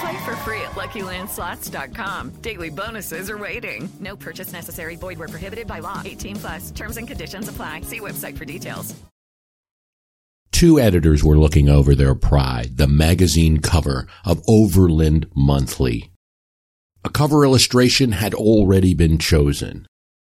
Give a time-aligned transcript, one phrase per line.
[0.00, 2.30] Play for free at LuckyLandSlots.com.
[2.42, 3.88] Daily bonuses are waiting.
[4.00, 4.96] No purchase necessary.
[4.96, 6.02] Void where prohibited by law.
[6.04, 6.70] 18 plus.
[6.72, 7.82] Terms and conditions apply.
[7.82, 8.94] See website for details.
[10.52, 16.10] Two editors were looking over their pride, the magazine cover of Overland Monthly.
[17.04, 19.86] A cover illustration had already been chosen.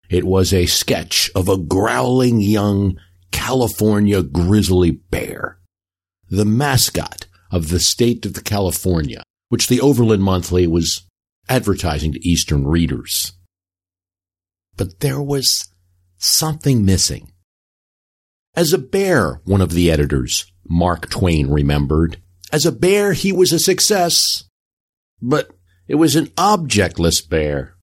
[0.09, 2.97] It was a sketch of a growling young
[3.31, 5.59] California grizzly bear,
[6.31, 11.07] the mascot of the state of California, which the Overland Monthly was
[11.49, 13.33] advertising to Eastern readers.
[14.75, 15.71] But there was
[16.17, 17.31] something missing.
[18.55, 22.17] As a bear, one of the editors, Mark Twain, remembered,
[22.51, 24.43] as a bear, he was a success.
[25.21, 25.49] But
[25.87, 27.75] it was an objectless bear.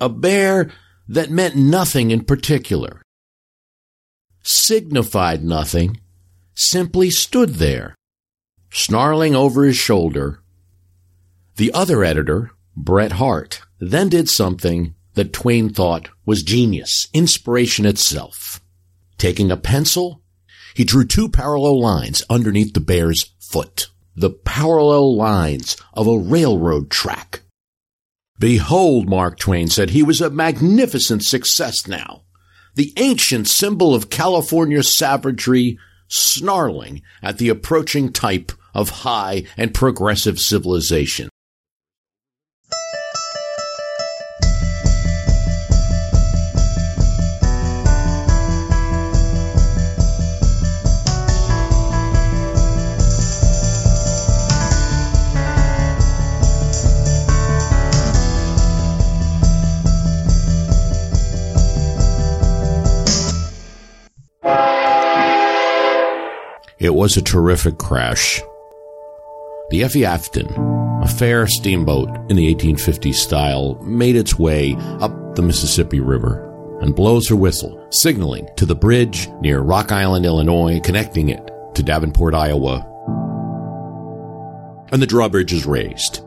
[0.00, 0.70] A bear
[1.08, 3.02] that meant nothing in particular.
[4.42, 6.00] Signified nothing,
[6.54, 7.94] simply stood there,
[8.70, 10.40] snarling over his shoulder.
[11.56, 18.60] The other editor, Bret Harte, then did something that Twain thought was genius, inspiration itself.
[19.16, 20.22] Taking a pencil,
[20.74, 26.90] he drew two parallel lines underneath the bear's foot, the parallel lines of a railroad
[26.90, 27.40] track.
[28.38, 32.24] Behold, Mark Twain said, he was a magnificent success now.
[32.74, 40.38] The ancient symbol of California savagery snarling at the approaching type of high and progressive
[40.38, 41.30] civilization.
[66.78, 68.42] It was a terrific crash.
[69.70, 70.46] The Effie Afton,
[71.02, 76.42] a fair steamboat in the 1850s style, made its way up the Mississippi River
[76.82, 81.82] and blows her whistle, signaling to the bridge near Rock Island, Illinois, connecting it to
[81.82, 82.86] Davenport, Iowa.
[84.92, 86.20] And the drawbridge is raised.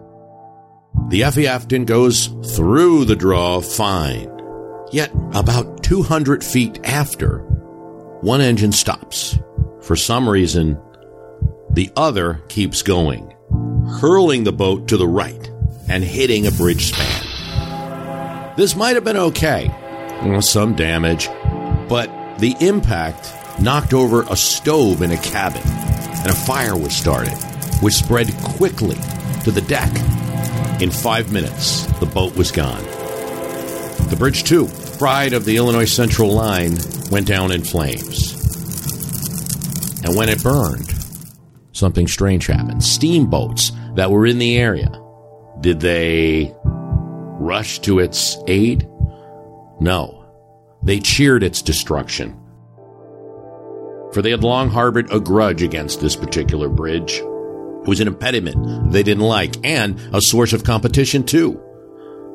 [1.09, 4.31] The Effie Afton goes through the draw fine.
[4.91, 7.41] Yet, about 200 feet after,
[8.21, 9.37] one engine stops
[9.89, 10.79] for some reason,
[11.71, 13.33] the other keeps going,
[13.99, 15.49] hurling the boat to the right
[15.87, 18.53] and hitting a bridge span.
[18.55, 19.71] This might have been okay,
[20.41, 21.27] some damage,
[21.89, 27.33] but the impact knocked over a stove in a cabin, and a fire was started,
[27.81, 28.97] which spread quickly
[29.43, 29.89] to the deck.
[30.83, 32.83] In five minutes, the boat was gone.
[34.11, 34.67] The bridge, too,
[34.99, 36.77] pride of the Illinois Central line,
[37.09, 38.38] went down in flames.
[40.09, 40.91] And when it burned,
[41.71, 42.83] something strange happened.
[42.83, 44.89] Steamboats that were in the area,
[45.61, 48.89] did they rush to its aid?
[49.79, 50.25] No.
[50.81, 52.35] They cheered its destruction.
[54.11, 57.17] For they had long harbored a grudge against this particular bridge.
[57.17, 61.61] It was an impediment they didn't like and a source of competition too.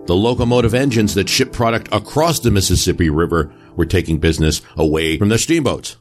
[0.06, 5.28] The locomotive engines that shipped product across the Mississippi River were taking business away from
[5.28, 5.96] the steamboats.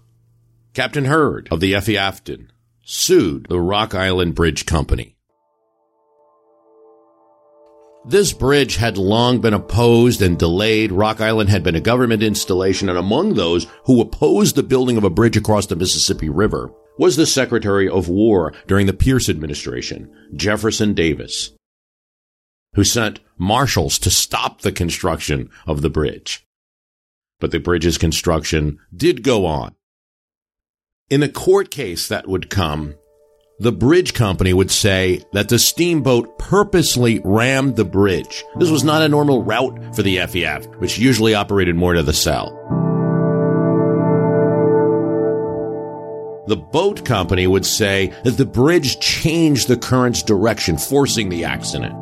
[0.73, 2.51] Captain Hurd of the Effie Afton
[2.83, 5.15] sued the Rock Island Bridge Company.
[8.07, 10.91] This bridge had long been opposed and delayed.
[10.91, 15.03] Rock Island had been a government installation, and among those who opposed the building of
[15.03, 20.11] a bridge across the Mississippi River was the Secretary of War during the Pierce administration,
[20.35, 21.51] Jefferson Davis,
[22.73, 26.45] who sent marshals to stop the construction of the bridge.
[27.39, 29.75] But the bridge's construction did go on.
[31.13, 32.95] In a court case that would come,
[33.59, 38.43] the bridge company would say that the steamboat purposely rammed the bridge.
[38.55, 42.13] This was not a normal route for the FEF, which usually operated more to the
[42.13, 42.49] south.
[46.47, 51.93] The boat company would say that the bridge changed the current's direction, forcing the accident.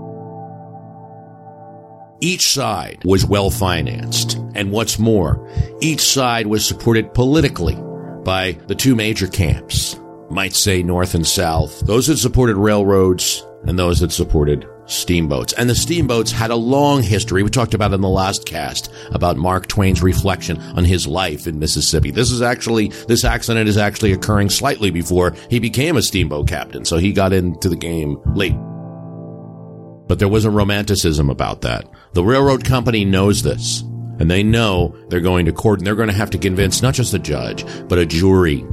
[2.21, 5.45] Each side was well financed, and what's more,
[5.81, 7.77] each side was supported politically
[8.23, 13.77] by the two major camps, might say North and South, those that supported railroads and
[13.77, 15.53] those that supported steamboats.
[15.53, 17.43] And the steamboats had a long history.
[17.43, 21.59] We talked about in the last cast about Mark Twain's reflection on his life in
[21.59, 22.11] Mississippi.
[22.11, 26.85] This is actually, this accident is actually occurring slightly before he became a steamboat captain.
[26.85, 28.55] So he got into the game late.
[30.07, 31.87] But there was a romanticism about that.
[32.13, 33.83] The railroad company knows this.
[34.21, 36.93] And they know they're going to court and they're going to have to convince not
[36.93, 38.65] just a judge, but a jury.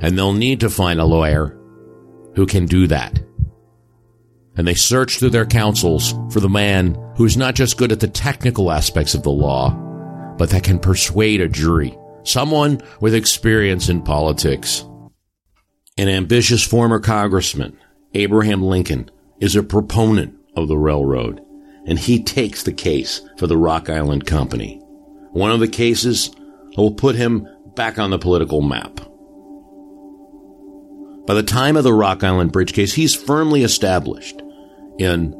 [0.00, 1.56] And they'll need to find a lawyer
[2.34, 3.20] who can do that
[4.58, 8.08] and they search through their counsels for the man who's not just good at the
[8.08, 9.70] technical aspects of the law,
[10.36, 11.96] but that can persuade a jury.
[12.24, 14.84] Someone with experience in politics.
[15.96, 17.78] An ambitious former congressman,
[18.14, 19.10] Abraham Lincoln,
[19.40, 21.40] is a proponent of the railroad,
[21.88, 24.78] and he takes the case for the Rock Island Company.
[25.32, 26.30] One of the cases
[26.76, 29.00] will put him back on the political map.
[31.26, 34.40] By the time of the Rock Island Bridge case, he's firmly established
[34.98, 35.34] in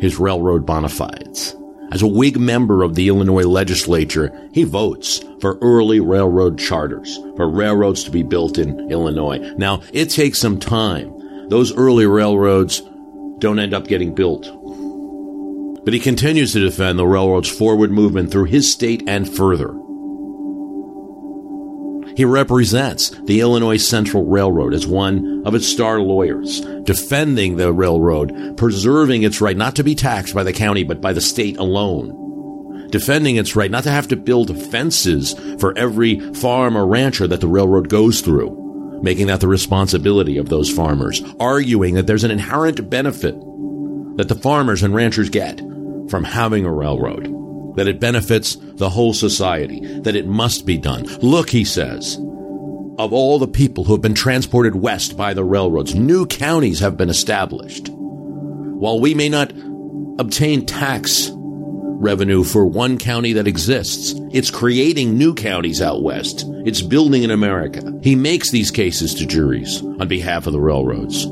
[0.00, 1.54] his railroad bona fides.
[1.90, 7.48] As a Whig member of the Illinois legislature, he votes for early railroad charters, for
[7.48, 9.38] railroads to be built in Illinois.
[9.56, 11.48] Now, it takes some time.
[11.48, 12.82] Those early railroads
[13.38, 14.46] don't end up getting built.
[15.88, 19.72] But he continues to defend the railroad's forward movement through his state and further.
[22.14, 28.58] He represents the Illinois Central Railroad as one of its star lawyers, defending the railroad,
[28.58, 32.90] preserving its right not to be taxed by the county but by the state alone,
[32.90, 37.40] defending its right not to have to build fences for every farm or rancher that
[37.40, 42.30] the railroad goes through, making that the responsibility of those farmers, arguing that there's an
[42.30, 43.34] inherent benefit
[44.18, 45.62] that the farmers and ranchers get
[46.08, 47.34] from having a railroad
[47.76, 51.04] that it benefits the whole society, that it must be done.
[51.20, 52.16] Look, he says,
[52.98, 56.96] of all the people who have been transported west by the railroads, new counties have
[56.96, 57.88] been established.
[57.90, 59.52] While we may not
[60.18, 66.44] obtain tax revenue for one county that exists, it's creating new counties out west.
[66.64, 67.92] It's building in America.
[68.02, 71.26] He makes these cases to juries on behalf of the railroads.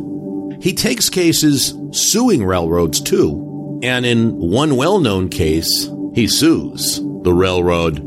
[0.61, 3.46] He takes cases suing railroads too.
[3.83, 7.99] And in one well known case, he sues the railroad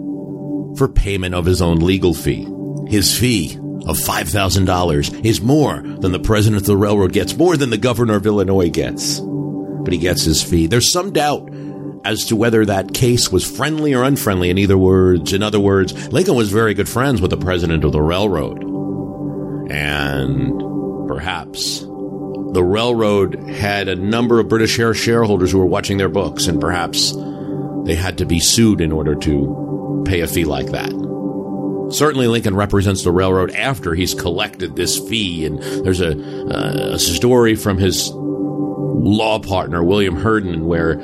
[0.77, 2.47] for payment of his own legal fee.
[2.87, 3.55] His fee
[3.85, 8.15] of $5,000 is more than the president of the railroad gets, more than the governor
[8.15, 9.19] of Illinois gets.
[9.19, 10.67] But he gets his fee.
[10.67, 11.49] There's some doubt
[12.05, 15.33] as to whether that case was friendly or unfriendly in either words.
[15.33, 18.63] In other words, Lincoln was very good friends with the president of the railroad.
[19.71, 20.59] And
[21.07, 21.85] perhaps
[22.53, 27.13] the railroad had a number of British shareholders who were watching their books, and perhaps
[27.85, 30.89] they had to be sued in order to pay a fee like that.
[31.91, 36.99] Certainly, Lincoln represents the railroad after he's collected this fee, and there's a, uh, a
[36.99, 40.99] story from his law partner, William Herndon, where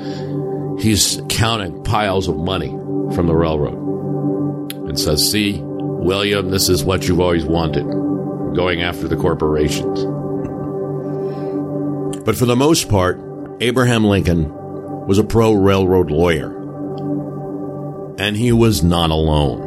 [0.78, 2.68] he's counting piles of money
[3.14, 7.84] from the railroad and says, See, William, this is what you've always wanted
[8.54, 10.15] going after the corporations.
[12.26, 13.20] But for the most part,
[13.60, 14.52] Abraham Lincoln
[15.06, 16.54] was a pro railroad lawyer.
[18.18, 19.62] And he was not alone.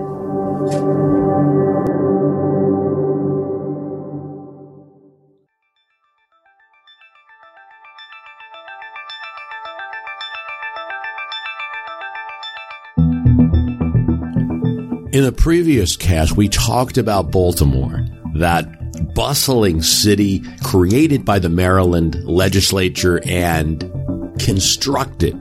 [15.13, 18.05] In a previous cast, we talked about Baltimore,
[18.35, 23.81] that bustling city created by the Maryland legislature and
[24.39, 25.35] constructed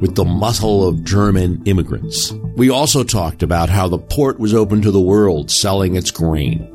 [0.00, 2.32] with the muscle of German immigrants.
[2.56, 6.68] We also talked about how the port was open to the world selling its grain.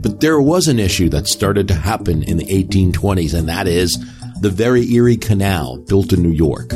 [0.00, 3.98] But there was an issue that started to happen in the 1820s, and that is
[4.40, 6.72] the very Erie Canal built in New York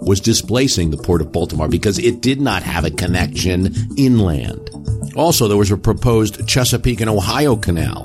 [0.00, 4.70] was displacing the port of Baltimore because it did not have a connection inland.
[5.18, 8.04] Also, there was a proposed Chesapeake and Ohio Canal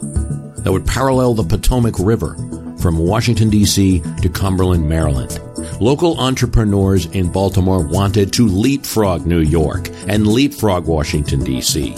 [0.64, 2.36] that would parallel the Potomac River
[2.80, 4.02] from Washington, D.C.
[4.24, 5.40] to Cumberland, Maryland.
[5.80, 11.94] Local entrepreneurs in Baltimore wanted to leapfrog New York and leapfrog Washington, D.C.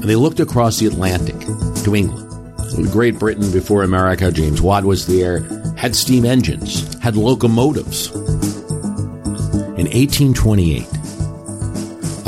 [0.00, 1.38] And they looked across the Atlantic
[1.84, 2.26] to England.
[2.90, 5.40] Great Britain before America, James Watt was there,
[5.76, 8.10] had steam engines, had locomotives.
[9.76, 10.86] In 1828,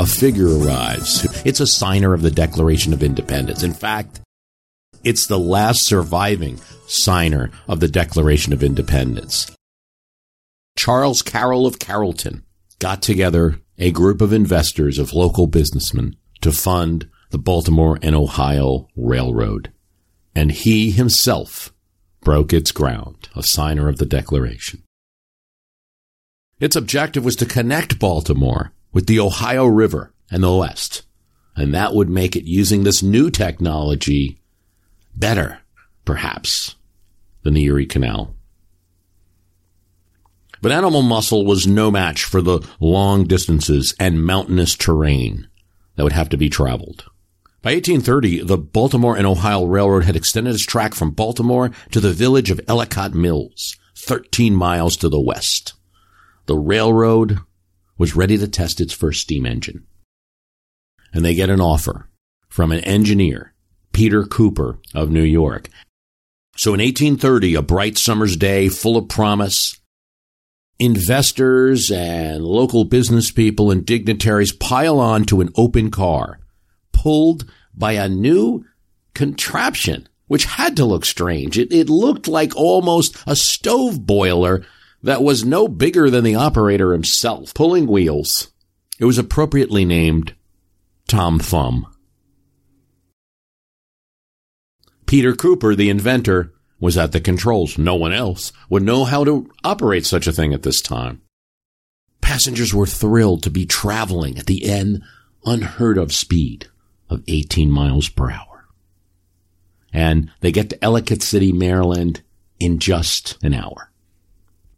[0.05, 1.25] a figure arrives.
[1.45, 3.63] It's a signer of the Declaration of Independence.
[3.63, 4.21] In fact,
[5.03, 9.51] it's the last surviving signer of the Declaration of Independence.
[10.77, 12.43] Charles Carroll of Carrollton
[12.77, 18.87] got together a group of investors of local businessmen to fund the Baltimore and Ohio
[18.95, 19.71] Railroad.
[20.35, 21.73] and he himself
[22.21, 24.83] broke its ground, a signer of the Declaration.
[26.59, 31.03] Its objective was to connect Baltimore with the Ohio River and the West,
[31.53, 34.39] and that would make it using this new technology
[35.13, 35.59] better,
[36.05, 36.75] perhaps,
[37.43, 38.33] than the Erie Canal.
[40.61, 45.49] But animal muscle was no match for the long distances and mountainous terrain
[45.97, 47.03] that would have to be traveled.
[47.61, 52.13] By 1830, the Baltimore and Ohio Railroad had extended its track from Baltimore to the
[52.13, 55.73] village of Ellicott Mills, 13 miles to the west.
[56.45, 57.39] The railroad
[57.97, 59.85] was ready to test its first steam engine.
[61.13, 62.09] And they get an offer
[62.49, 63.53] from an engineer,
[63.93, 65.69] Peter Cooper of New York.
[66.57, 69.79] So in 1830, a bright summer's day full of promise,
[70.79, 76.39] investors and local business people and dignitaries pile on to an open car
[76.91, 78.65] pulled by a new
[79.13, 81.57] contraption, which had to look strange.
[81.57, 84.65] It, it looked like almost a stove boiler
[85.05, 88.51] that was no bigger than the operator himself, pulling wheels.
[88.97, 90.33] It was appropriately named
[91.07, 91.85] Tom Thumb.
[95.05, 97.77] Peter Cooper, the inventor, was at the controls.
[97.77, 101.21] No one else would know how to operate such a thing at this time.
[102.21, 105.03] Passengers were thrilled to be traveling at the end
[105.45, 106.67] unheard of speed
[107.11, 108.65] of 18 miles per hour.
[109.93, 112.23] And they get to Ellicott City, Maryland
[112.59, 113.91] in just an hour.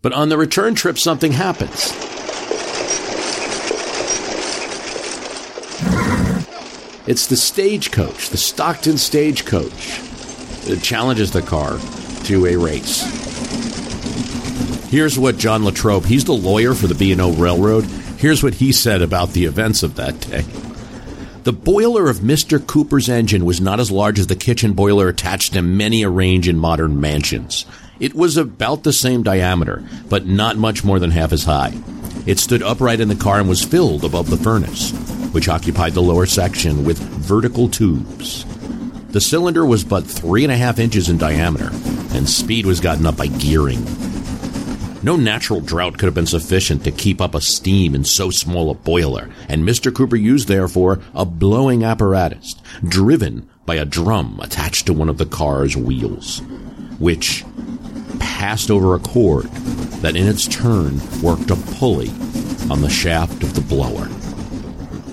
[0.01, 1.91] But on the return trip, something happens.
[7.07, 10.01] It's the stagecoach, the Stockton stagecoach.
[10.67, 11.79] It challenges the car
[12.25, 13.01] to a race.
[14.89, 17.85] Here's what John Latrobe, he's the lawyer for the B&O Railroad.
[18.17, 20.41] Here's what he said about the events of that day.
[21.43, 22.65] The boiler of Mr.
[22.65, 26.49] Cooper's engine was not as large as the kitchen boiler attached to many a range
[26.49, 27.65] in modern mansions.
[27.99, 31.73] It was about the same diameter, but not much more than half as high.
[32.27, 34.91] It stood upright in the car and was filled above the furnace,
[35.31, 38.45] which occupied the lower section with vertical tubes.
[39.09, 41.71] The cylinder was but three and a half inches in diameter,
[42.15, 43.83] and speed was gotten up by gearing.
[45.01, 48.69] No natural drought could have been sufficient to keep up a steam in so small
[48.69, 49.93] a boiler, and Mr.
[49.93, 55.25] Cooper used, therefore, a blowing apparatus driven by a drum attached to one of the
[55.25, 56.41] car's wheels,
[56.99, 57.45] which
[58.19, 59.45] passed over a cord
[60.01, 62.09] that in its turn worked a pulley
[62.69, 64.07] on the shaft of the blower.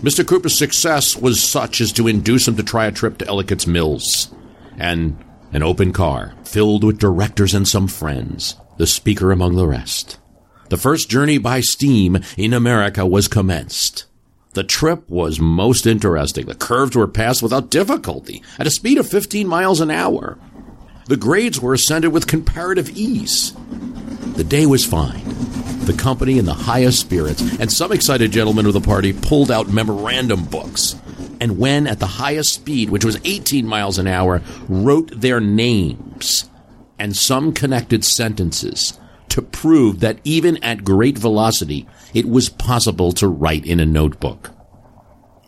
[0.03, 0.27] Mr.
[0.27, 4.35] Cooper's success was such as to induce him to try a trip to Ellicott's Mills,
[4.77, 5.17] and
[5.53, 10.19] an open car filled with directors and some friends the speaker among the rest.
[10.69, 14.07] The first journey by steam in America was commenced.
[14.55, 16.47] The trip was most interesting.
[16.47, 20.39] The curves were passed without difficulty at a speed of 15 miles an hour.
[21.07, 23.53] The grades were ascended with comparative ease.
[24.37, 25.23] The day was fine.
[25.85, 29.69] The company in the highest spirits, and some excited gentlemen of the party pulled out
[29.69, 30.97] memorandum books.
[31.41, 36.49] And when at the highest speed, which was 18 miles an hour, wrote their names
[36.99, 43.29] and some connected sentences to prove that even at great velocity, it was possible to
[43.29, 44.53] write in a notebook.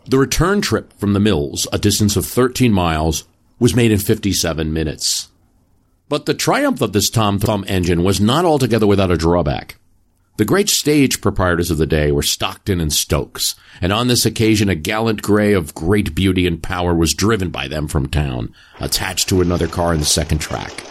[0.05, 3.23] The return trip from the mills, a distance of 13 miles,
[3.59, 5.29] was made in 57 minutes.
[6.09, 9.77] But the triumph of this Tom Thumb engine was not altogether without a drawback.
[10.37, 14.69] The great stage proprietors of the day were Stockton and Stokes, and on this occasion
[14.69, 19.27] a gallant gray of great beauty and power was driven by them from town, attached
[19.29, 20.83] to another car in the second track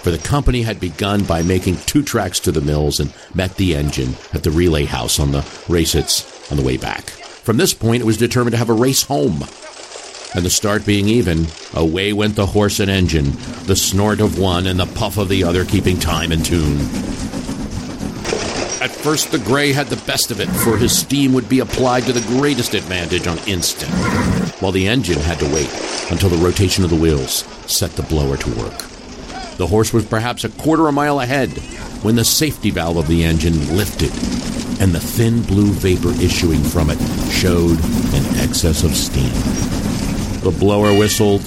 [0.00, 3.76] for the company had begun by making two tracks to the mills and met the
[3.76, 7.02] engine at the relay house on the racets on the way back.
[7.02, 9.44] From this point, it was determined to have a race home.
[10.34, 13.32] And the start being even, away went the horse and engine,
[13.64, 16.78] the snort of one and the puff of the other keeping time and tune.
[18.80, 22.04] At first, the gray had the best of it, for his steam would be applied
[22.04, 23.92] to the greatest advantage on instant,
[24.60, 25.70] while the engine had to wait
[26.10, 28.78] until the rotation of the wheels set the blower to work.
[29.58, 31.50] The horse was perhaps a quarter a mile ahead
[32.02, 34.12] when the safety valve of the engine lifted
[34.80, 36.98] and the thin blue vapor issuing from it
[37.30, 37.78] showed
[38.14, 39.89] an excess of steam.
[40.42, 41.42] The blower whistled,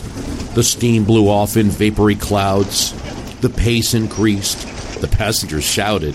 [0.54, 2.94] the steam blew off in vapory clouds,
[3.42, 4.68] the pace increased,
[5.02, 6.14] the passengers shouted.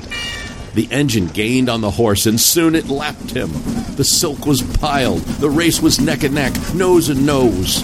[0.75, 3.51] The engine gained on the horse, and soon it lapped him.
[3.97, 7.83] The silk was piled, the race was neck and neck, nose and nose.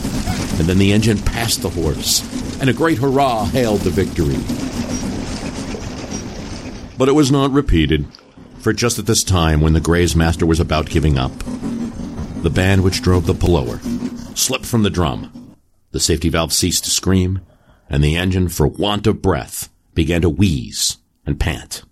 [0.61, 2.23] And then the engine passed the horse,
[2.61, 4.39] and a great hurrah hailed the victory.
[6.97, 8.07] But it was not repeated,
[8.61, 11.33] for just at this time, when the Gray's master was about giving up,
[12.43, 13.81] the band which drove the blower
[14.35, 15.57] slipped from the drum.
[15.93, 17.41] The safety valve ceased to scream,
[17.89, 21.83] and the engine, for want of breath, began to wheeze and pant.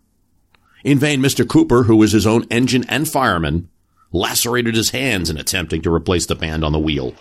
[0.84, 1.48] In vain, Mr.
[1.48, 3.68] Cooper, who was his own engine and fireman,
[4.10, 7.14] lacerated his hands in attempting to replace the band on the wheel.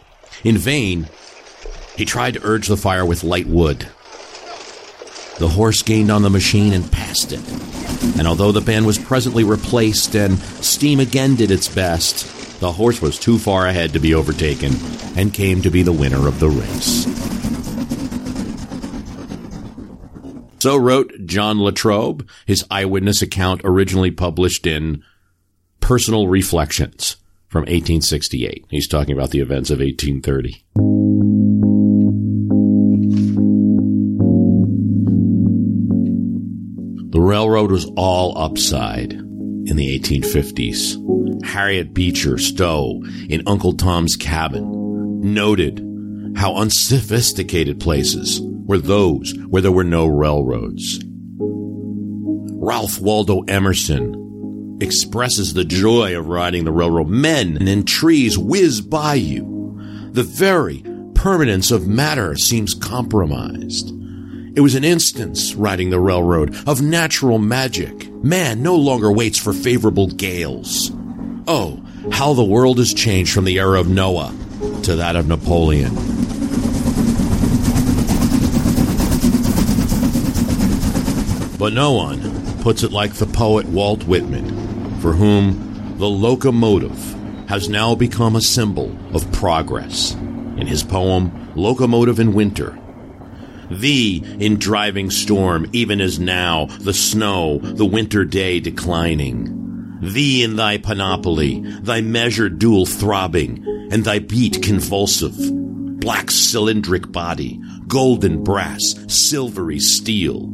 [0.43, 1.07] In vain,
[1.95, 3.87] he tried to urge the fire with light wood.
[5.37, 7.41] The horse gained on the machine and passed it.
[8.17, 13.01] And although the band was presently replaced and steam again did its best, the horse
[13.01, 14.71] was too far ahead to be overtaken
[15.17, 17.07] and came to be the winner of the race.
[20.59, 25.01] So wrote John Latrobe, his eyewitness account originally published in
[25.79, 28.67] Personal Reflections from 1868.
[28.69, 30.63] He's talking about the events of 1830.
[37.09, 41.20] The railroad was all upside in the 1850s.
[41.43, 45.85] Harriet Beecher Stowe in Uncle Tom's Cabin noted
[46.35, 50.99] how unsophisticated places were those where there were no railroads.
[52.63, 57.07] Ralph Waldo Emerson expresses the joy of riding the railroad.
[57.07, 59.79] Men and trees whiz by you.
[60.11, 60.83] The very
[61.15, 63.91] permanence of matter seems compromised.
[64.55, 68.11] It was an instance, riding the railroad, of natural magic.
[68.23, 70.91] Man no longer waits for favorable gales.
[71.47, 71.81] Oh,
[72.11, 74.33] how the world has changed from the era of Noah
[74.83, 75.93] to that of Napoleon.
[81.57, 86.97] But no one puts it like the poet Walt Whitman, for whom the locomotive
[87.47, 90.13] has now become a symbol of progress.
[90.13, 92.77] In his poem, Locomotive in Winter,
[93.69, 99.60] Thee in driving storm, even as now, the snow, the winter day declining.
[100.01, 105.35] Thee in thy panoply, thy measure dual throbbing, and thy beat convulsive.
[105.99, 110.49] Black cylindric body, golden brass, silvery steel.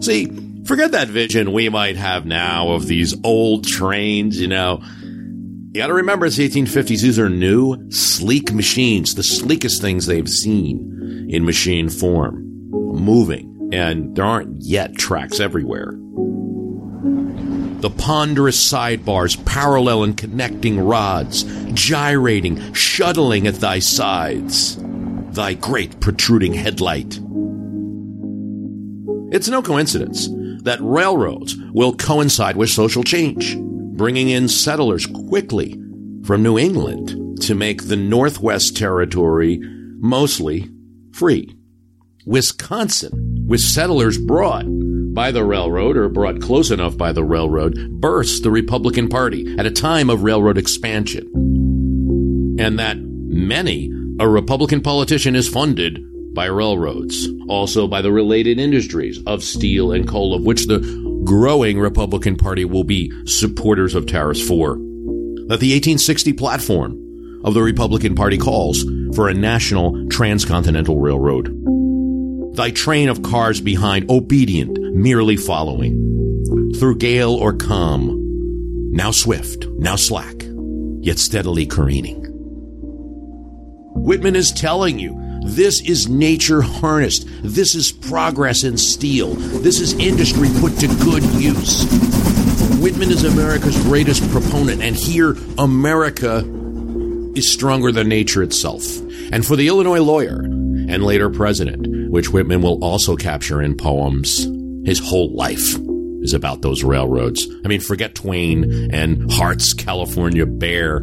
[0.00, 0.26] See,
[0.64, 4.80] forget that vision we might have now of these old trains, you know.
[5.72, 7.02] You got to remember it's the 1850s.
[7.02, 14.14] These are new, sleek machines, the sleekest things they've seen in machine form, moving, and
[14.16, 15.92] there aren't yet tracks everywhere.
[17.80, 21.42] The ponderous sidebars, parallel and connecting rods,
[21.74, 24.78] gyrating, shuttling at thy sides,
[25.32, 27.20] thy great protruding headlight.
[29.32, 30.28] It's no coincidence
[30.62, 35.78] that railroads will coincide with social change, bringing in settlers quickly
[36.24, 39.60] from New England to make the Northwest Territory
[39.98, 40.70] mostly
[41.12, 41.54] free.
[42.24, 44.66] Wisconsin, with settlers brought
[45.14, 49.66] by the railroad or brought close enough by the railroad, bursts the Republican Party at
[49.66, 51.26] a time of railroad expansion.
[52.58, 56.02] And that many a Republican politician is funded
[56.34, 60.80] by railroads, also by the related industries of steel and coal, of which the
[61.24, 64.74] growing Republican Party will be supporters of tariffs for.
[65.48, 71.75] That the 1860 platform of the Republican Party calls for a national transcontinental railroad.
[72.56, 76.72] Thy train of cars behind, obedient, merely following.
[76.78, 78.16] Through gale or calm,
[78.92, 80.42] now swift, now slack,
[81.00, 82.24] yet steadily careening.
[83.92, 85.14] Whitman is telling you
[85.44, 87.28] this is nature harnessed.
[87.42, 89.34] This is progress in steel.
[89.34, 91.84] This is industry put to good use.
[92.80, 96.38] Whitman is America's greatest proponent, and here America
[97.36, 98.82] is stronger than nature itself.
[99.30, 100.55] And for the Illinois lawyer
[100.88, 104.44] and later president, which Whitman will also capture in poems,
[104.84, 105.76] his whole life
[106.22, 107.46] is about those railroads.
[107.64, 111.00] I mean, forget Twain and Harte's California Bear.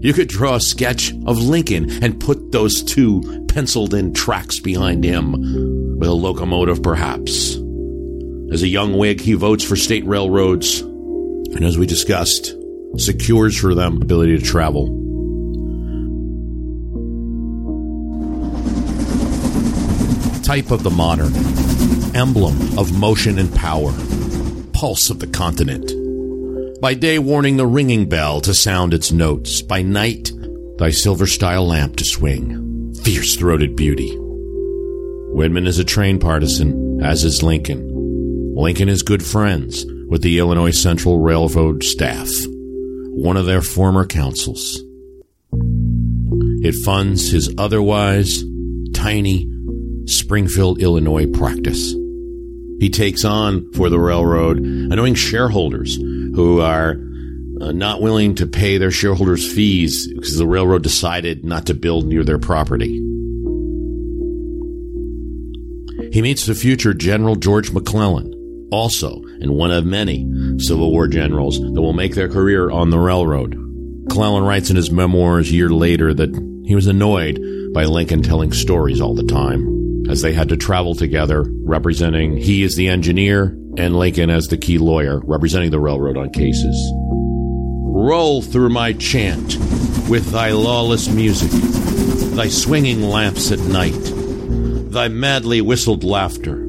[0.00, 5.02] You could draw a sketch of Lincoln and put those two penciled in tracks behind
[5.02, 5.32] him
[5.98, 7.54] with a locomotive, perhaps.
[8.52, 12.54] As a young Whig, he votes for state railroads, and as we discussed,
[12.96, 15.03] secures for them ability to travel.
[20.54, 21.34] Type of the modern,
[22.14, 23.92] emblem of motion and power,
[24.72, 25.90] pulse of the continent.
[26.80, 29.62] By day, warning the ringing bell to sound its notes.
[29.62, 30.30] By night,
[30.78, 32.94] thy silver style lamp to swing.
[33.02, 34.16] Fierce throated beauty.
[34.16, 38.54] Whitman is a train partisan, as is Lincoln.
[38.54, 42.30] Lincoln is good friends with the Illinois Central Railroad staff,
[43.10, 44.80] one of their former counsels.
[46.62, 48.44] It funds his otherwise
[48.94, 49.50] tiny
[50.06, 51.94] Springfield, Illinois practice.
[52.80, 56.96] He takes on for the railroad annoying shareholders who are
[57.60, 62.06] uh, not willing to pay their shareholders' fees because the railroad decided not to build
[62.06, 63.00] near their property.
[66.12, 71.58] He meets the future General George McClellan, also and one of many Civil War generals
[71.58, 73.54] that will make their career on the railroad.
[74.04, 76.34] McClellan writes in his memoirs a year later that
[76.66, 77.40] he was annoyed
[77.72, 82.62] by Lincoln telling stories all the time, as they had to travel together, representing he
[82.64, 86.92] as the engineer and Lincoln as the key lawyer, representing the railroad on cases.
[87.96, 89.56] Roll through my chant
[90.08, 91.50] with thy lawless music,
[92.36, 93.98] thy swinging lamps at night,
[94.90, 96.66] thy madly whistled laughter,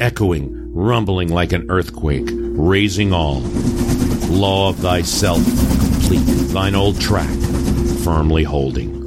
[0.00, 3.40] echoing, rumbling like an earthquake, raising all.
[4.30, 5.44] Law of thyself,
[5.80, 7.28] complete, thine old track,
[8.02, 8.97] firmly holding.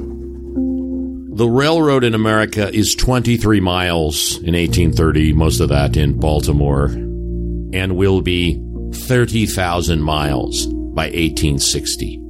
[1.42, 7.96] The railroad in America is 23 miles in 1830, most of that in Baltimore, and
[7.96, 8.62] will be
[9.08, 12.20] 30,000 miles by 1860.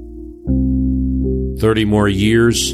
[1.60, 2.72] 30 more years,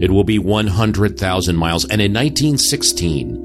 [0.00, 1.82] it will be 100,000 miles.
[1.86, 3.36] And in 1916,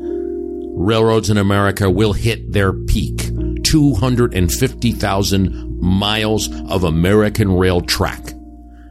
[0.77, 3.31] railroads in America will hit their peak
[3.63, 8.33] 250,000 miles of American rail track.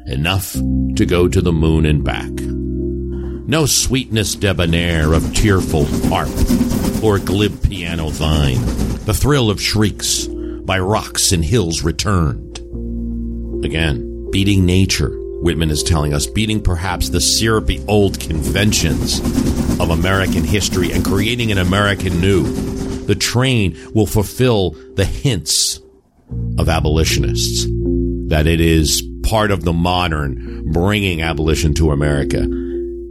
[0.07, 0.55] Enough
[0.97, 2.33] to go to the moon and back.
[3.49, 6.29] No sweetness debonair of tearful harp
[7.01, 8.61] or glib piano thine.
[9.05, 12.59] The thrill of shrieks by rocks and hills returned.
[13.65, 19.21] Again, beating nature, Whitman is telling us, beating perhaps the syrupy old conventions
[19.79, 22.43] of American history and creating an American new.
[23.05, 25.79] The train will fulfill the hints
[26.59, 27.65] of abolitionists
[28.27, 32.45] that it is part of the modern bringing abolition to America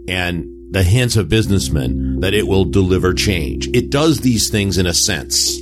[0.08, 3.68] and the hints of businessmen that it will deliver change.
[3.70, 5.60] It does these things in a sense.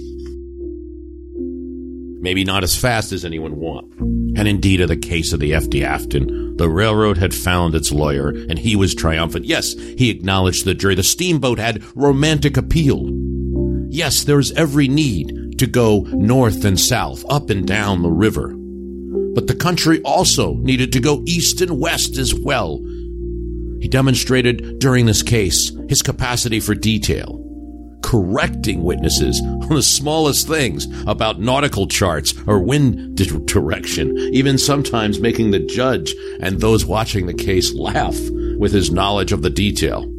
[2.21, 3.93] Maybe not as fast as anyone want.
[4.36, 8.29] And indeed, in the case of the Effie Afton, the railroad had found its lawyer,
[8.29, 9.45] and he was triumphant.
[9.45, 10.95] Yes, he acknowledged the jury.
[10.95, 13.10] The steamboat had romantic appeal.
[13.89, 18.53] Yes, there is every need to go north and south, up and down the river.
[19.36, 22.79] But the country also needed to go east and west as well.
[23.84, 27.38] He demonstrated during this case his capacity for detail,
[28.02, 35.19] correcting witnesses on the smallest things about nautical charts or wind di- direction, even sometimes
[35.19, 38.17] making the judge and those watching the case laugh
[38.58, 40.10] with his knowledge of the detail.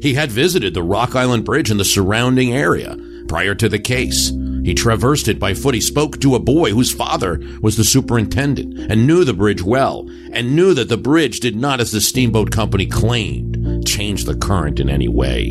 [0.00, 4.30] He had visited the Rock Island Bridge and the surrounding area prior to the case.
[4.64, 5.74] He traversed it by foot.
[5.74, 10.08] He spoke to a boy whose father was the superintendent and knew the bridge well
[10.32, 14.78] and knew that the bridge did not, as the steamboat company claimed, change the current
[14.78, 15.50] in any way.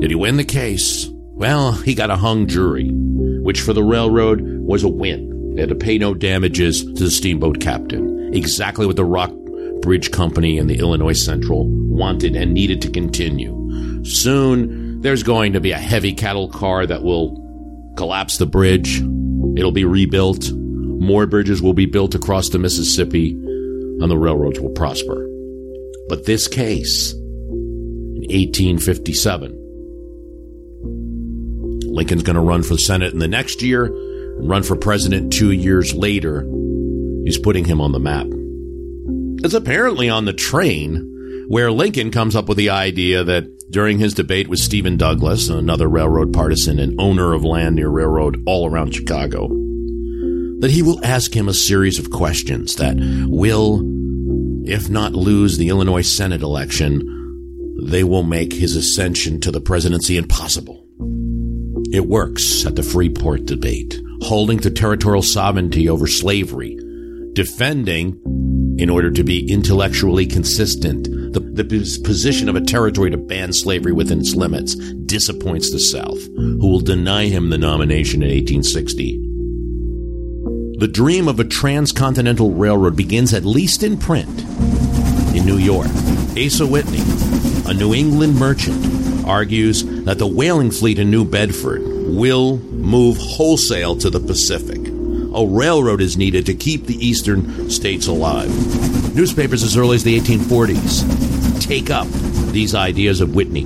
[0.00, 1.08] Did he win the case?
[1.10, 5.54] Well, he got a hung jury, which for the railroad was a win.
[5.54, 8.32] They had to pay no damages to the steamboat captain.
[8.32, 9.30] Exactly what the Rock
[9.82, 14.02] Bridge Company and the Illinois Central wanted and needed to continue.
[14.04, 19.00] Soon, there's going to be a heavy cattle car that will collapse the bridge.
[19.56, 20.52] It'll be rebuilt.
[20.52, 25.26] More bridges will be built across the Mississippi, and the railroads will prosper.
[26.08, 29.56] But this case, in 1857,
[31.92, 35.50] Lincoln's going to run for Senate in the next year and run for president two
[35.52, 36.42] years later.
[37.24, 38.26] He's putting him on the map.
[39.42, 41.09] It's apparently on the train
[41.50, 45.88] where Lincoln comes up with the idea that during his debate with Stephen Douglas, another
[45.88, 49.48] railroad partisan and owner of land near railroad all around Chicago,
[50.60, 52.94] that he will ask him a series of questions that
[53.26, 53.80] will,
[54.64, 57.02] if not lose the Illinois Senate election,
[57.82, 60.86] they will make his ascension to the presidency impossible.
[61.92, 66.78] It works at the Freeport debate, holding to territorial sovereignty over slavery,
[67.32, 68.20] defending,
[68.80, 71.64] in order to be intellectually consistent, the, the
[72.02, 76.80] position of a territory to ban slavery within its limits disappoints the South, who will
[76.80, 79.18] deny him the nomination in 1860.
[80.78, 84.40] The dream of a transcontinental railroad begins at least in print
[85.36, 85.90] in New York.
[86.42, 87.02] Asa Whitney,
[87.70, 93.94] a New England merchant, argues that the whaling fleet in New Bedford will move wholesale
[93.96, 94.79] to the Pacific.
[95.32, 98.50] A railroad is needed to keep the eastern states alive.
[99.14, 102.08] Newspapers as early as the 1840s take up
[102.52, 103.62] these ideas of Whitney.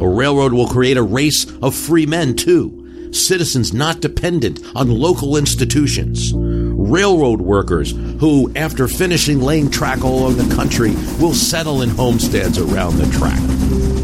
[0.00, 5.36] A railroad will create a race of free men, too, citizens not dependent on local
[5.36, 6.32] institutions.
[6.34, 12.58] Railroad workers who, after finishing laying track all over the country, will settle in homesteads
[12.58, 13.40] around the track.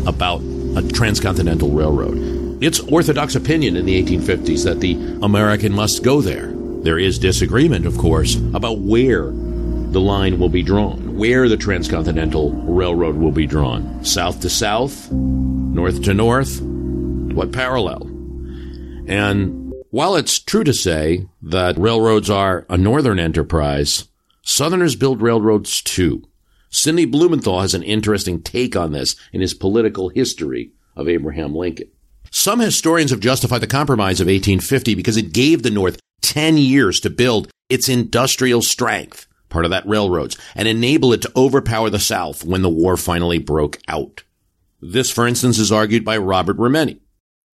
[0.06, 0.40] About
[0.76, 2.62] a transcontinental railroad.
[2.62, 6.55] It's orthodox opinion in the 1850s that the American must go there.
[6.87, 12.53] There is disagreement, of course, about where the line will be drawn, where the Transcontinental
[12.53, 14.05] Railroad will be drawn.
[14.05, 18.03] South to south, north to north, what parallel?
[19.09, 24.05] And while it's true to say that railroads are a northern enterprise,
[24.42, 26.22] Southerners build railroads too.
[26.70, 31.88] Sidney Blumenthal has an interesting take on this in his political history of Abraham Lincoln.
[32.30, 37.00] Some historians have justified the compromise of 1850 because it gave the North 10 years
[37.00, 41.98] to build its industrial strength, part of that railroads, and enable it to overpower the
[41.98, 44.24] South when the war finally broke out.
[44.80, 47.00] This, for instance, is argued by Robert Remini,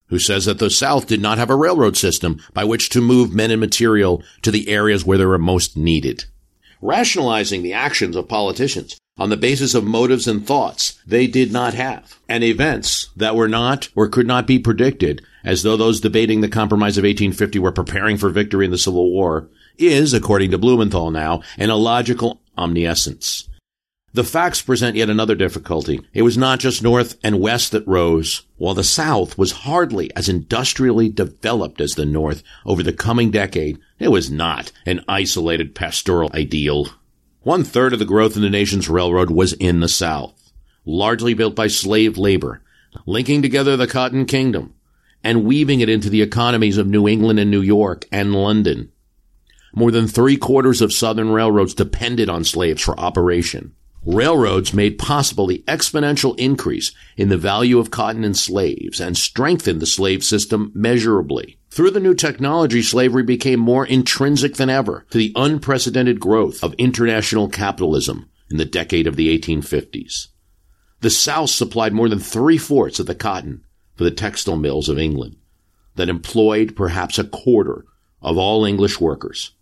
[0.06, 3.34] who says that the South did not have a railroad system by which to move
[3.34, 6.24] men and material to the areas where they were most needed.
[6.80, 11.74] Rationalizing the actions of politicians on the basis of motives and thoughts they did not
[11.74, 16.40] have, and events that were not or could not be predicted, as though those debating
[16.40, 20.58] the Compromise of 1850 were preparing for victory in the Civil War, is, according to
[20.58, 23.48] Blumenthal now, an illogical omniscience.
[24.14, 26.00] The facts present yet another difficulty.
[26.14, 30.28] It was not just North and West that rose, while the South was hardly as
[30.28, 33.78] industrially developed as the North over the coming decade.
[33.98, 36.88] It was not an isolated pastoral ideal.
[37.42, 40.52] One third of the growth in the nation's railroad was in the South,
[40.84, 42.62] largely built by slave labor,
[43.06, 44.74] linking together the Cotton Kingdom
[45.22, 48.90] and weaving it into the economies of New England and New York and London.
[49.74, 53.74] More than three quarters of Southern railroads depended on slaves for operation.
[54.04, 59.80] Railroads made possible the exponential increase in the value of cotton and slaves and strengthened
[59.80, 61.57] the slave system measurably.
[61.70, 66.74] Through the new technology, slavery became more intrinsic than ever to the unprecedented growth of
[66.74, 70.28] international capitalism in the decade of the 1850s.
[71.00, 75.36] The South supplied more than three-fourths of the cotton for the textile mills of England
[75.96, 77.84] that employed perhaps a quarter
[78.22, 79.52] of all English workers.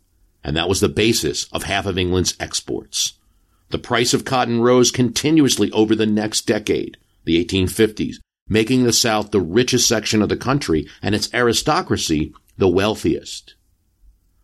[0.45, 3.15] And that was the basis of half of England's exports.
[3.71, 8.17] The price of cotton rose continuously over the next decade, the 1850s,
[8.49, 13.55] making the South the richest section of the country and its aristocracy the wealthiest.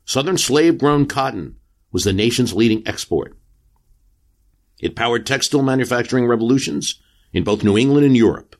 [0.05, 1.57] Southern slave grown cotton
[1.93, 3.37] was the nation's leading export.
[4.81, 7.01] It powered textile manufacturing revolutions
[7.33, 8.57] in both New England and Europe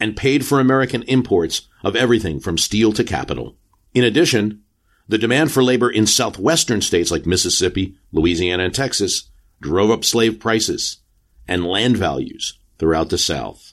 [0.00, 3.56] and paid for American imports of everything from steel to capital.
[3.94, 4.62] In addition,
[5.08, 9.30] the demand for labor in southwestern states like Mississippi, Louisiana, and Texas
[9.60, 10.98] drove up slave prices
[11.46, 13.65] and land values throughout the South.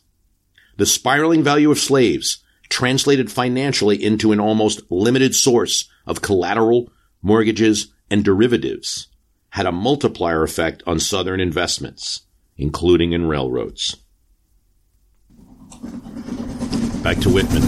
[0.78, 7.94] The spiraling value of slaves translated financially into an almost limited source of collateral, mortgages,
[8.10, 9.08] and derivatives
[9.50, 12.22] had a multiplier effect on Southern investments,
[12.58, 13.98] including in railroads.
[17.04, 17.62] Back to Whitman.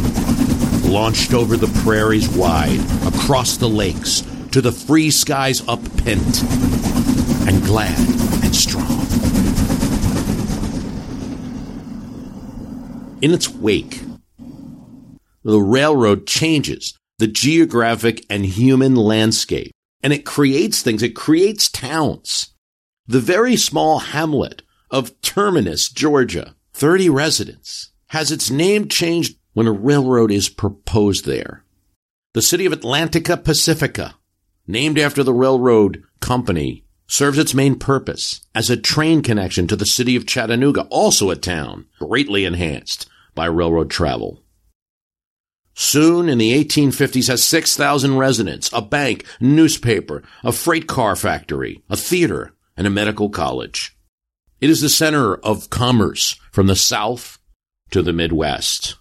[0.91, 6.41] Launched over the prairies wide, across the lakes, to the free skies uppent,
[7.47, 7.97] and glad
[8.43, 9.34] and strong.
[13.25, 14.03] In its wake,
[15.43, 19.71] the railroad changes the geographic and human landscape,
[20.03, 21.01] and it creates things.
[21.01, 22.53] It creates towns.
[23.07, 24.61] The very small hamlet
[24.91, 31.63] of Terminus, Georgia, 30 residents, has its name changed when a railroad is proposed there.
[32.35, 34.13] The city of Atlantica Pacifica,
[34.67, 39.87] named after the railroad company, serves its main purpose as a train connection to the
[39.87, 44.41] city of Chattanooga, also a town greatly enhanced by railroad travel.
[45.73, 51.97] Soon in the 1850s has 6,000 residents, a bank, newspaper, a freight car factory, a
[51.97, 53.95] theater, and a medical college.
[54.61, 57.39] It is the center of commerce from the South
[57.91, 58.95] to the Midwest.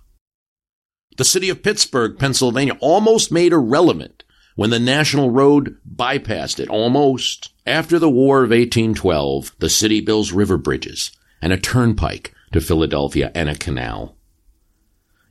[1.17, 4.25] The city of Pittsburgh, Pennsylvania almost made irrelevant
[4.57, 7.53] when the National Road bypassed it, almost.
[7.67, 13.31] After the War of 1812, the city builds river bridges and a turnpike to Philadelphia
[13.35, 14.14] and a canal.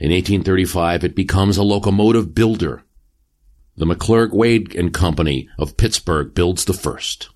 [0.04, 2.84] In 1835, it becomes a locomotive builder.
[3.78, 7.30] The McClurg Wade and Company of Pittsburgh builds the first.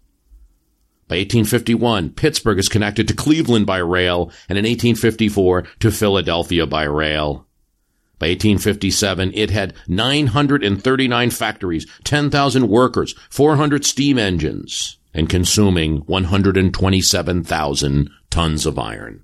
[1.08, 6.84] By 1851, Pittsburgh is connected to Cleveland by rail, and in 1854 to Philadelphia by
[6.84, 7.48] rail.
[8.20, 18.66] By 1857, it had 939 factories, 10,000 workers, 400 steam engines, and consuming 127,000 tons
[18.66, 19.24] of iron.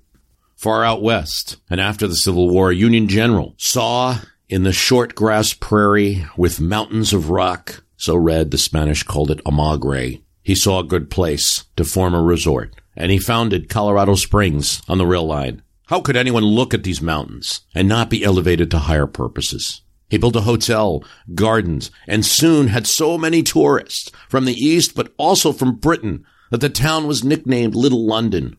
[0.64, 5.14] Far out west, and after the Civil War, a Union general saw in the short
[5.14, 10.78] grass prairie with mountains of rock, so red the Spanish called it Almagre, he saw
[10.78, 15.26] a good place to form a resort, and he founded Colorado Springs on the rail
[15.26, 15.60] line.
[15.88, 19.82] How could anyone look at these mountains and not be elevated to higher purposes?
[20.08, 25.12] He built a hotel, gardens, and soon had so many tourists from the East, but
[25.18, 28.56] also from Britain, that the town was nicknamed Little London.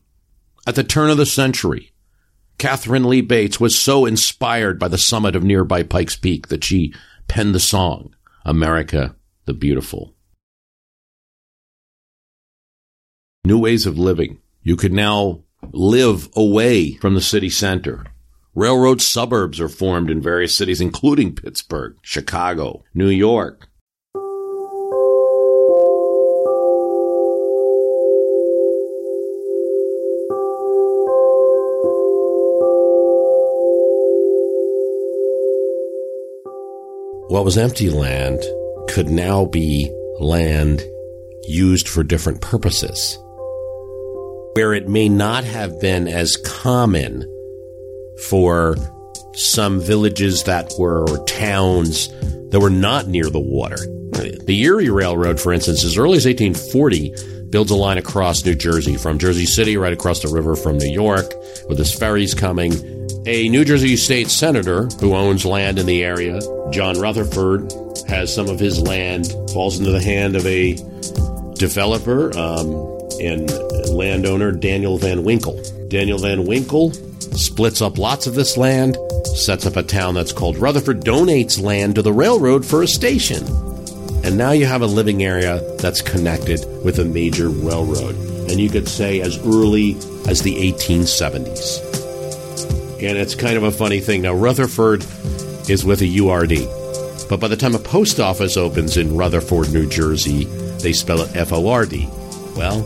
[0.67, 1.91] At the turn of the century,
[2.57, 6.93] Katharine Lee Bates was so inspired by the summit of nearby Pikes Peak that she
[7.27, 8.15] penned the song,
[8.45, 9.15] America
[9.45, 10.15] the Beautiful.
[13.43, 14.39] New ways of living.
[14.63, 18.05] You could now live away from the city center.
[18.55, 23.64] Railroad suburbs are formed in various cities, including Pittsburgh, Chicago, New York.
[37.35, 38.41] What was empty land
[38.87, 40.81] could now be land
[41.43, 43.19] used for different purposes.
[44.53, 47.29] Where it may not have been as common
[48.29, 48.77] for
[49.33, 52.07] some villages that were towns
[52.51, 53.79] that were not near the water.
[54.45, 58.95] The Erie Railroad, for instance, as early as 1840, builds a line across New Jersey
[58.95, 61.33] from Jersey City right across the river from New York
[61.67, 62.71] with its ferries coming.
[63.27, 67.73] A New Jersey state senator who owns land in the area, John Rutherford,
[68.07, 70.73] has some of his land, falls into the hand of a
[71.55, 72.69] developer um,
[73.19, 73.49] and
[73.89, 75.59] landowner, Daniel Van Winkle.
[75.87, 78.95] Daniel Van Winkle splits up lots of this land,
[79.33, 83.43] sets up a town that's called Rutherford, donates land to the railroad for a station.
[84.23, 88.15] And now you have a living area that's connected with a major railroad.
[88.51, 89.95] And you could say as early
[90.27, 91.84] as the 1870s.
[93.01, 94.21] And it's kind of a funny thing.
[94.21, 95.05] Now, Rutherford
[95.69, 96.67] is with a URD.
[97.27, 100.45] But by the time a post office opens in Rutherford, New Jersey,
[100.79, 102.07] they spell it F O R D.
[102.55, 102.81] Well,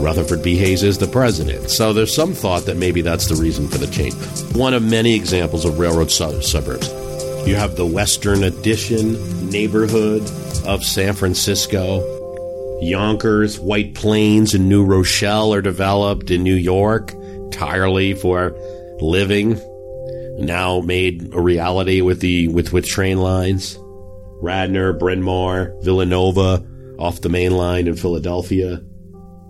[0.00, 0.56] Rutherford B.
[0.56, 1.70] Hayes is the president.
[1.70, 4.14] So there's some thought that maybe that's the reason for the change.
[4.54, 6.88] One of many examples of railroad su- suburbs.
[7.46, 10.22] You have the Western Addition neighborhood
[10.66, 12.14] of San Francisco.
[12.82, 18.54] Yonkers, White Plains, and New Rochelle are developed in New York entirely for
[19.00, 19.60] living.
[20.38, 23.78] Now made a reality with the with with train lines.
[24.42, 26.64] Radnor, Bryn Mawr, Villanova
[26.98, 28.82] off the main line in Philadelphia.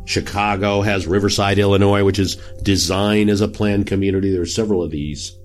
[0.04, 4.30] Chicago has Riverside, Illinois, which is designed as a planned community.
[4.30, 5.36] There are several of these.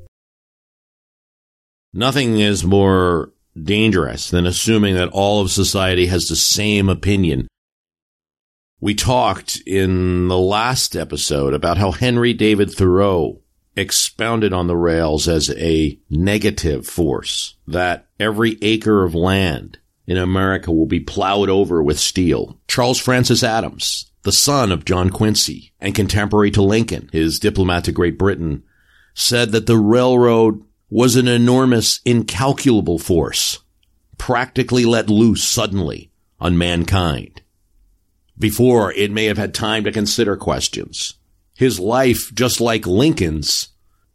[1.94, 7.48] Nothing is more dangerous than assuming that all of society has the same opinion.
[8.80, 13.41] We talked in the last episode about how Henry David Thoreau
[13.76, 20.72] expounded on the rails as a negative force, that every acre of land in America
[20.72, 22.60] will be plowed over with steel.
[22.68, 27.92] Charles Francis Adams, the son of John Quincy and contemporary to Lincoln, his diplomat to
[27.92, 28.64] Great Britain,
[29.14, 33.60] said that the railroad was an enormous, incalculable force,
[34.18, 37.42] practically let loose suddenly on mankind.
[38.38, 41.16] Before it may have had time to consider questions.
[41.62, 43.68] His life, just like Lincoln's,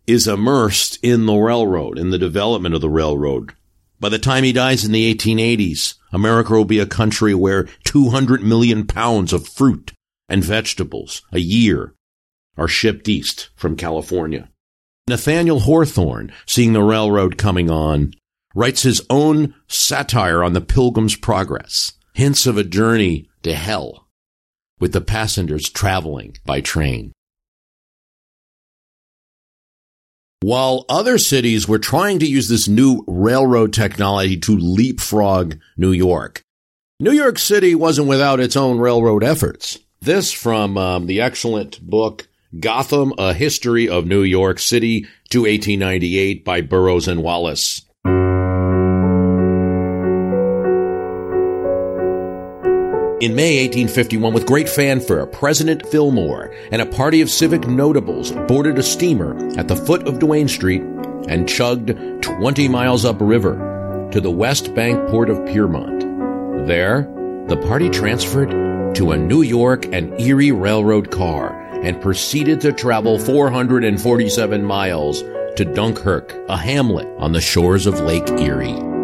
[0.04, 3.52] is immersed in the railroad, in the development of the railroad.
[4.00, 8.42] By the time he dies in the 1880s, America will be a country where 200
[8.42, 9.92] million pounds of fruit
[10.28, 11.94] and vegetables a year
[12.56, 14.48] are shipped east from California.
[15.06, 18.12] Nathaniel Hawthorne, seeing the railroad coming on,
[18.56, 24.08] writes his own satire on the Pilgrim's Progress, hints of a journey to hell,
[24.80, 27.12] with the passengers traveling by train.
[30.40, 36.42] While other cities were trying to use this new railroad technology to leapfrog New York,
[37.00, 39.78] New York City wasn't without its own railroad efforts.
[40.00, 42.28] This from um, the excellent book
[42.60, 47.85] Gotham, A History of New York City to 1898 by Burrows and Wallace.
[53.18, 58.78] In May 1851, with great fanfare, President Fillmore and a party of civic notables boarded
[58.78, 60.82] a steamer at the foot of Duane Street
[61.26, 66.00] and chugged 20 miles upriver to the West Bank port of Piermont.
[66.66, 67.10] There,
[67.48, 68.50] the party transferred
[68.96, 75.22] to a New York and Erie Railroad car and proceeded to travel 447 miles
[75.56, 78.95] to Dunkirk, a hamlet on the shores of Lake Erie.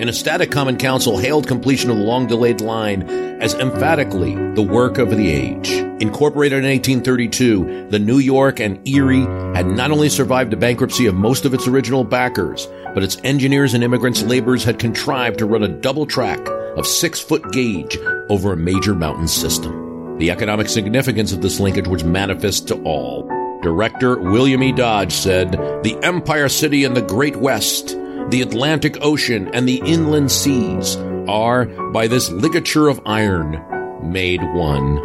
[0.00, 3.02] An ecstatic Common Council hailed completion of the long delayed line
[3.42, 5.72] as emphatically the work of the age.
[6.00, 11.14] Incorporated in 1832, the New York and Erie had not only survived the bankruptcy of
[11.14, 15.62] most of its original backers, but its engineers and immigrants' laborers had contrived to run
[15.62, 16.40] a double track
[16.78, 17.98] of six foot gauge
[18.30, 20.16] over a major mountain system.
[20.16, 23.28] The economic significance of this linkage was manifest to all.
[23.60, 24.72] Director William E.
[24.72, 27.99] Dodge said, The Empire City in the Great West
[28.30, 30.96] the Atlantic Ocean, and the inland seas
[31.28, 33.62] are, by this ligature of iron,
[34.02, 34.98] made one.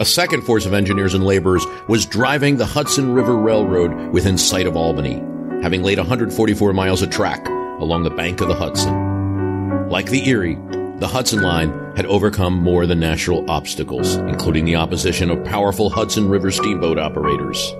[0.00, 4.66] A second force of engineers and laborers was driving the Hudson River Railroad within sight
[4.68, 5.20] of Albany,
[5.62, 7.48] having laid 144 miles of track
[7.80, 9.88] along the bank of the Hudson.
[9.88, 10.58] Like the Erie,
[10.98, 16.28] the Hudson Line had overcome more than natural obstacles, including the opposition of powerful Hudson
[16.28, 17.74] River steamboat operators.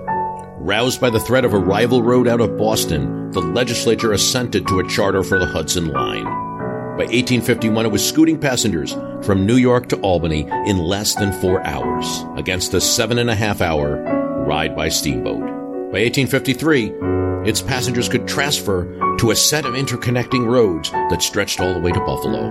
[0.61, 4.79] Roused by the threat of a rival road out of Boston, the legislature assented to
[4.79, 6.25] a charter for the Hudson Line.
[6.25, 8.93] By 1851, it was scooting passengers
[9.23, 13.35] from New York to Albany in less than four hours, against a seven and a
[13.35, 14.03] half hour
[14.45, 15.39] ride by steamboat.
[15.39, 16.91] By 1853,
[17.49, 21.93] its passengers could transfer to a set of interconnecting roads that stretched all the way
[21.93, 22.49] to Buffalo.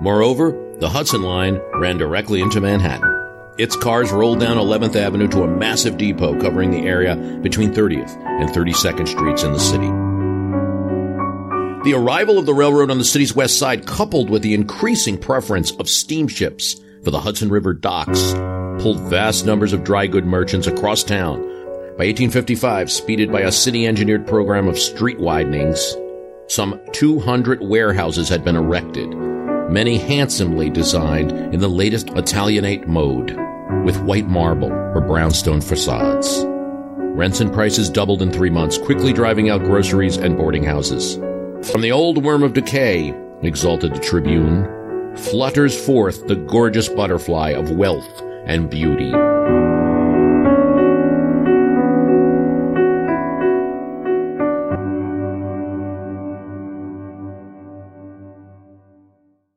[0.00, 3.15] Moreover, the Hudson Line ran directly into Manhattan.
[3.58, 8.14] Its cars rolled down 11th Avenue to a massive depot covering the area between 30th
[8.40, 9.88] and 32nd Streets in the city.
[11.88, 15.70] The arrival of the railroad on the city's west side, coupled with the increasing preference
[15.70, 18.34] of steamships for the Hudson River docks,
[18.82, 21.40] pulled vast numbers of dry good merchants across town.
[21.96, 25.96] By 1855, speeded by a city engineered program of street widenings,
[26.48, 29.10] some 200 warehouses had been erected,
[29.70, 33.36] many handsomely designed in the latest Italianate mode,
[33.84, 36.44] with white marble or brownstone facades.
[36.98, 41.16] Rents and prices doubled in three months, quickly driving out groceries and boarding houses.
[41.70, 44.66] From the old worm of decay, exulted the Tribune,
[45.16, 49.12] flutters forth the gorgeous butterfly of wealth and beauty.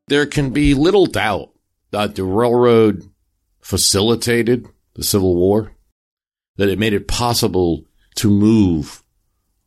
[0.09, 1.51] There can be little doubt
[1.91, 3.07] that the railroad
[3.61, 5.73] facilitated the Civil War,
[6.55, 7.85] that it made it possible
[8.15, 9.03] to move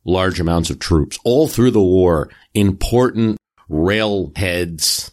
[0.05, 2.28] large amounts of troops all through the war.
[2.55, 3.38] Important
[3.68, 5.12] railheads,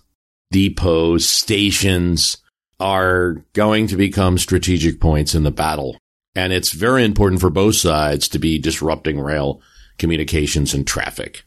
[0.51, 2.37] depots, stations
[2.79, 5.95] are going to become strategic points in the battle.
[6.33, 9.61] And it's very important for both sides to be disrupting rail
[9.99, 11.43] communications and traffic.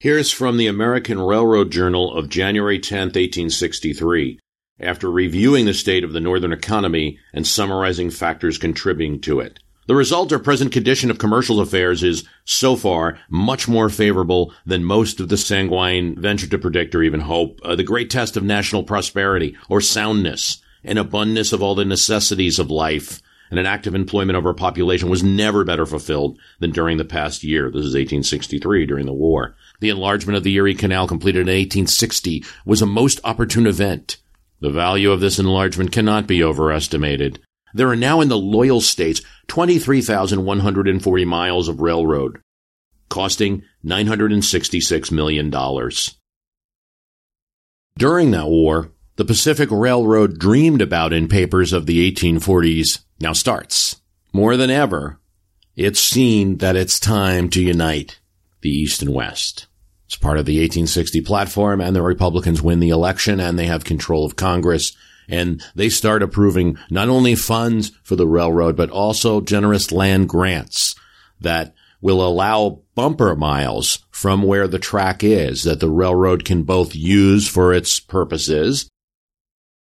[0.00, 4.38] Here's from the American Railroad Journal of January 10, 1863,
[4.78, 9.58] after reviewing the state of the Northern economy and summarizing factors contributing to it.
[9.88, 14.84] The result or present condition of commercial affairs is, so far, much more favorable than
[14.84, 17.58] most of the sanguine venture to predict or even hope.
[17.64, 22.60] Uh, the great test of national prosperity or soundness, an abundance of all the necessities
[22.60, 23.20] of life,
[23.50, 27.42] and an active employment of our population was never better fulfilled than during the past
[27.42, 27.64] year.
[27.64, 29.56] This is 1863 during the war.
[29.80, 34.16] The enlargement of the Erie Canal completed in 1860 was a most opportune event.
[34.60, 37.38] The value of this enlargement cannot be overestimated.
[37.74, 42.40] There are now in the loyal states 23,140 miles of railroad,
[43.08, 45.50] costing $966 million.
[47.96, 54.00] During that war, the Pacific Railroad dreamed about in papers of the 1840s now starts.
[54.32, 55.20] More than ever,
[55.76, 58.18] it's seen that it's time to unite
[58.60, 59.67] the East and West.
[60.08, 63.84] It's part of the 1860 platform and the Republicans win the election and they have
[63.84, 64.96] control of Congress
[65.28, 70.94] and they start approving not only funds for the railroad, but also generous land grants
[71.42, 76.96] that will allow bumper miles from where the track is that the railroad can both
[76.96, 78.88] use for its purposes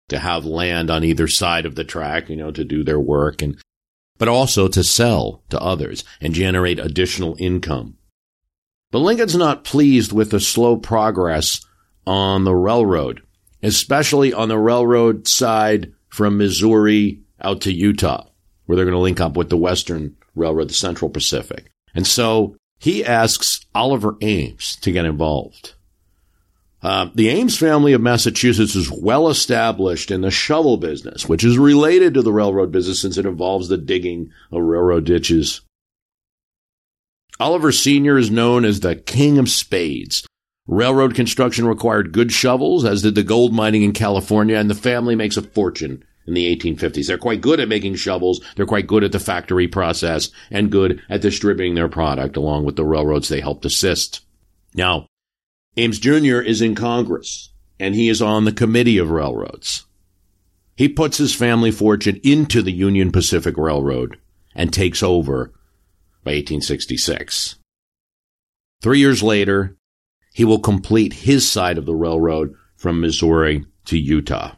[0.09, 3.41] to have land on either side of the track, you know, to do their work
[3.41, 3.57] and,
[4.17, 7.95] but also to sell to others and generate additional income.
[8.91, 11.61] But Lincoln's not pleased with the slow progress
[12.07, 13.21] on the railroad,
[13.61, 18.27] especially on the railroad side from Missouri out to Utah,
[18.65, 21.71] where they're going to link up with the Western Railroad, the Central Pacific.
[21.93, 25.75] And so he asks Oliver Ames to get involved.
[26.81, 31.57] Uh, the Ames family of Massachusetts is well established in the shovel business, which is
[31.57, 35.61] related to the railroad business since it involves the digging of railroad ditches
[37.39, 38.17] Oliver Sr.
[38.17, 40.27] is known as the king of spades.
[40.67, 45.15] Railroad construction required good shovels, as did the gold mining in California, and the family
[45.15, 47.07] makes a fortune in the 1850s.
[47.07, 48.41] They're quite good at making shovels.
[48.55, 52.75] They're quite good at the factory process and good at distributing their product along with
[52.75, 54.21] the railroads they helped assist.
[54.75, 55.07] Now,
[55.77, 56.41] Ames Jr.
[56.41, 59.85] is in Congress and he is on the committee of railroads.
[60.75, 64.17] He puts his family fortune into the Union Pacific Railroad
[64.53, 65.53] and takes over
[66.24, 67.55] by 1866.
[68.82, 69.76] Three years later,
[70.34, 74.55] he will complete his side of the railroad from Missouri to Utah.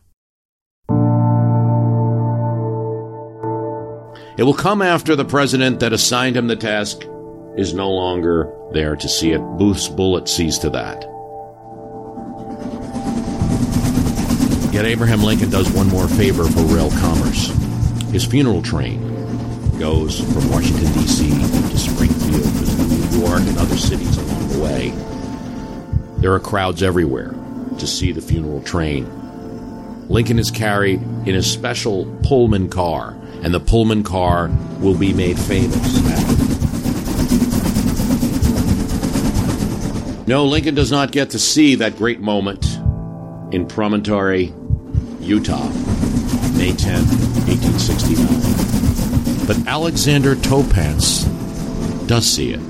[4.37, 7.01] It will come after the president that assigned him the task
[7.57, 9.41] is no longer there to see it.
[9.57, 11.03] Booth's bullet sees to that.
[14.73, 17.47] Yet Abraham Lincoln does one more favor for rail commerce.
[18.11, 19.10] His funeral train
[19.81, 21.27] goes from Washington, D.C.
[21.27, 24.93] to Springfield, to New York, and other cities along the way.
[26.19, 27.33] There are crowds everywhere
[27.79, 29.07] to see the funeral train.
[30.07, 34.51] Lincoln is carried in a special Pullman car, and the Pullman car
[34.81, 35.95] will be made famous.
[40.27, 42.75] No, Lincoln does not get to see that great moment
[43.51, 44.53] in Promontory,
[45.21, 45.69] Utah,
[46.53, 47.03] May 10,
[47.47, 49.20] 1869.
[49.51, 51.25] But Alexander Toponce
[52.07, 52.61] does see it.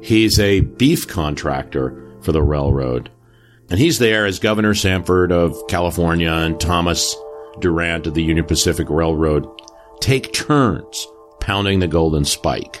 [0.00, 3.10] He's a beef contractor for the railroad,
[3.68, 7.16] and he's there as Governor Stanford of California and Thomas
[7.58, 9.44] Durant of the Union Pacific Railroad
[10.00, 11.04] take turns
[11.40, 12.80] pounding the golden spike.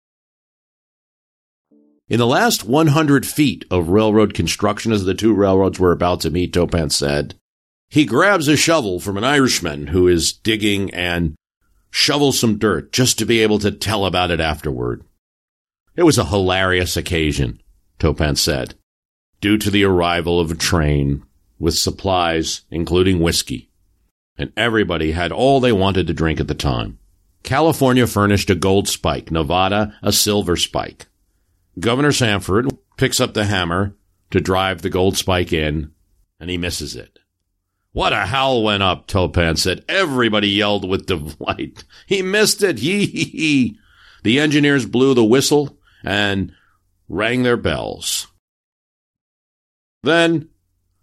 [2.11, 6.29] In the last 100 feet of railroad construction, as the two railroads were about to
[6.29, 7.35] meet, Toponce said,
[7.87, 11.35] he grabs a shovel from an Irishman who is digging and
[11.89, 15.05] shovels some dirt just to be able to tell about it afterward.
[15.95, 17.61] It was a hilarious occasion,
[17.97, 18.75] Toponce said,
[19.39, 21.23] due to the arrival of a train
[21.59, 23.69] with supplies, including whiskey.
[24.37, 26.99] And everybody had all they wanted to drink at the time.
[27.43, 31.07] California furnished a gold spike, Nevada a silver spike.
[31.79, 33.95] Governor Stanford picks up the hammer
[34.31, 35.91] to drive the gold spike in,
[36.39, 37.19] and he misses it.
[37.93, 39.83] What a howl went up, Toponce said.
[39.89, 41.83] Everybody yelled with delight.
[42.05, 42.79] He missed it.
[42.79, 43.77] Hee hee.
[44.23, 46.53] The engineers blew the whistle and
[47.09, 48.27] rang their bells.
[50.03, 50.49] Then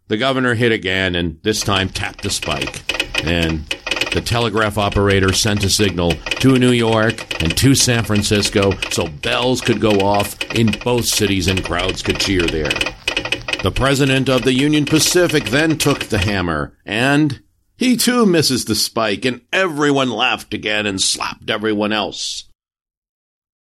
[0.09, 2.83] the governor hit again and this time tapped the spike.
[3.25, 3.75] And
[4.13, 9.61] the telegraph operator sent a signal to New York and to San Francisco so bells
[9.61, 12.73] could go off in both cities and crowds could cheer there.
[13.63, 17.43] The president of the Union Pacific then took the hammer and
[17.77, 22.45] he too misses the spike and everyone laughed again and slapped everyone else.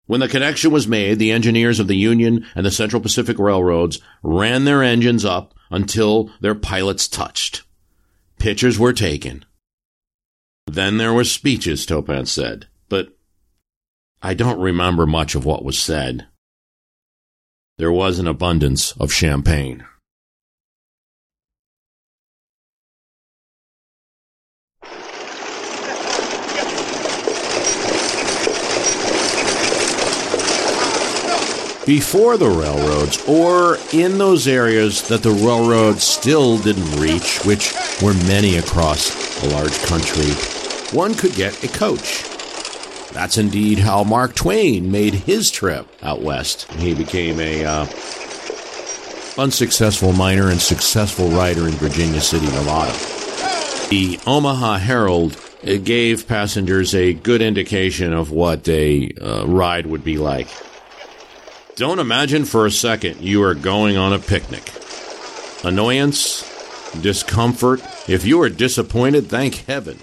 [0.06, 4.00] When the connection was made, the engineers of the Union and the Central Pacific Railroads
[4.22, 7.64] ran their engines up until their pilots touched.
[8.38, 9.45] Pictures were taken.
[10.68, 13.16] Then there were speeches, Toponce said, but
[14.22, 16.26] I don't remember much of what was said.
[17.78, 19.86] There was an abundance of champagne.
[31.86, 38.16] Before the railroads, or in those areas that the railroads still didn't reach, which were
[38.26, 40.55] many across a large country,
[40.94, 42.24] one could get a coach.
[43.12, 46.70] That's indeed how Mark Twain made his trip out west.
[46.74, 47.86] He became a uh,
[49.38, 52.92] unsuccessful miner and successful writer in Virginia City, Nevada.
[53.90, 60.18] The Omaha Herald gave passengers a good indication of what a uh, ride would be
[60.18, 60.48] like.
[61.76, 64.72] Don't imagine for a second you are going on a picnic.
[65.64, 66.44] Annoyance,
[67.02, 67.82] discomfort.
[68.08, 70.00] If you are disappointed, thank heaven.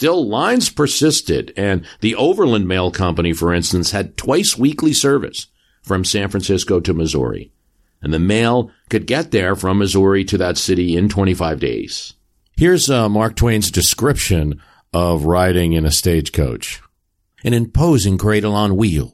[0.00, 5.48] Still, lines persisted, and the Overland Mail Company, for instance, had twice weekly service
[5.82, 7.52] from San Francisco to Missouri.
[8.00, 12.14] And the mail could get there from Missouri to that city in 25 days.
[12.56, 14.62] Here's uh, Mark Twain's description
[14.94, 16.80] of riding in a stagecoach.
[17.44, 19.12] An imposing cradle on wheels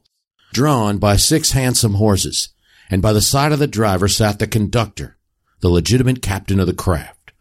[0.53, 2.51] drawn by six handsome horses,
[2.91, 5.18] and by the side of the driver sat the conductor,
[5.62, 7.32] the legitimate captain of the craft.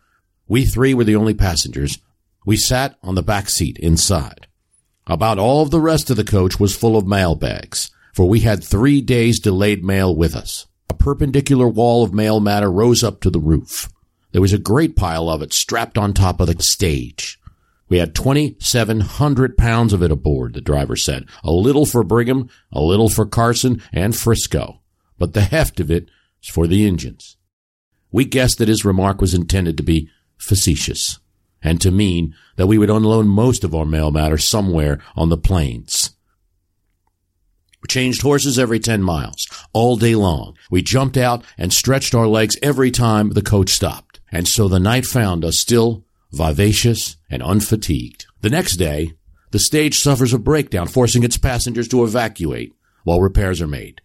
[0.48, 2.00] We three were the only passengers.
[2.46, 4.46] We sat on the back seat inside.
[5.08, 8.42] About all of the rest of the coach was full of mail bags, for we
[8.42, 10.68] had three days delayed mail with us.
[10.88, 13.90] A perpendicular wall of mail matter rose up to the roof.
[14.32, 17.40] There was a great pile of it strapped on top of the stage.
[17.90, 21.26] We had 2,700 pounds of it aboard, the driver said.
[21.44, 24.82] A little for Brigham, a little for Carson and Frisco,
[25.18, 26.10] but the heft of it
[26.44, 27.38] is for the engines.
[28.12, 31.20] We guessed that his remark was intended to be facetious
[31.66, 35.38] and to mean that we would unload most of our mail matter somewhere on the
[35.38, 36.12] plains.
[37.82, 40.56] We changed horses every 10 miles, all day long.
[40.70, 44.20] We jumped out and stretched our legs every time the coach stopped.
[44.32, 48.28] And so the night found us still vivacious and unfatigued.
[48.42, 49.14] The next day,
[49.52, 54.02] the stage suffers a breakdown, forcing its passengers to evacuate while repairs are made.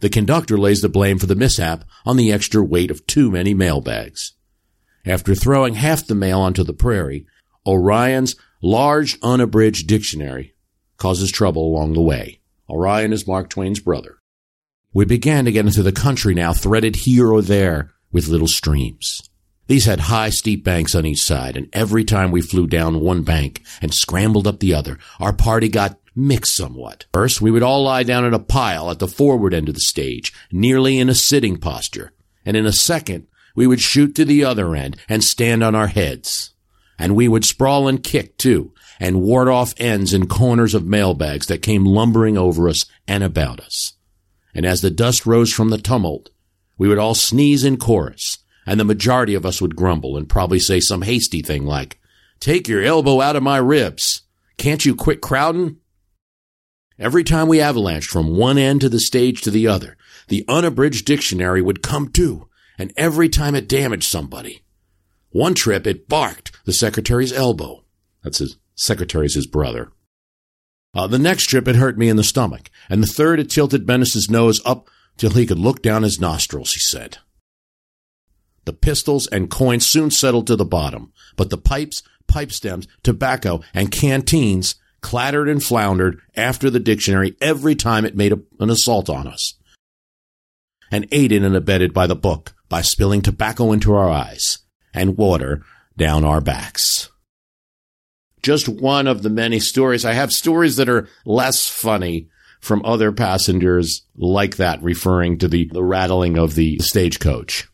[0.00, 3.54] The conductor lays the blame for the mishap on the extra weight of too many
[3.54, 4.32] mail bags.
[5.04, 7.26] After throwing half the mail onto the prairie,
[7.66, 10.54] Orion's large unabridged dictionary
[10.96, 12.40] causes trouble along the way.
[12.68, 14.18] Orion is Mark Twain's brother.
[14.94, 19.28] We began to get into the country now, threaded here or there with little streams.
[19.66, 23.22] These had high, steep banks on each side, and every time we flew down one
[23.22, 27.06] bank and scrambled up the other, our party got mixed somewhat.
[27.12, 29.80] First, we would all lie down in a pile at the forward end of the
[29.80, 32.12] stage, nearly in a sitting posture,
[32.44, 35.88] and in a second, we would shoot to the other end and stand on our
[35.88, 36.54] heads.
[36.98, 41.46] And we would sprawl and kick too, and ward off ends and corners of mailbags
[41.46, 43.94] that came lumbering over us and about us.
[44.54, 46.30] And as the dust rose from the tumult,
[46.78, 50.58] we would all sneeze in chorus, and the majority of us would grumble and probably
[50.58, 51.98] say some hasty thing like,
[52.40, 54.22] Take your elbow out of my ribs.
[54.56, 55.76] Can't you quit crowding?
[56.98, 59.96] Every time we avalanched from one end to the stage to the other,
[60.28, 62.48] the unabridged dictionary would come to,
[62.82, 64.60] and every time it damaged somebody.
[65.30, 67.84] One trip it barked the secretary's elbow.
[68.24, 69.92] That's his secretary's his brother.
[70.92, 73.86] Uh, the next trip it hurt me in the stomach, and the third it tilted
[73.86, 77.18] Bemis's nose up till he could look down his nostrils, he said.
[78.64, 83.60] The pistols and coins soon settled to the bottom, but the pipes, pipe stems, tobacco,
[83.72, 89.08] and canteens clattered and floundered after the dictionary every time it made a, an assault
[89.08, 89.54] on us.
[90.90, 94.60] And aided and abetted by the book by spilling tobacco into our eyes
[94.94, 95.62] and water
[95.98, 97.10] down our backs.
[98.42, 100.06] Just one of the many stories.
[100.06, 105.68] I have stories that are less funny from other passengers like that, referring to the,
[105.70, 107.68] the rattling of the stagecoach.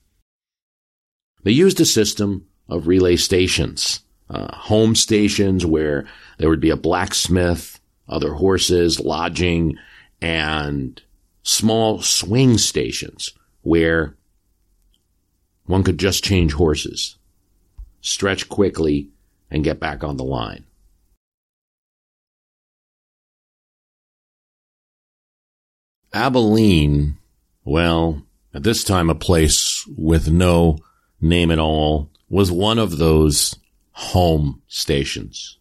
[1.45, 6.77] They used a system of relay stations, uh, home stations where there would be a
[6.77, 7.79] blacksmith,
[8.09, 9.77] other horses, lodging,
[10.21, 11.01] and
[11.45, 13.31] small swing stations
[13.63, 14.18] where
[15.69, 17.17] one could just change horses,
[18.01, 19.11] stretch quickly,
[19.51, 20.65] and get back on the line.
[26.13, 27.19] Abilene,
[27.65, 28.23] well,
[28.55, 30.79] at this time a place with no
[31.21, 33.55] name at all, was one of those
[33.93, 35.59] home stations.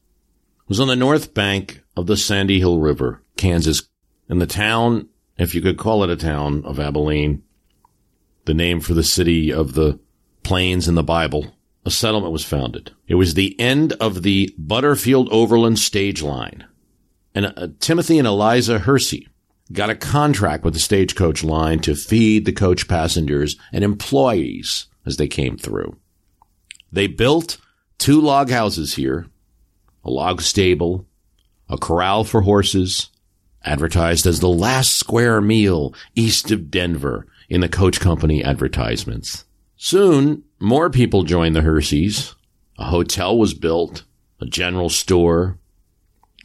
[0.62, 3.84] It was on the north bank of the Sandy Hill River, Kansas,
[4.30, 7.44] and the town, if you could call it a town, of Abilene,
[8.48, 10.00] the name for the city of the
[10.42, 11.54] plains in the Bible.
[11.86, 12.92] A settlement was founded.
[13.08, 16.66] It was the end of the Butterfield Overland stage line.
[17.36, 19.28] And uh, Timothy and Eliza Hersey
[19.72, 25.18] got a contract with the stagecoach line to feed the coach passengers and employees as
[25.18, 25.98] they came through.
[26.92, 27.58] They built
[27.98, 29.28] two log houses here,
[30.04, 31.06] a log stable,
[31.70, 33.10] a corral for horses,
[33.64, 39.46] advertised as the last square meal east of Denver in the coach company advertisements.
[39.76, 42.36] Soon, more people joined the Herseys.
[42.78, 44.04] A hotel was built,
[44.40, 45.58] a general store.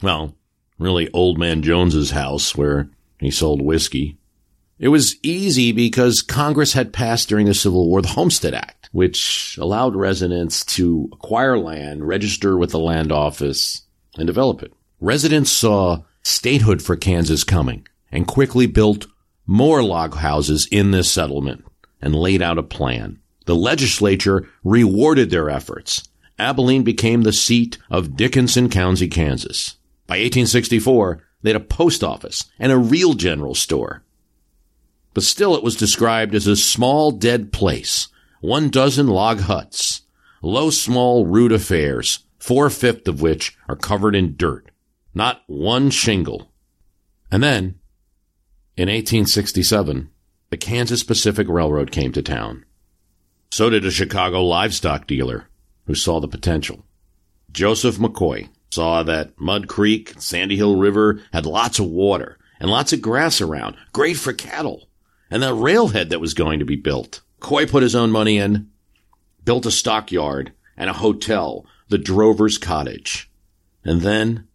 [0.01, 0.35] Well,
[0.77, 2.89] really old man Jones's house where
[3.19, 4.17] he sold whiskey.
[4.79, 9.57] It was easy because Congress had passed during the Civil War the Homestead Act, which
[9.61, 13.83] allowed residents to acquire land, register with the land office,
[14.17, 14.73] and develop it.
[14.99, 19.07] Residents saw statehood for Kansas coming and quickly built
[19.45, 21.65] more log houses in this settlement
[22.01, 23.19] and laid out a plan.
[23.45, 26.07] The legislature rewarded their efforts.
[26.39, 29.77] Abilene became the seat of Dickinson County, Kansas.
[30.07, 34.03] By 1864, they had a post office and a real general store.
[35.13, 38.07] But still it was described as a small dead place,
[38.41, 40.01] one dozen log huts,
[40.41, 44.71] low small rude affairs, four-fifths of which are covered in dirt,
[45.13, 46.51] not one shingle.
[47.31, 47.79] And then,
[48.75, 50.09] in 1867,
[50.49, 52.65] the Kansas Pacific Railroad came to town.
[53.51, 55.47] So did a Chicago livestock dealer
[55.85, 56.83] who saw the potential.
[57.51, 62.93] Joseph McCoy saw that Mud Creek, Sandy Hill River had lots of water and lots
[62.93, 64.89] of grass around, great for cattle,
[65.29, 67.21] and the railhead that was going to be built.
[67.39, 68.71] Coy put his own money in,
[69.45, 73.29] built a stockyard and a hotel, the Drover's Cottage.
[73.83, 74.47] And then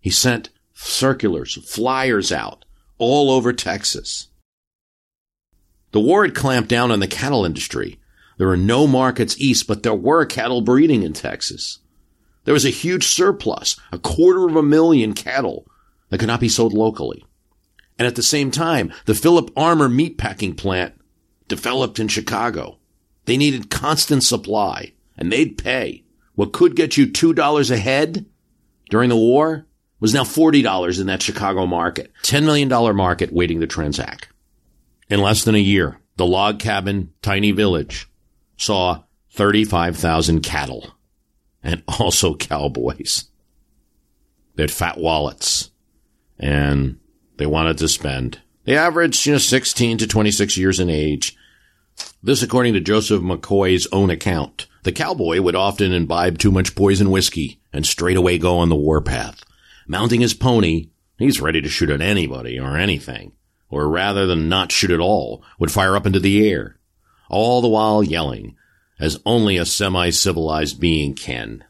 [0.00, 2.64] he sent circulars, flyers out
[2.98, 4.28] all over Texas.
[5.92, 8.00] The war had clamped down on the cattle industry,
[8.36, 11.78] There were no markets east, but there were cattle breeding in Texas.
[12.44, 15.66] There was a huge surplus, a quarter of a million cattle
[16.10, 17.24] that could not be sold locally.
[17.98, 20.94] And at the same time, the Philip Armour meatpacking plant
[21.48, 22.78] developed in Chicago.
[23.24, 26.04] They needed constant supply and they'd pay.
[26.34, 28.26] What could get you $2 a head
[28.90, 29.66] during the war
[30.04, 32.12] was now $40 in that Chicago market.
[32.24, 34.28] $10 million market waiting to transact.
[35.08, 38.06] In less than a year, the log cabin tiny village
[38.58, 40.94] saw 35,000 cattle
[41.62, 43.30] and also cowboys.
[44.56, 45.70] They had fat wallets
[46.38, 46.98] and
[47.38, 48.42] they wanted to spend.
[48.64, 51.34] They averaged, you know, 16 to 26 years in age.
[52.22, 54.66] This according to Joseph McCoy's own account.
[54.82, 59.42] The cowboy would often imbibe too much poison whiskey and straightway go on the warpath.
[59.86, 63.32] Mounting his pony, he's ready to shoot at anybody or anything,
[63.68, 66.78] or rather than not shoot at all, would fire up into the air,
[67.28, 68.56] all the while yelling,
[68.98, 71.64] as only a semi-civilized being can.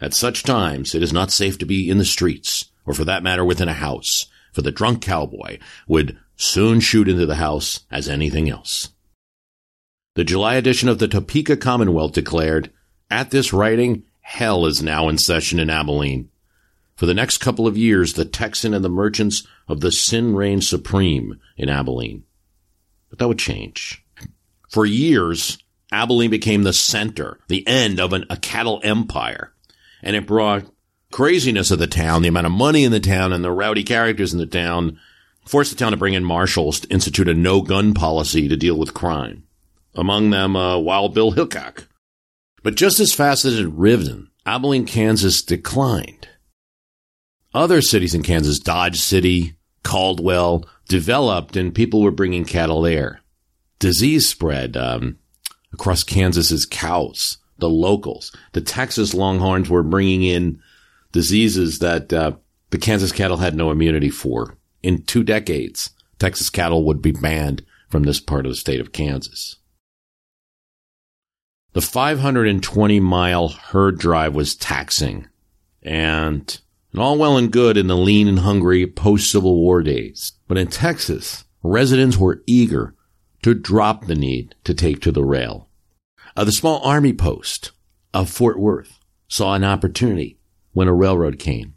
[0.00, 3.22] At such times, it is not safe to be in the streets, or for that
[3.22, 5.58] matter within a house, for the drunk cowboy
[5.88, 8.90] would soon shoot into the house as anything else.
[10.14, 12.70] The July edition of the Topeka Commonwealth declared,
[13.10, 16.30] at this writing, hell is now in session in Abilene.
[16.96, 20.64] For the next couple of years, the Texan and the merchants of the sin reigned
[20.64, 22.24] supreme in Abilene.
[23.10, 24.02] But that would change.
[24.70, 25.58] For years,
[25.92, 29.52] Abilene became the center, the end of an, a cattle empire.
[30.02, 30.64] And it brought
[31.12, 34.32] craziness of the town, the amount of money in the town and the rowdy characters
[34.32, 34.98] in the town,
[35.46, 38.76] forced the town to bring in marshals to institute a no gun policy to deal
[38.76, 39.44] with crime.
[39.94, 41.88] Among them, uh, Wild Bill Hickok.
[42.62, 46.28] But just as fast as it had risen, Abilene, Kansas declined.
[47.56, 53.22] Other cities in Kansas, Dodge City, Caldwell, developed and people were bringing cattle there.
[53.78, 55.18] Disease spread um,
[55.72, 58.30] across Kansas's cows, the locals.
[58.52, 60.60] The Texas Longhorns were bringing in
[61.12, 62.32] diseases that uh,
[62.68, 64.58] the Kansas cattle had no immunity for.
[64.82, 65.88] In two decades,
[66.18, 69.56] Texas cattle would be banned from this part of the state of Kansas.
[71.72, 75.28] The 520 mile herd drive was taxing
[75.82, 76.60] and,
[76.96, 80.32] and all well and good in the lean and hungry post Civil War days.
[80.48, 82.94] But in Texas, residents were eager
[83.42, 85.68] to drop the need to take to the rail.
[86.34, 87.72] Uh, the small army post
[88.14, 90.38] of Fort Worth saw an opportunity
[90.72, 91.74] when a railroad came.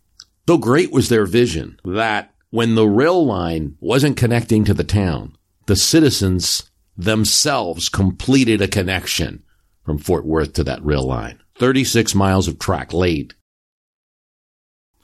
[0.47, 5.35] So great was their vision that when the rail line wasn't connecting to the town,
[5.65, 9.43] the citizens themselves completed a connection
[9.83, 11.41] from Fort Worth to that rail line.
[11.57, 13.33] 36 miles of track laid.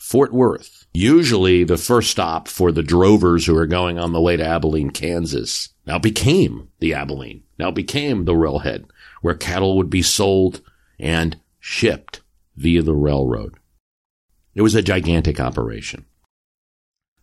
[0.05, 4.37] Fort Worth, usually the first stop for the drovers who are going on the way
[4.37, 8.85] to Abilene, Kansas, now became the Abilene, now became the railhead
[9.23, 10.61] where cattle would be sold
[10.99, 12.21] and shipped
[12.55, 13.55] via the railroad.
[14.53, 16.05] It was a gigantic operation.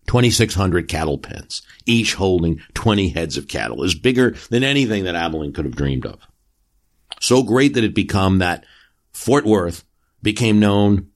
[0.08, 5.52] 2,600 cattle pens, each holding 20 heads of cattle, is bigger than anything that Abilene
[5.52, 6.18] could have dreamed of.
[7.20, 8.64] So great that it became that
[9.12, 9.84] Fort Worth
[10.20, 11.11] became known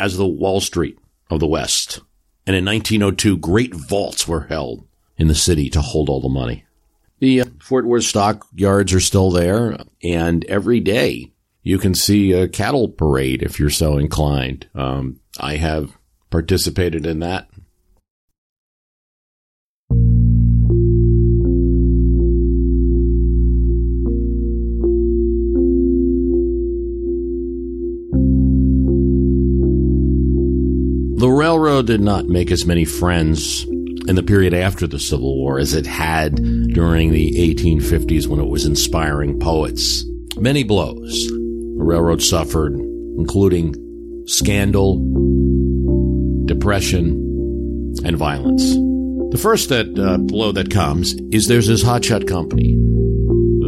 [0.00, 0.98] as the Wall Street
[1.28, 2.00] of the West.
[2.46, 4.86] And in 1902, great vaults were held
[5.16, 6.64] in the city to hold all the money.
[7.20, 11.32] The uh, Fort Worth stock yards are still there, and every day
[11.62, 14.66] you can see a cattle parade if you're so inclined.
[14.74, 15.92] Um, I have
[16.30, 17.49] participated in that
[31.20, 33.64] The railroad did not make as many friends
[34.08, 36.36] in the period after the Civil War as it had
[36.72, 40.06] during the 1850s when it was inspiring poets.
[40.38, 43.74] Many blows the railroad suffered, including
[44.28, 44.96] scandal,
[46.46, 47.10] depression,
[48.02, 48.72] and violence.
[49.30, 52.78] The first that uh, blow that comes is there's this hotshot company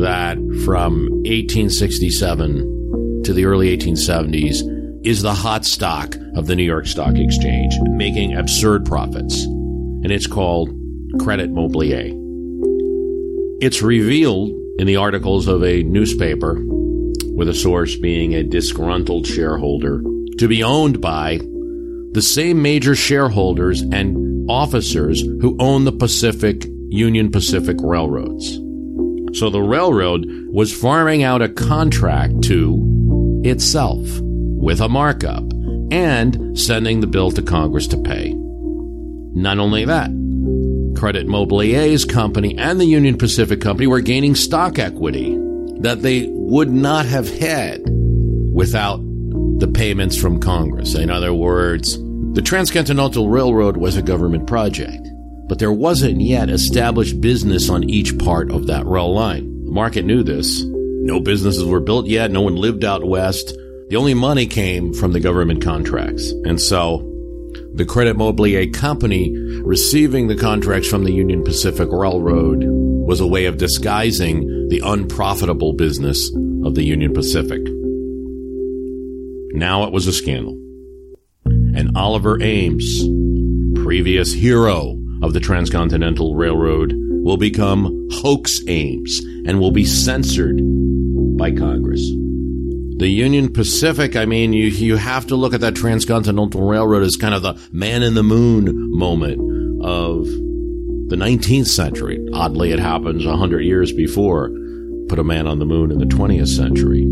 [0.00, 6.86] that from 1867 to the early 1870s is the hot stock of the New York
[6.86, 9.44] Stock Exchange, making absurd profits.
[9.44, 10.70] And it's called
[11.18, 12.12] Credit Mobilier.
[13.60, 16.62] It's revealed in the articles of a newspaper,
[17.34, 20.02] with a source being a disgruntled shareholder,
[20.38, 21.40] to be owned by
[22.12, 28.54] the same major shareholders and officers who own the Pacific Union Pacific Railroads.
[29.38, 34.06] So the railroad was farming out a contract to itself
[34.62, 35.42] with a markup
[35.90, 38.32] and sending the bill to Congress to pay.
[39.34, 40.08] Not only that,
[40.96, 45.36] Credit Mobilier's company and the Union Pacific Company were gaining stock equity
[45.80, 47.82] that they would not have had
[48.52, 49.00] without
[49.58, 50.94] the payments from Congress.
[50.94, 51.98] In other words,
[52.34, 55.08] the Transcontinental Railroad was a government project,
[55.48, 59.64] but there wasn't yet established business on each part of that rail line.
[59.64, 60.62] The market knew this.
[60.64, 62.30] No businesses were built yet.
[62.30, 63.56] No one lived out west.
[63.92, 66.30] The only money came from the government contracts.
[66.46, 67.00] And so
[67.74, 73.44] the Credit Mobilier Company receiving the contracts from the Union Pacific Railroad was a way
[73.44, 76.30] of disguising the unprofitable business
[76.64, 77.60] of the Union Pacific.
[79.54, 80.54] Now it was a scandal.
[81.44, 83.02] And Oliver Ames,
[83.84, 90.62] previous hero of the Transcontinental Railroad, will become Hoax Ames and will be censored
[91.36, 92.10] by Congress.
[93.02, 97.16] The Union Pacific, I mean, you, you have to look at that Transcontinental Railroad as
[97.16, 99.40] kind of the man in the moon moment
[99.84, 102.24] of the 19th century.
[102.32, 104.52] Oddly, it happens 100 years before
[105.08, 107.04] put a man on the moon in the 20th century.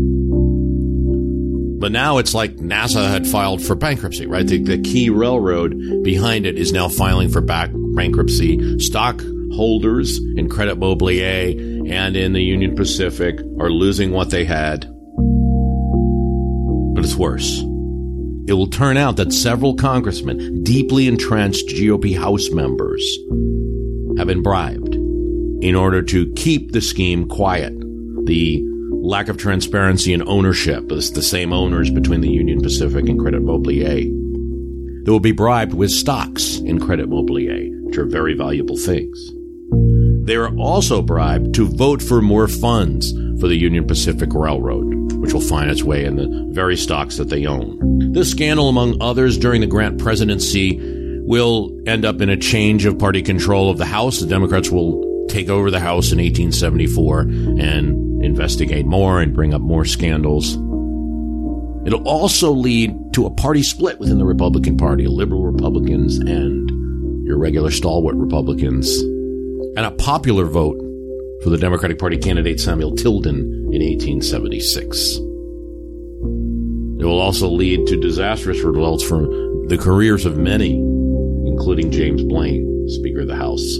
[1.81, 4.47] But now it's like NASA had filed for bankruptcy, right?
[4.47, 8.79] The, the key railroad behind it is now filing for back bankruptcy.
[8.79, 14.90] Stockholders in Credit Mobilier and in the Union Pacific are losing what they had.
[17.01, 17.61] But it's worse.
[18.47, 23.01] It will turn out that several congressmen, deeply entrenched GOP House members,
[24.19, 27.73] have been bribed in order to keep the scheme quiet.
[28.27, 33.19] The lack of transparency and ownership is the same owners between the Union Pacific and
[33.19, 34.03] Credit Mobilier.
[35.03, 39.31] They will be bribed with stocks in Credit Mobilier, which are very valuable things.
[40.31, 43.11] They are also bribed to vote for more funds
[43.41, 47.27] for the Union Pacific Railroad, which will find its way in the very stocks that
[47.27, 48.13] they own.
[48.13, 50.79] This scandal, among others, during the Grant presidency
[51.25, 54.21] will end up in a change of party control of the House.
[54.21, 59.59] The Democrats will take over the House in 1874 and investigate more and bring up
[59.59, 60.53] more scandals.
[61.85, 66.69] It'll also lead to a party split within the Republican Party, liberal Republicans and
[67.27, 69.03] your regular stalwart Republicans,
[69.75, 70.77] and a popular vote
[71.43, 73.39] for the Democratic Party candidate Samuel Tilden
[73.71, 75.17] in 1876.
[77.01, 79.21] It will also lead to disastrous results for
[79.67, 83.79] the careers of many, including James Blaine, Speaker of the House.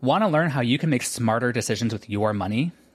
[0.00, 2.70] Want to learn how you can make smarter decisions with your money?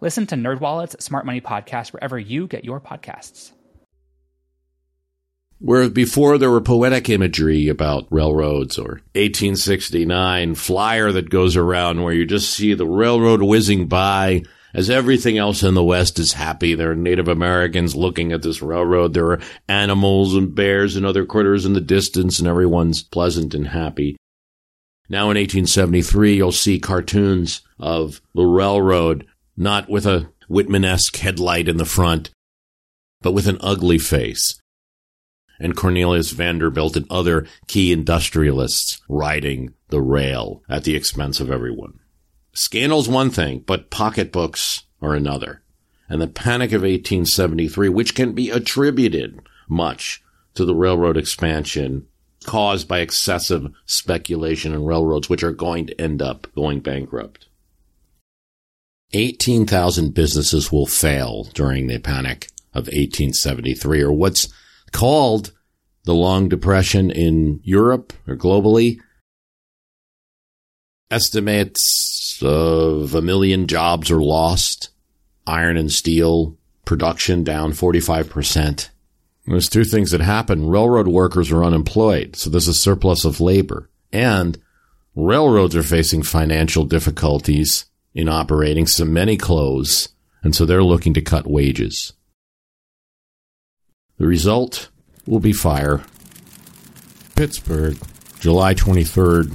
[0.00, 3.52] Listen to NerdWallet's Smart Money Podcast wherever you get your podcasts.
[5.58, 12.14] Where before there were poetic imagery about railroads or 1869 flyer that goes around where
[12.14, 14.42] you just see the railroad whizzing by
[14.72, 16.74] as everything else in the West is happy.
[16.74, 19.12] There are Native Americans looking at this railroad.
[19.12, 23.68] There are animals and bears and other critters in the distance and everyone's pleasant and
[23.68, 24.16] happy.
[25.10, 29.26] Now in 1873, you'll see cartoons of the railroad,
[29.56, 32.30] not with a Whitman-esque headlight in the front,
[33.20, 34.60] but with an ugly face
[35.60, 42.00] and Cornelius Vanderbilt and other key industrialists riding the rail at the expense of everyone.
[42.52, 45.62] Scandal's one thing, but pocketbooks are another.
[46.08, 50.24] And the Panic of 1873, which can be attributed much
[50.54, 52.06] to the railroad expansion
[52.44, 57.46] caused by excessive speculation in railroads, which are going to end up going bankrupt.
[59.12, 64.48] 18,000 businesses will fail during the Panic of 1873, or what's
[64.92, 65.52] called
[66.04, 69.00] the Long Depression in Europe or globally.
[71.10, 74.90] Estimates of a million jobs are lost.
[75.46, 78.88] Iron and steel production down 45%.
[79.46, 80.68] There's two things that happen.
[80.68, 83.90] Railroad workers are unemployed, so there's a surplus of labor.
[84.12, 84.58] And
[85.16, 90.08] Railroads are facing financial difficulties in operating, so many close,
[90.42, 92.12] and so they're looking to cut wages.
[94.18, 94.90] The result
[95.26, 96.02] will be fire.
[97.36, 97.96] Pittsburgh,
[98.40, 99.50] July 23rd,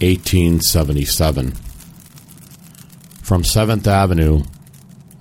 [0.00, 1.52] 1877.
[3.22, 4.42] From 7th Avenue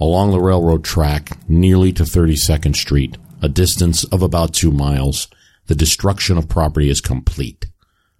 [0.03, 5.29] along the railroad track nearly to 32nd Street, a distance of about two miles,
[5.67, 7.67] the destruction of property is complete.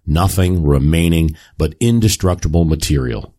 [0.06, 3.33] Nothing remaining but indestructible material.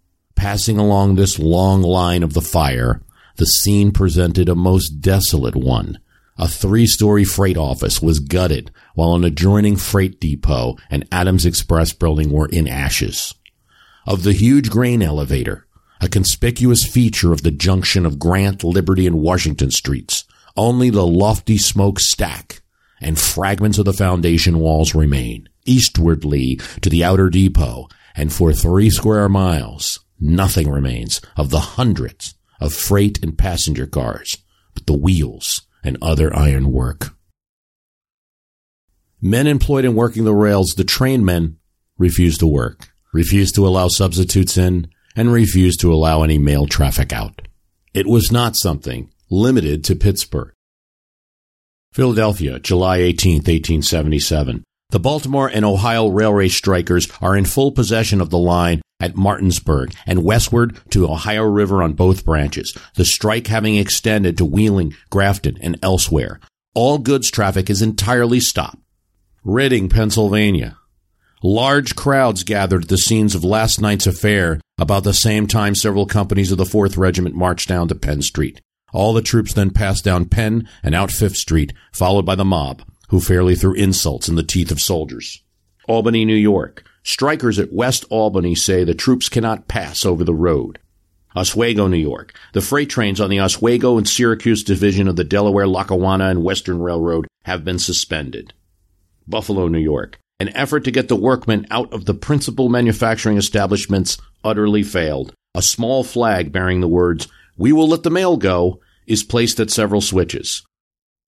[0.45, 3.01] Passing along this long line of the fire,
[3.37, 5.97] the scene presented a most desolate one.
[6.37, 12.29] A three-story freight office was gutted while an adjoining freight depot and Adams Express building
[12.29, 13.33] were in ashes.
[14.05, 15.65] Of the huge grain elevator,
[15.99, 20.25] a conspicuous feature of the junction of Grant, Liberty, and Washington streets,
[20.55, 22.61] only the lofty smoke stack
[23.01, 25.49] and fragments of the foundation walls remain.
[25.65, 32.35] Eastwardly to the outer depot, and for three square miles, nothing remains of the hundreds
[32.59, 34.37] of freight and passenger cars,
[34.73, 37.15] but the wheels and other iron work.
[39.21, 41.57] Men employed in working the rails, the trainmen,
[41.97, 47.13] refused to work, refused to allow substitutes in, and refused to allow any mail traffic
[47.13, 47.47] out.
[47.93, 50.51] It was not something limited to Pittsburgh.
[51.93, 54.63] Philadelphia, July 18, 1877.
[54.89, 59.93] The Baltimore and Ohio Railway strikers are in full possession of the line at Martinsburg
[60.05, 65.57] and westward to Ohio River on both branches, the strike having extended to Wheeling, Grafton,
[65.59, 66.39] and elsewhere.
[66.75, 68.77] All goods traffic is entirely stopped.
[69.43, 70.77] Reading, Pennsylvania.
[71.43, 74.59] Large crowds gathered at the scenes of last night's affair.
[74.77, 78.61] About the same time, several companies of the 4th Regiment marched down to Penn Street.
[78.93, 82.81] All the troops then passed down Penn and out Fifth Street, followed by the mob,
[83.09, 85.41] who fairly threw insults in the teeth of soldiers.
[85.87, 86.83] Albany, New York.
[87.03, 90.79] Strikers at West Albany say the troops cannot pass over the road.
[91.35, 92.33] Oswego, New York.
[92.53, 96.79] The freight trains on the Oswego and Syracuse division of the Delaware, Lackawanna, and Western
[96.79, 98.53] Railroad have been suspended.
[99.27, 100.17] Buffalo, New York.
[100.39, 105.33] An effort to get the workmen out of the principal manufacturing establishments utterly failed.
[105.53, 107.27] A small flag bearing the words,
[107.57, 110.63] We will let the mail go, is placed at several switches.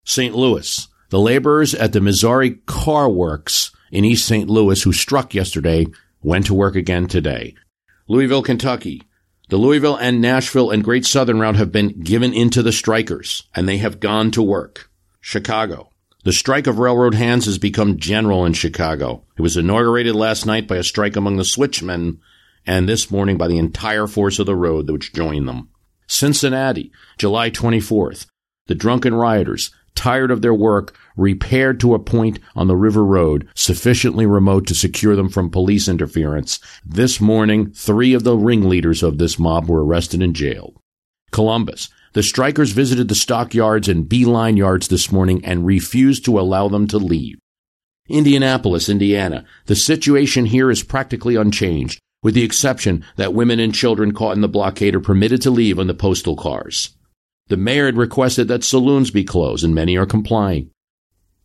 [0.06, 0.36] St.
[0.36, 0.88] Louis.
[1.10, 4.50] The laborers at the Missouri Car Works in East St.
[4.50, 5.88] Louis who struck yesterday
[6.22, 7.56] went to work again today.
[8.10, 9.04] Louisville, Kentucky.
[9.50, 13.68] The Louisville and Nashville and Great Southern route have been given into the strikers, and
[13.68, 14.90] they have gone to work.
[15.22, 15.90] Chicago.
[16.26, 19.24] The strike of railroad hands has become general in Chicago.
[19.38, 22.20] It was inaugurated last night by a strike among the switchmen,
[22.66, 25.70] and this morning by the entire force of the road which joined them.
[26.08, 28.26] Cincinnati, July 24th.
[28.66, 33.48] The drunken rioters, tired of their work, repaired to a point on the river road
[33.56, 36.60] sufficiently remote to secure them from police interference.
[36.86, 40.80] This morning, three of the ringleaders of this mob were arrested and jailed.
[41.32, 41.90] Columbus.
[42.14, 46.88] The strikers visited the stockyards and beeline yards this morning and refused to allow them
[46.88, 47.38] to leave.
[48.08, 49.44] Indianapolis, Indiana.
[49.66, 54.42] The situation here is practically unchanged, with the exception that women and children caught in
[54.42, 56.97] the blockade are permitted to leave on the postal cars.
[57.50, 60.72] The mayor had requested that saloons be closed, and many are complying.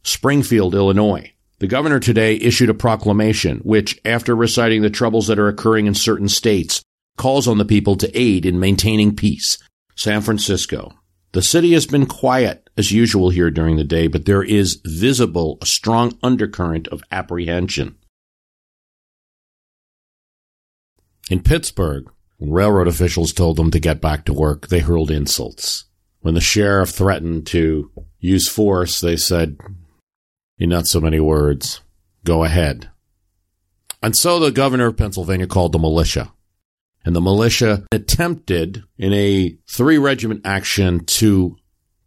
[0.03, 1.33] Springfield, Illinois.
[1.61, 5.95] The governor today issued a proclamation which, after reciting the troubles that are occurring in
[5.95, 6.83] certain states,
[7.17, 9.59] calls on the people to aid in maintaining peace.
[9.95, 10.93] San Francisco.
[11.33, 15.59] The city has been quiet as usual here during the day, but there is visible
[15.63, 17.97] a strong undercurrent of apprehension.
[21.31, 25.85] In Pittsburgh, railroad officials told them to get back to work, they hurled insults.
[26.23, 29.59] When the sheriff threatened to use force, they said,
[30.59, 31.81] in not so many words,
[32.25, 32.89] go ahead.
[34.03, 36.33] And so the governor of Pennsylvania called the militia.
[37.05, 41.57] And the militia attempted in a three regiment action to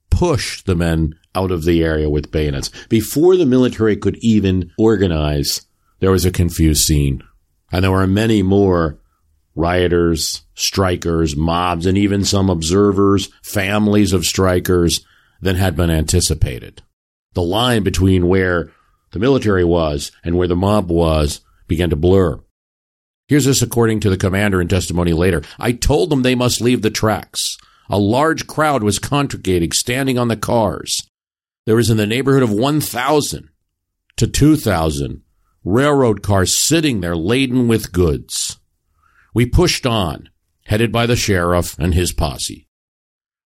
[0.09, 2.72] push the men out of the area with bayonets.
[2.88, 5.68] Before the military could even organize,
[5.99, 7.22] there was a confused scene.
[7.72, 8.99] And there were many more
[9.56, 15.06] rioters, strikers, mobs, and even some observers, families of strikers
[15.41, 16.82] than had been anticipated.
[17.34, 18.72] The line between where
[19.12, 22.39] the military was and where the mob was began to blur.
[23.28, 25.41] Here's this according to the commander in testimony later.
[25.60, 27.58] I told them they must leave the tracks.
[27.89, 31.08] A large crowd was congregating, standing on the cars.
[31.66, 33.49] There was in the neighborhood of 1,000
[34.18, 35.22] to 2,000
[35.64, 38.60] railroad cars sitting there laden with goods.
[39.36, 40.29] We pushed on,
[40.65, 42.69] headed by the sheriff and his posse.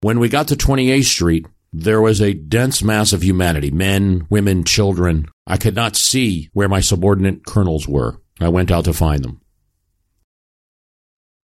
[0.02, 4.64] When we got to 28th Street, there was a dense mass of humanity men, women,
[4.64, 5.28] children.
[5.46, 8.20] I could not see where my subordinate colonels were.
[8.38, 9.40] I went out to find them.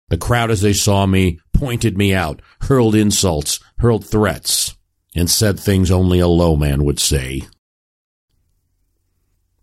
[0.09, 4.77] The crowd, as they saw me, pointed me out, hurled insults, hurled threats,
[5.15, 7.41] and said things only a low man would say.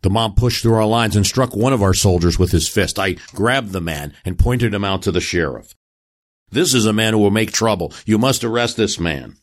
[0.06, 2.96] The mob pushed through our lines and struck one of our soldiers with his fist.
[2.96, 5.74] I grabbed the man and pointed him out to the sheriff.
[6.48, 7.92] This is a man who will make trouble.
[8.04, 9.34] You must arrest this man.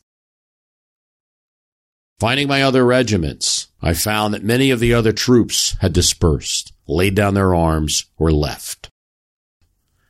[2.18, 7.14] Finding my other regiments, I found that many of the other troops had dispersed, laid
[7.14, 8.88] down their arms, or left.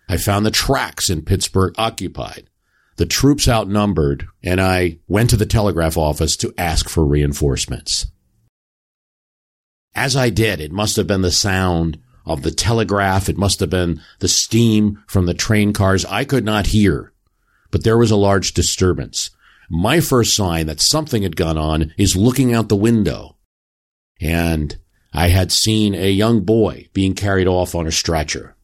[0.08, 2.48] I found the tracks in Pittsburgh occupied,
[2.94, 8.06] the troops outnumbered, and I went to the telegraph office to ask for reinforcements.
[9.94, 13.28] As I did, it must have been the sound of the telegraph.
[13.28, 16.04] It must have been the steam from the train cars.
[16.06, 17.12] I could not hear,
[17.70, 19.30] but there was a large disturbance.
[19.70, 23.36] My first sign that something had gone on is looking out the window.
[24.20, 24.76] And
[25.12, 28.56] I had seen a young boy being carried off on a stretcher.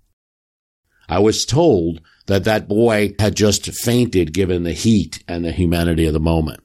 [1.09, 6.07] I was told that that boy had just fainted given the heat and the humanity
[6.07, 6.61] of the moment.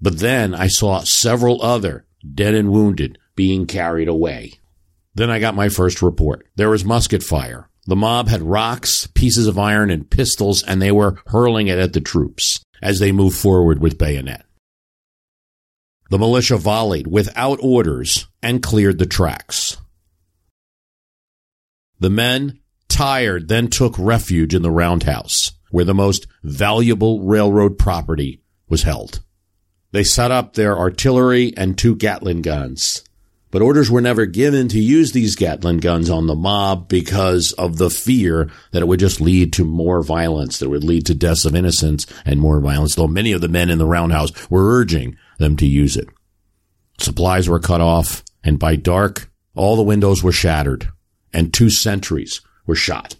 [0.00, 4.54] But then I saw several other dead and wounded being carried away.
[5.14, 6.46] Then I got my first report.
[6.56, 7.68] There was musket fire.
[7.86, 11.92] The mob had rocks, pieces of iron, and pistols, and they were hurling it at
[11.92, 14.44] the troops as they moved forward with bayonet.
[16.10, 19.76] The militia volleyed without orders and cleared the tracks.
[22.00, 28.42] The men, tired, then took refuge in the roundhouse, where the most valuable railroad property
[28.68, 29.22] was held.
[29.94, 33.02] They set up their artillery and two Gatling guns
[33.54, 37.78] but orders were never given to use these Gatling guns on the mob because of
[37.78, 41.44] the fear that it would just lead to more violence, that would lead to deaths
[41.44, 45.16] of innocents and more violence, though many of the men in the roundhouse were urging
[45.38, 46.08] them to use it.
[46.98, 50.88] Supplies were cut off, and by dark, all the windows were shattered,
[51.32, 53.14] and two sentries were shot.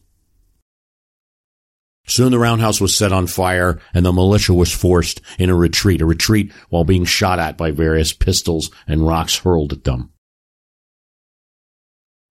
[2.06, 6.02] Soon the roundhouse was set on fire and the militia was forced in a retreat,
[6.02, 10.10] a retreat while being shot at by various pistols and rocks hurled at them.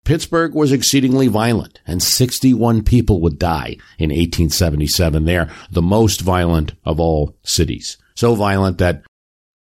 [0.05, 6.73] Pittsburgh was exceedingly violent, and 61 people would die in 1877 there, the most violent
[6.83, 7.95] of all cities.
[8.15, 9.03] So violent that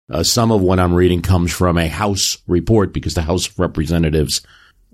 [0.09, 3.59] uh, some of what I'm reading comes from a House report because the House of
[3.59, 4.41] Representatives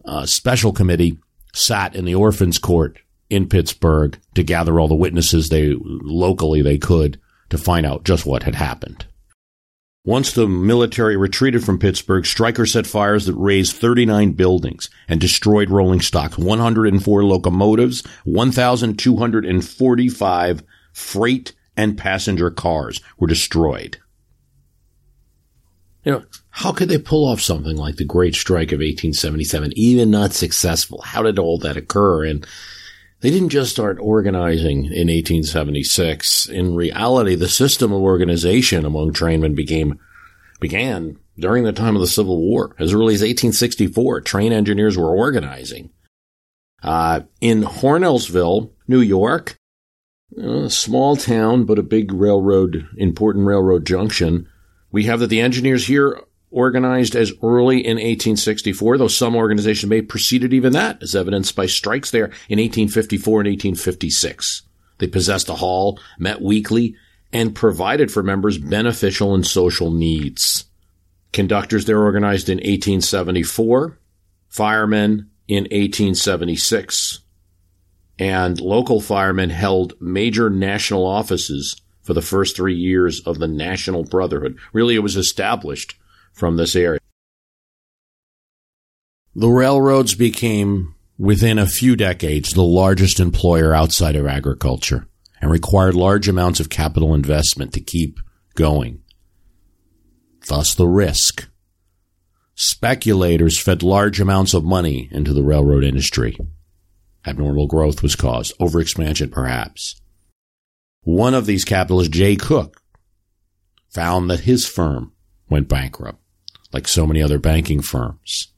[0.03, 1.19] uh, special committee
[1.53, 2.97] sat in the orphans court
[3.29, 7.19] in Pittsburgh to gather all the witnesses they locally they could
[7.49, 9.05] to find out just what had happened.
[10.05, 15.71] Once the military retreated from Pittsburgh, Stryker set fires that razed 39 buildings and destroyed
[15.71, 20.63] rolling stock, 104 locomotives, 1,245
[20.93, 23.97] freight and passenger cars were destroyed.
[26.03, 30.11] You know, how could they pull off something like the Great Strike of 1877, even
[30.11, 31.01] not successful?
[31.01, 32.25] How did all that occur?
[32.25, 32.45] And
[33.25, 36.47] they didn't just start organizing in 1876.
[36.47, 39.99] In reality, the system of organization among trainmen became,
[40.59, 42.75] began during the time of the Civil War.
[42.77, 45.89] As early as 1864, train engineers were organizing.
[46.83, 49.57] Uh, in Hornellsville, New York,
[50.37, 54.47] a small town, but a big railroad, important railroad junction,
[54.91, 56.21] we have that the engineers here
[56.55, 61.55] organized as early in 1864, though some organizations may have preceded even that, as evidenced
[61.55, 64.63] by strikes there in 1854 and 1856.
[64.97, 66.95] They possessed a hall, met weekly,
[67.33, 70.65] and provided for members beneficial and social needs.
[71.33, 73.99] Conductors there organized in 1874,
[74.47, 77.19] firemen in 1876,
[78.17, 84.05] and local firemen held major national offices for the first three years of the National
[84.05, 84.57] Brotherhood.
[84.71, 85.95] Really, it was established
[86.35, 86.99] from this area.
[89.33, 95.07] The railroads became, within a few decades, the largest employer outside of agriculture
[95.41, 98.19] and required large amounts of capital investment to keep
[98.55, 99.01] going.
[100.47, 101.49] Thus the risk.
[102.55, 106.37] Speculators fed large amounts of money into the railroad industry.
[107.27, 109.99] Abnormal growth was caused, overexpansion perhaps.
[111.01, 112.81] One of these capitalists, Jay Cooke,
[113.89, 115.11] found that his firm
[115.49, 116.19] went bankrupt
[116.73, 118.51] like so many other banking firms,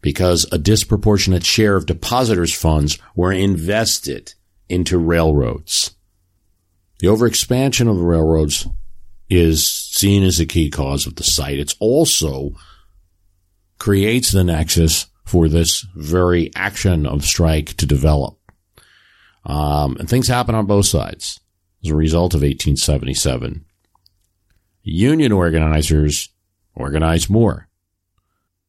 [0.00, 4.34] because a disproportionate share of depositors' funds were invested
[4.68, 5.94] into railroads.
[7.00, 8.66] The overexpansion of the railroads
[9.30, 11.58] is seen as a key cause of the site.
[11.58, 12.52] It's also
[13.78, 18.38] creates the nexus for this very action of strike to develop.
[19.44, 21.40] Um, and things happen on both sides
[21.84, 23.64] as a result of 1877.
[24.82, 26.30] Union organizers
[26.78, 27.68] organize more.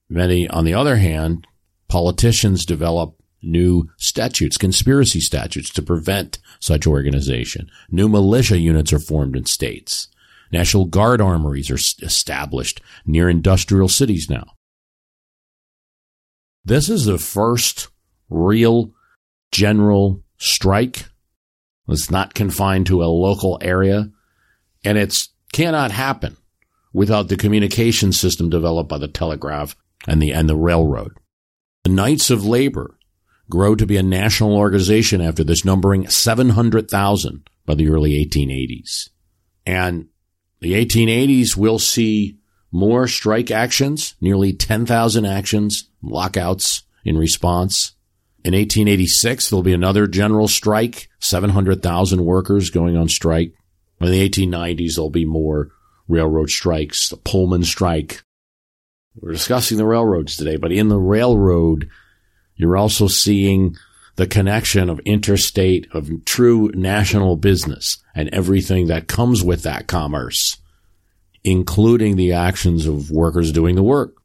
[0.10, 1.46] Many, on the other hand,
[1.88, 7.70] politicians develop new statutes, conspiracy statutes to prevent such organization.
[7.90, 10.08] New militia units are formed in states.
[10.52, 14.56] National Guard armories are established near industrial cities now.
[16.66, 17.88] This is the first
[18.30, 18.94] real
[19.52, 21.06] general strike.
[21.88, 24.12] It's not confined to a local area
[24.84, 25.14] and it
[25.52, 26.38] cannot happen
[26.94, 29.76] without the communication system developed by the telegraph
[30.08, 31.12] and the, and the railroad.
[31.84, 32.98] The Knights of Labor
[33.50, 39.10] grow to be a national organization after this, numbering 700,000 by the early 1880s.
[39.66, 40.08] And
[40.60, 42.38] the 1880s will see
[42.72, 47.94] more strike actions, nearly 10,000 actions, lockouts in response.
[48.44, 53.54] In 1886, there'll be another general strike, 700,000 workers going on strike.
[54.00, 55.72] In the 1890s, there'll be more
[56.10, 58.24] railroad strikes, the Pullman strike.
[59.16, 61.90] We're discussing the railroads today, but in the railroad,
[62.56, 63.78] you're also seeing
[64.16, 70.58] the connection of interstate, of true national business and everything that comes with that commerce,
[71.44, 74.19] including the actions of workers doing the work.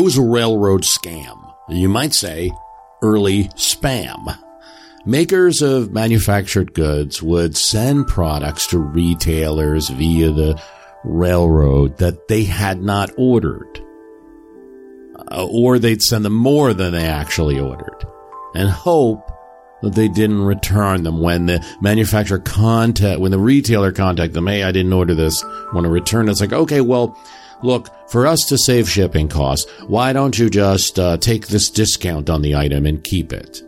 [0.00, 1.52] It was a railroad scam.
[1.68, 2.52] You might say
[3.02, 4.34] early spam.
[5.04, 10.58] Makers of manufactured goods would send products to retailers via the
[11.04, 13.84] railroad that they had not ordered.
[15.30, 18.06] Uh, or they'd send them more than they actually ordered
[18.54, 19.30] and hope
[19.82, 24.62] that they didn't return them when the manufacturer contact, when the retailer contact them, hey,
[24.62, 25.44] I didn't order this,
[25.74, 26.30] want to return.
[26.30, 27.18] It's like, okay, well,
[27.62, 32.30] look, for us to save shipping costs, why don't you just uh, take this discount
[32.30, 33.62] on the item and keep it?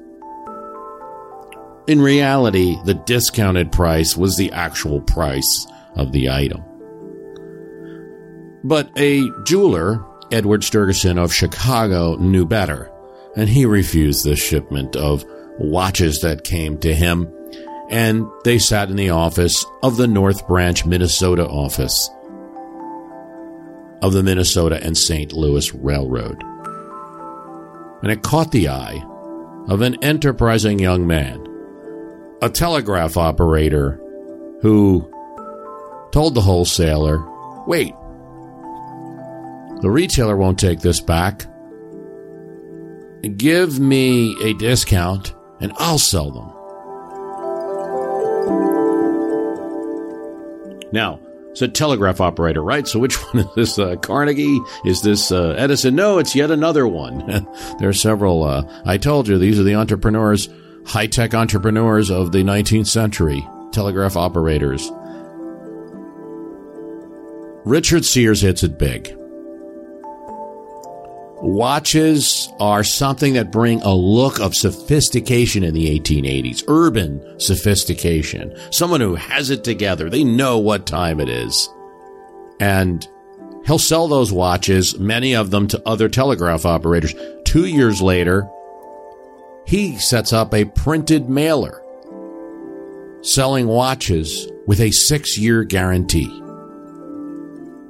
[1.87, 5.67] In reality, the discounted price was the actual price
[5.97, 6.63] of the item.
[8.65, 12.91] But a jeweler, Edward Sturgeson of Chicago, knew better,
[13.37, 15.25] and he refused the shipment of
[15.59, 17.33] watches that came to him,
[17.91, 22.09] and they sat in the office of the North Branch, Minnesota office
[24.03, 25.33] of the Minnesota and St.
[25.33, 26.43] Louis Railroad.
[28.03, 29.03] And it caught the eye
[29.69, 31.47] of an enterprising young man,
[32.43, 34.01] a telegraph operator
[34.61, 35.09] who
[36.11, 37.25] told the wholesaler,
[37.67, 37.95] wait,
[39.81, 41.47] the retailer won't take this back.
[43.37, 46.49] Give me a discount and I'll sell them.
[50.93, 51.21] Now,
[51.53, 52.89] it's a telegraph operator, right?
[52.89, 53.79] So which one is this?
[53.79, 54.59] Uh, Carnegie?
[54.85, 55.95] Is this uh, Edison?
[55.95, 57.19] No, it's yet another one.
[57.79, 58.43] there are several.
[58.43, 60.49] Uh, I told you these are the entrepreneurs,
[60.87, 64.91] high tech entrepreneurs of the 19th century, telegraph operators.
[67.65, 69.17] Richard Sears hits it big.
[71.45, 78.57] Watches are something that bring a look of sophistication in the 1880s, urban sophistication.
[78.71, 80.09] Someone who has it together.
[80.09, 81.69] They know what time it is.
[82.61, 83.05] And
[83.67, 87.13] he'll sell those watches, many of them to other telegraph operators.
[87.45, 88.49] Two years later,
[89.67, 91.83] he sets up a printed mailer
[93.23, 96.29] selling watches with a six year guarantee.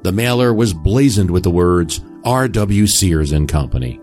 [0.04, 2.86] The mailer was blazoned with the words, R.W.
[2.86, 4.00] Sears and Company.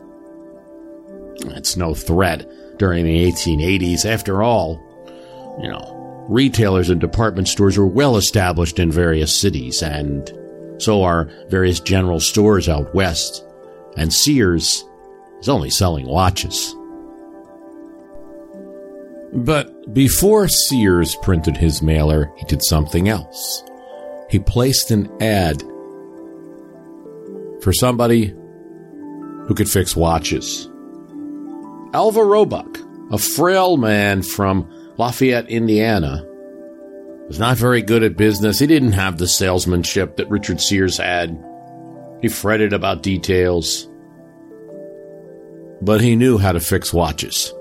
[1.56, 4.06] It's no threat during the 1880s.
[4.06, 4.82] After all,
[5.62, 10.32] you know, retailers and department stores were well established in various cities, and
[10.80, 13.44] so are various general stores out west.
[13.98, 14.84] And Sears
[15.40, 16.76] is only selling watches.
[19.34, 23.64] But before Sears printed his mailer, he did something else.
[24.30, 25.64] He placed an ad
[27.61, 28.27] for somebody
[29.48, 30.69] who could fix watches.
[31.94, 32.77] Alva Roebuck,
[33.11, 36.26] a frail man from Lafayette, Indiana,
[37.27, 38.60] was not very good at business.
[38.60, 41.44] He didn't have the salesmanship that Richard Sears had.
[42.22, 43.90] He fretted about details.
[45.81, 47.53] But he knew how to fix watches.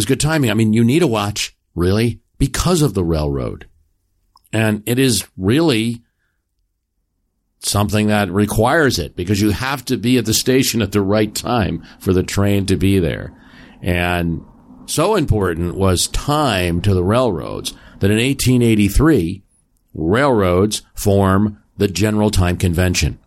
[0.00, 0.50] Was good timing.
[0.50, 3.68] I mean, you need a watch, really, because of the railroad.
[4.50, 6.02] And it is really
[7.58, 11.34] something that requires it because you have to be at the station at the right
[11.34, 13.38] time for the train to be there.
[13.82, 14.42] And
[14.86, 19.42] so important was time to the railroads that in 1883,
[19.92, 23.18] railroads form the General Time Convention,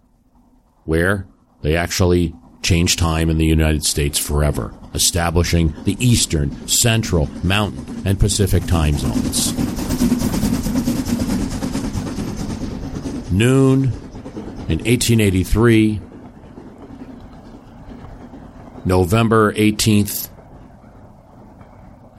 [0.85, 1.27] where
[1.61, 2.33] they actually
[2.63, 8.95] change time in the United States forever, establishing the Eastern, Central, Mountain, and Pacific time
[8.95, 9.53] zones.
[13.31, 13.83] Noon
[14.69, 15.99] in 1883,
[18.85, 20.29] November 18th,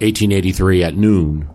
[0.01, 1.49] 1883 at noon,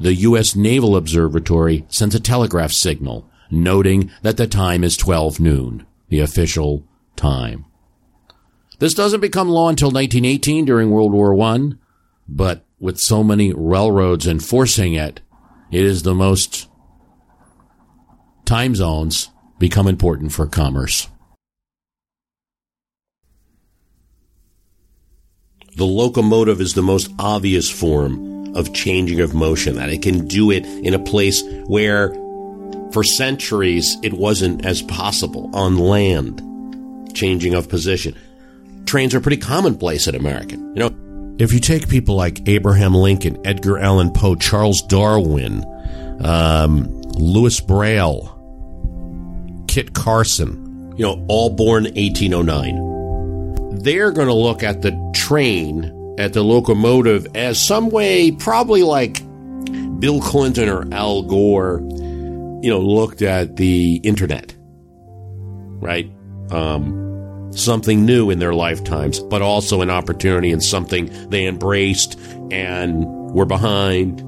[0.00, 0.56] the U.S.
[0.56, 6.84] Naval Observatory sends a telegraph signal noting that the time is 12 noon, the official
[7.16, 7.66] time.
[8.80, 11.72] This doesn't become law until 1918 during World War I,
[12.26, 15.20] but with so many railroads enforcing it,
[15.70, 16.66] it is the most
[18.46, 19.28] time zones
[19.58, 21.08] become important for commerce.
[25.76, 30.50] The locomotive is the most obvious form of changing of motion, that it can do
[30.50, 32.14] it in a place where
[32.92, 36.42] for centuries it wasn't as possible on land.
[37.14, 38.16] Changing of position.
[38.90, 40.56] Trains are pretty commonplace in America.
[40.56, 45.64] You know, if you take people like Abraham Lincoln, Edgar Allan Poe, Charles Darwin,
[46.24, 48.36] um, Louis Braille,
[49.68, 53.78] Kit Carson, you know, all born 1809.
[53.78, 59.22] They're going to look at the train, at the locomotive, as some way, probably like
[60.00, 64.52] Bill Clinton or Al Gore, you know, looked at the internet,
[65.78, 66.10] right?
[66.50, 67.09] Um,
[67.52, 72.18] something new in their lifetimes, but also an opportunity and something they embraced
[72.50, 74.20] and were behind.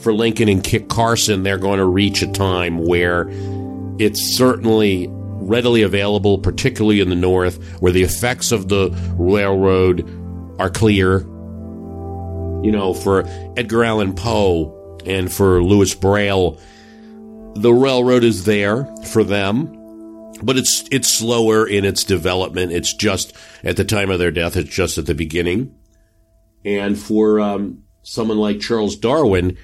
[0.00, 3.26] For Lincoln and Kit Carson, they're going to reach a time where
[3.98, 10.02] it's certainly readily available, particularly in the North, where the effects of the railroad
[10.60, 11.20] are clear.
[12.62, 13.24] You know, for
[13.56, 16.58] Edgar Allan Poe and for Louis Braille,
[17.54, 19.72] the railroad is there for them,
[20.42, 22.72] but it's it's slower in its development.
[22.72, 23.32] It's just
[23.64, 24.56] at the time of their death.
[24.56, 25.74] It's just at the beginning.
[26.64, 29.56] And for um, someone like Charles Darwin,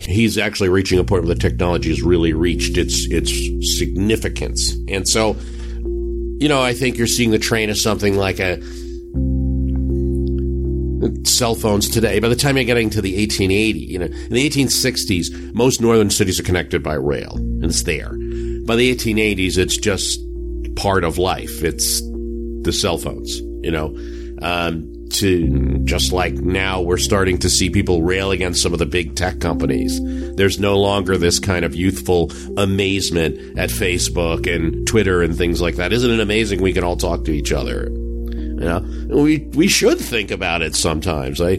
[0.00, 3.32] he's actually reaching a point where the technology has really reached its its
[3.78, 4.74] significance.
[4.88, 5.36] And so,
[6.38, 8.60] you know, I think you're seeing the train of something like a
[11.24, 12.20] cell phones today.
[12.20, 16.10] By the time you're getting to the 1880, you know, in the 1860s, most northern
[16.10, 18.12] cities are connected by rail, and it's there.
[18.70, 20.20] By the 1880s, it's just
[20.76, 21.64] part of life.
[21.64, 22.00] It's
[22.62, 23.98] the cell phones, you know.
[24.42, 28.86] Um, to just like now we're starting to see people rail against some of the
[28.86, 29.98] big tech companies.
[30.36, 35.74] There's no longer this kind of youthful amazement at Facebook and Twitter and things like
[35.74, 35.92] that.
[35.92, 37.88] Isn't it amazing we can all talk to each other?
[37.90, 41.40] You know, we we should think about it sometimes.
[41.40, 41.56] I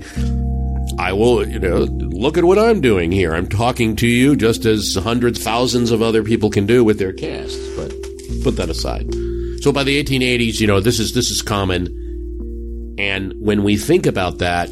[0.97, 3.33] I will, you know, look at what I'm doing here.
[3.33, 7.13] I'm talking to you just as hundreds, thousands of other people can do with their
[7.13, 7.57] casts.
[7.75, 7.89] But
[8.43, 9.13] put that aside.
[9.61, 12.01] So by the 1880s, you know, this is this is common
[13.01, 14.71] and when we think about that,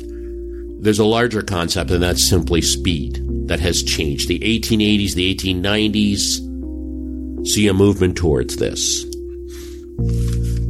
[0.82, 4.28] there's a larger concept, and that's simply speed that has changed.
[4.28, 9.04] The 1880s, the 1890s see a movement towards this,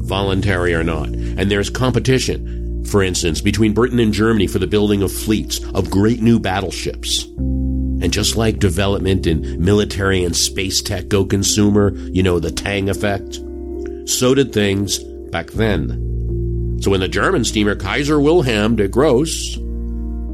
[0.08, 1.10] voluntary or not.
[1.10, 2.59] And there's competition,
[2.90, 7.24] for instance, between Britain and Germany for the building of fleets of great new battleships.
[8.02, 12.90] And just like development in military and space tech go consumer, you know, the Tang
[12.90, 13.40] effect,
[14.06, 15.00] so did things
[15.32, 16.80] back then.
[16.82, 19.58] So when the German steamer Kaiser Wilhelm de Gross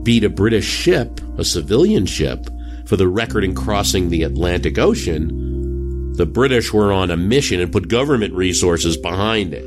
[0.04, 2.48] beat a British ship, a civilian ship,
[2.86, 7.72] for the record in crossing the Atlantic Ocean, the British were on a mission and
[7.72, 9.66] put government resources behind it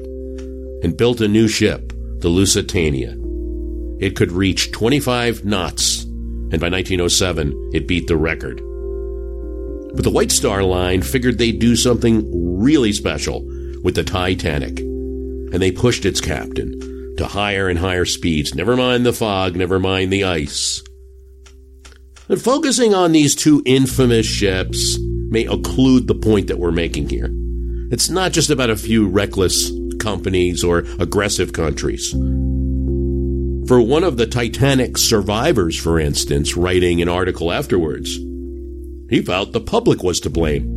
[0.85, 3.17] and built a new ship, the Lusitania.
[4.01, 8.59] It could reach 25 knots, and by 1907, it beat the record.
[9.95, 13.45] But the White Star Line figured they'd do something really special
[13.83, 14.81] with the Titanic
[15.53, 16.79] and they pushed its captain
[17.17, 18.55] to higher and higher speeds.
[18.55, 20.83] Never mind the fog, never mind the ice.
[22.29, 24.99] But focusing on these two infamous ships
[25.31, 27.31] may occlude the point that we're making here.
[27.91, 32.11] It's not just about a few reckless companies or aggressive countries.
[33.69, 38.17] For one of the Titanic survivors, for instance, writing an article afterwards,
[39.11, 40.75] he felt the public was to blame.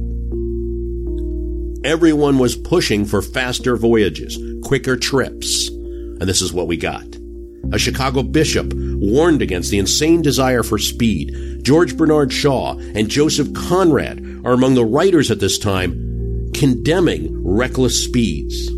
[1.84, 5.70] Everyone was pushing for faster voyages, quicker trips.
[5.70, 7.06] And this is what we got.
[7.72, 11.64] a Chicago bishop, warned against the insane desire for speed.
[11.64, 18.04] George Bernard Shaw and Joseph Conrad are among the writers at this time condemning reckless
[18.04, 18.70] speeds.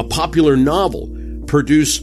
[0.00, 1.14] A popular novel
[1.46, 2.00] produce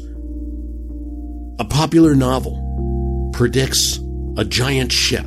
[1.57, 3.99] a popular novel predicts
[4.37, 5.25] a giant ship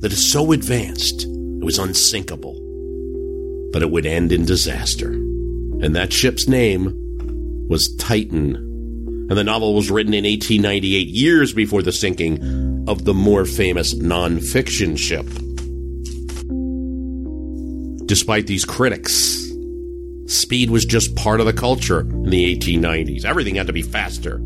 [0.00, 2.54] that is so advanced it was unsinkable,
[3.72, 5.12] but it would end in disaster.
[5.12, 6.92] And that ship's name
[7.68, 13.14] was Titan and the novel was written in 1898, years before the sinking of the
[13.14, 15.26] more famous nonfiction ship.
[18.06, 19.41] Despite these critics,
[20.32, 23.24] speed was just part of the culture in the 1890s.
[23.24, 24.36] Everything had to be faster.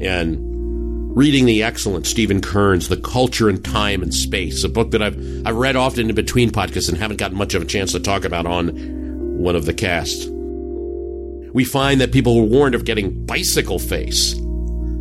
[0.00, 5.02] And reading the excellent Stephen Kern's The Culture and Time and Space, a book that
[5.02, 8.00] I've I've read often in between podcasts and haven't gotten much of a chance to
[8.00, 8.68] talk about on
[9.38, 10.28] one of the casts
[11.56, 14.34] we find that people were warned of getting bicycle face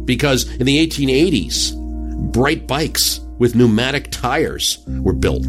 [0.05, 1.75] because in the 1880s,
[2.31, 5.43] bright bikes with pneumatic tires were built.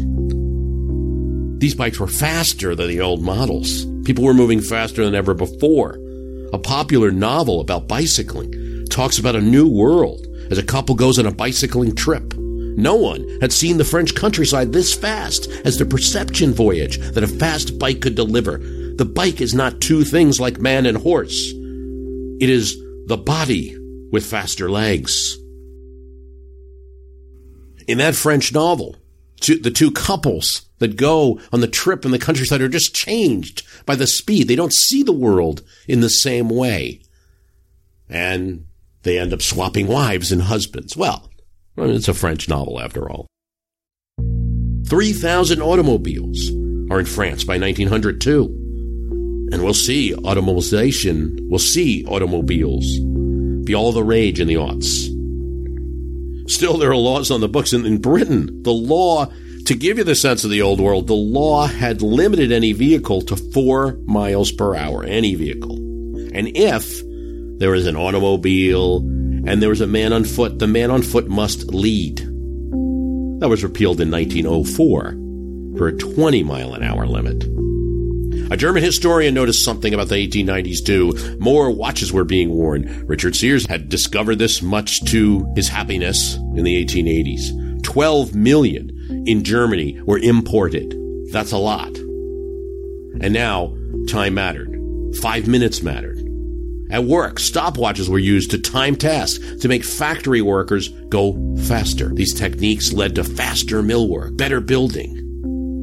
[1.61, 3.85] These bikes were faster than the old models.
[4.07, 5.99] People were moving faster than ever before.
[6.53, 11.25] A popular novel about bicycling talks about a new world as a couple goes on
[11.25, 12.33] a bicycling trip.
[12.37, 17.27] No one had seen the French countryside this fast as the perception voyage that a
[17.27, 21.51] fast bike could deliver the bike is not two things like man and horse.
[22.39, 23.77] It is the body
[24.09, 25.37] with faster legs.
[27.89, 28.95] In that French novel,
[29.45, 33.95] the two couples that go on the trip in the countryside are just changed by
[33.95, 34.47] the speed.
[34.47, 37.01] They don't see the world in the same way.
[38.09, 38.65] And
[39.03, 40.95] they end up swapping wives and husbands.
[40.95, 41.29] Well,
[41.77, 43.27] I mean, it's a French novel after all.
[44.87, 46.49] 3,000 automobiles
[46.89, 49.49] are in France by 1902.
[49.51, 52.85] And we'll see automobilization, we'll see automobiles
[53.63, 55.13] be all the rage in the aughts.
[56.49, 57.73] Still, there are laws on the books.
[57.73, 59.29] in, in Britain, the law,
[59.67, 63.21] to give you the sense of the old world, the law had limited any vehicle
[63.21, 65.75] to four miles per hour, any vehicle.
[66.33, 67.01] And if
[67.59, 71.27] there was an automobile and there was a man on foot, the man on foot
[71.27, 72.19] must lead.
[73.41, 77.43] That was repealed in 1904 for a 20 mile an hour limit.
[78.49, 81.37] A German historian noticed something about the 1890s too.
[81.39, 83.05] More watches were being worn.
[83.05, 87.83] Richard Sears had discovered this much to his happiness in the 1880s.
[87.83, 88.96] 12 million
[89.27, 90.95] in Germany were imported.
[91.31, 91.95] That's a lot.
[93.19, 93.75] And now,
[94.07, 94.73] time mattered.
[95.21, 96.17] Five minutes mattered.
[96.89, 101.33] At work, stopwatches were used to time tasks to make factory workers go
[101.65, 102.13] faster.
[102.13, 105.13] These techniques led to faster millwork, better building,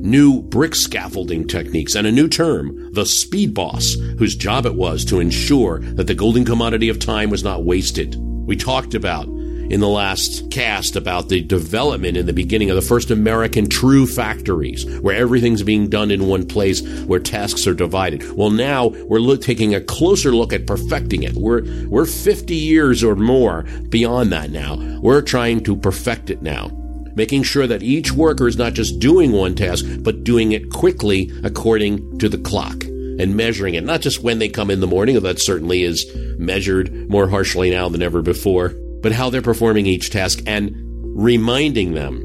[0.00, 5.04] new brick scaffolding techniques, and a new term, the speed boss, whose job it was
[5.06, 8.16] to ensure that the golden commodity of time was not wasted.
[8.18, 9.26] We talked about
[9.74, 14.06] in the last cast about the development in the beginning of the first American true
[14.06, 18.22] factories, where everything's being done in one place, where tasks are divided.
[18.36, 21.34] Well, now we're look, taking a closer look at perfecting it.
[21.34, 24.76] We're we're 50 years or more beyond that now.
[25.02, 26.70] We're trying to perfect it now
[27.16, 31.30] making sure that each worker is not just doing one task, but doing it quickly
[31.44, 35.20] according to the clock and measuring it, not just when they come in the morning,
[35.20, 36.04] that certainly is
[36.38, 40.72] measured more harshly now than ever before, but how they're performing each task and
[41.14, 42.16] reminding them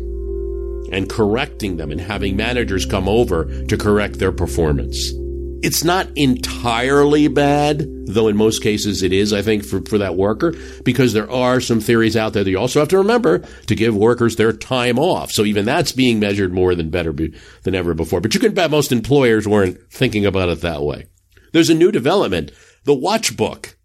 [0.94, 5.12] and correcting them and having managers come over to correct their performance.
[5.62, 10.16] It's not entirely bad, though in most cases it is, I think, for, for that
[10.16, 10.54] worker,
[10.86, 13.94] because there are some theories out there that you also have to remember to give
[13.94, 15.34] workers their time off.
[15.34, 18.22] So even that's being measured more than better be, than ever before.
[18.22, 21.08] But you can bet most employers weren't thinking about it that way.
[21.52, 22.54] There's a new development,
[22.86, 23.76] the watch book,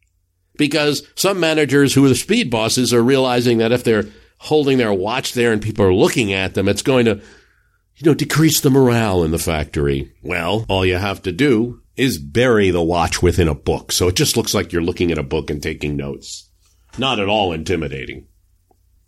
[0.57, 4.07] because some managers who are speed bosses are realizing that if they're
[4.39, 7.21] holding their watch there and people are looking at them, it's going to
[7.97, 10.13] you know, decrease the morale in the factory.
[10.23, 13.93] Well, all you have to do is bury the watch within a book.
[13.93, 16.51] So it just looks like you're looking at a book and taking notes.
[16.99, 18.27] Not at all intimidating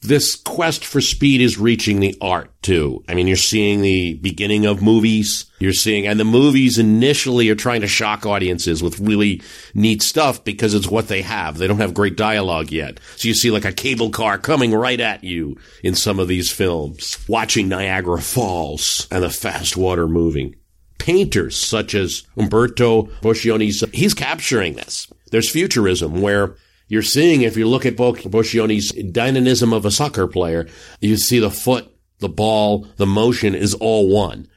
[0.02, 3.02] this quest for speed is reaching the art too.
[3.08, 5.46] I mean, you're seeing the beginning of movies.
[5.58, 9.42] You're seeing, and the movies initially are trying to shock audiences with really
[9.74, 11.58] neat stuff because it's what they have.
[11.58, 13.00] They don't have great dialogue yet.
[13.16, 16.50] So you see like a cable car coming right at you in some of these
[16.50, 20.54] films, watching Niagara Falls and the fast water moving.
[20.98, 25.08] Painters such as Umberto Boccioni, he's capturing this.
[25.30, 26.56] There's futurism where
[26.88, 30.68] you're seeing, if you look at Boccioni's dynamism of a soccer player,
[31.00, 34.48] you see the foot, the ball, the motion is all one,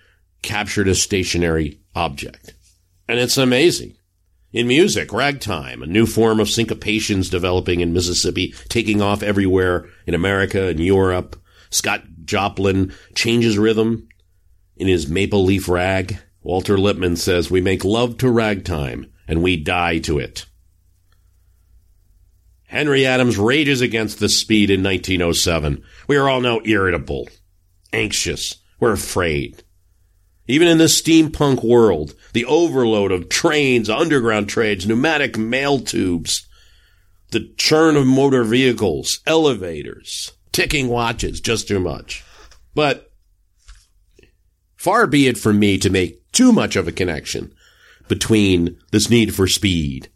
[0.42, 2.54] captured as stationary object.
[3.08, 3.96] And it's amazing.
[4.52, 10.14] In music, ragtime, a new form of syncopations developing in Mississippi, taking off everywhere in
[10.14, 11.36] America and Europe.
[11.70, 14.08] Scott Joplin changes rhythm
[14.76, 16.20] in his Maple Leaf Rag.
[16.42, 20.46] Walter Lippmann says, We make love to ragtime and we die to it.
[22.70, 25.84] Henry Adams rages against the speed in 1907.
[26.08, 27.28] We are all now irritable,
[27.92, 29.64] anxious, we're afraid.
[30.48, 36.48] Even in this steampunk world, the overload of trains, underground trains, pneumatic mail tubes,
[37.32, 42.24] the churn of motor vehicles, elevators, ticking watches, just too much.
[42.76, 43.12] But
[44.76, 47.52] far be it from me to make too much of a connection
[48.08, 50.12] between this need for speed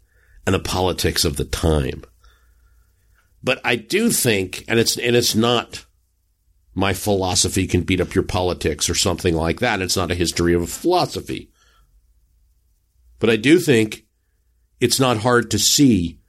[0.46, 2.04] and the politics of the time.
[3.44, 5.84] But I do think, and it's, and it's not
[6.74, 9.82] my philosophy can beat up your politics or something like that.
[9.82, 11.50] It's not a history of philosophy.
[13.18, 14.06] But I do think
[14.80, 16.20] it's not hard to see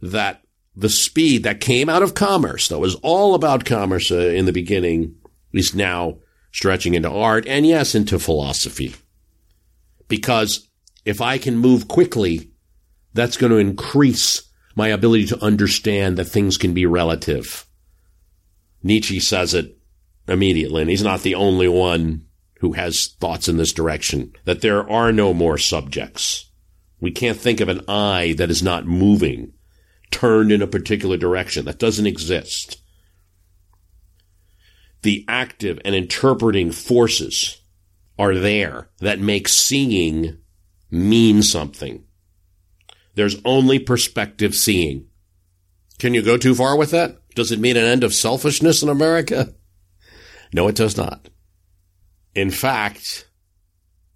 [0.00, 0.42] that
[0.76, 4.52] the speed that came out of commerce, that was all about commerce uh, in the
[4.52, 5.16] beginning,
[5.52, 6.18] is now
[6.52, 8.94] stretching into art and yes, into philosophy.
[10.06, 10.68] Because
[11.04, 12.52] if I can move quickly,
[13.12, 17.66] that's going to increase my ability to understand that things can be relative.
[18.82, 19.76] Nietzsche says it
[20.28, 22.26] immediately, and he's not the only one
[22.60, 26.50] who has thoughts in this direction, that there are no more subjects.
[27.00, 29.54] We can't think of an eye that is not moving,
[30.10, 31.64] turned in a particular direction.
[31.64, 32.82] That doesn't exist.
[35.02, 37.62] The active and interpreting forces
[38.18, 40.36] are there that make seeing
[40.90, 42.04] mean something.
[43.14, 45.06] There's only perspective seeing.
[45.98, 47.18] Can you go too far with that?
[47.34, 49.54] Does it mean an end of selfishness in America?
[50.52, 51.28] No, it does not.
[52.34, 53.28] In fact,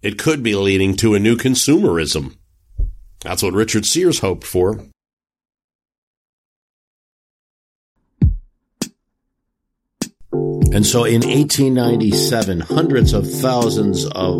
[0.01, 2.37] it could be leading to a new consumerism.
[3.21, 4.85] That's what Richard Sears hoped for.
[10.73, 14.39] And so in 1897, hundreds of thousands of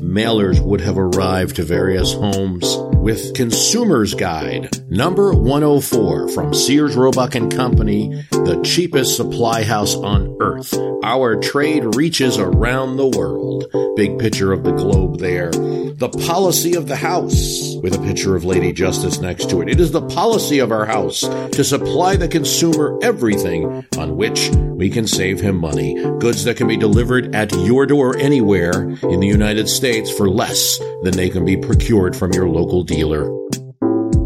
[0.00, 2.76] mailers would have arrived to various homes
[3.06, 10.36] with Consumer's Guide, number 104 from Sears Roebuck and Company, the cheapest supply house on
[10.40, 10.74] earth.
[11.04, 13.66] Our trade reaches around the world.
[13.94, 15.50] Big picture of the globe there.
[15.50, 19.68] The policy of the house with a picture of Lady Justice next to it.
[19.68, 24.90] It is the policy of our house to supply the consumer everything on which we
[24.90, 25.94] can save him money.
[26.20, 30.78] Goods that can be delivered at your door anywhere in the United States for less
[31.02, 33.28] than they can be procured from your local dealer.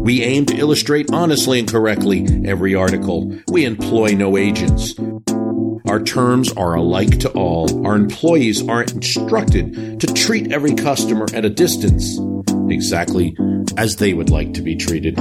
[0.03, 3.35] We aim to illustrate honestly and correctly every article.
[3.47, 4.93] We employ no agents.
[5.87, 7.87] Our terms are alike to all.
[7.87, 12.19] Our employees are instructed to treat every customer at a distance,
[12.69, 13.35] exactly
[13.77, 15.17] as they would like to be treated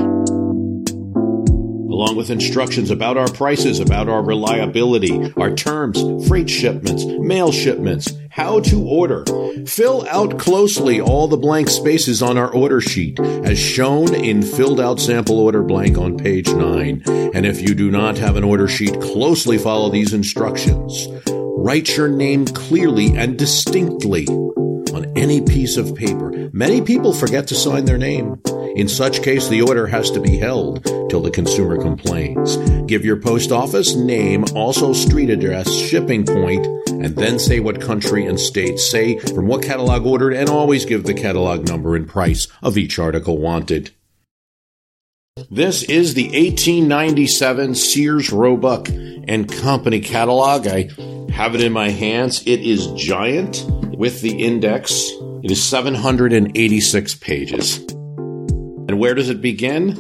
[1.91, 8.13] along with instructions about our prices, about our reliability, our terms, freight shipments, mail shipments,
[8.31, 9.25] how to order.
[9.67, 14.81] Fill out closely all the blank spaces on our order sheet as shown in filled
[14.81, 17.03] out sample order blank on page 9.
[17.35, 21.09] And if you do not have an order sheet, closely follow these instructions.
[21.27, 26.51] Write your name clearly and distinctly on any piece of paper.
[26.53, 28.41] Many people forget to sign their name.
[28.77, 32.57] In such case, the order has to be held till the consumer complains.
[32.87, 38.27] Give your post office name, also street address, shipping point, and then say what country
[38.27, 38.79] and state.
[38.79, 42.99] Say from what catalog ordered, and always give the catalog number and price of each
[42.99, 43.91] article wanted.
[45.51, 50.67] This is the 1897 Sears Roebuck and Company catalog.
[50.67, 50.91] I
[51.33, 52.43] have it in my hands.
[52.47, 53.65] It is giant
[53.97, 55.11] with the index.
[55.43, 57.87] It is 786 pages.
[58.91, 59.95] And where does it begin?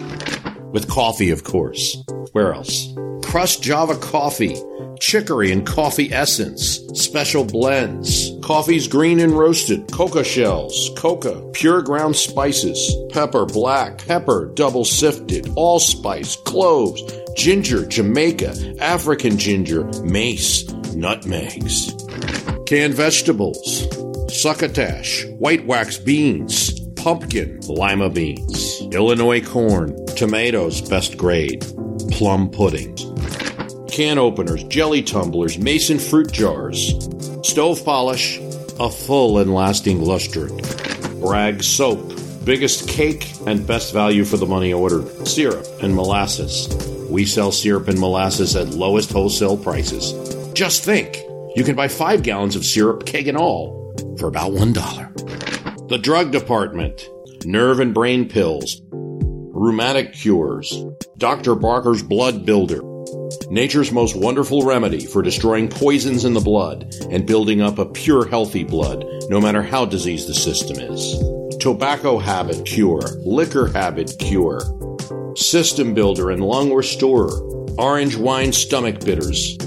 [0.73, 1.97] With coffee, of course.
[2.33, 2.93] Where else?
[3.23, 4.57] Crushed Java coffee,
[4.99, 12.17] chicory and coffee essence, special blends, coffees green and roasted, coca shells, coca, pure ground
[12.17, 17.01] spices, pepper, black, pepper, double sifted, allspice, cloves,
[17.37, 21.95] ginger, Jamaica, African ginger, mace, nutmegs,
[22.67, 23.87] canned vegetables,
[24.37, 31.65] succotash, white wax beans, pumpkin, lima beans, Illinois corn, tomatoes best grade,
[32.11, 33.07] plum puddings,
[33.91, 36.95] can openers, jelly tumblers, mason fruit jars,
[37.43, 38.39] stove polish,
[38.79, 40.49] a full and lasting luster,
[41.21, 42.13] Bragg soap,
[42.45, 46.69] biggest cake and best value for the money ordered, syrup and molasses.
[47.09, 50.13] We sell syrup and molasses at lowest wholesale prices.
[50.53, 51.17] Just think,
[51.57, 55.11] you can buy five gallons of syrup, keg and all, for about one dollar.
[55.91, 57.09] The drug department,
[57.45, 60.73] nerve and brain pills, rheumatic cures,
[61.19, 61.57] Dr.
[61.57, 62.81] Barker's blood builder,
[63.51, 68.25] nature's most wonderful remedy for destroying poisons in the blood and building up a pure,
[68.25, 71.19] healthy blood, no matter how diseased the system is.
[71.59, 74.61] Tobacco habit cure, liquor habit cure,
[75.35, 77.37] system builder and lung restorer,
[77.81, 79.59] orange wine stomach bitters.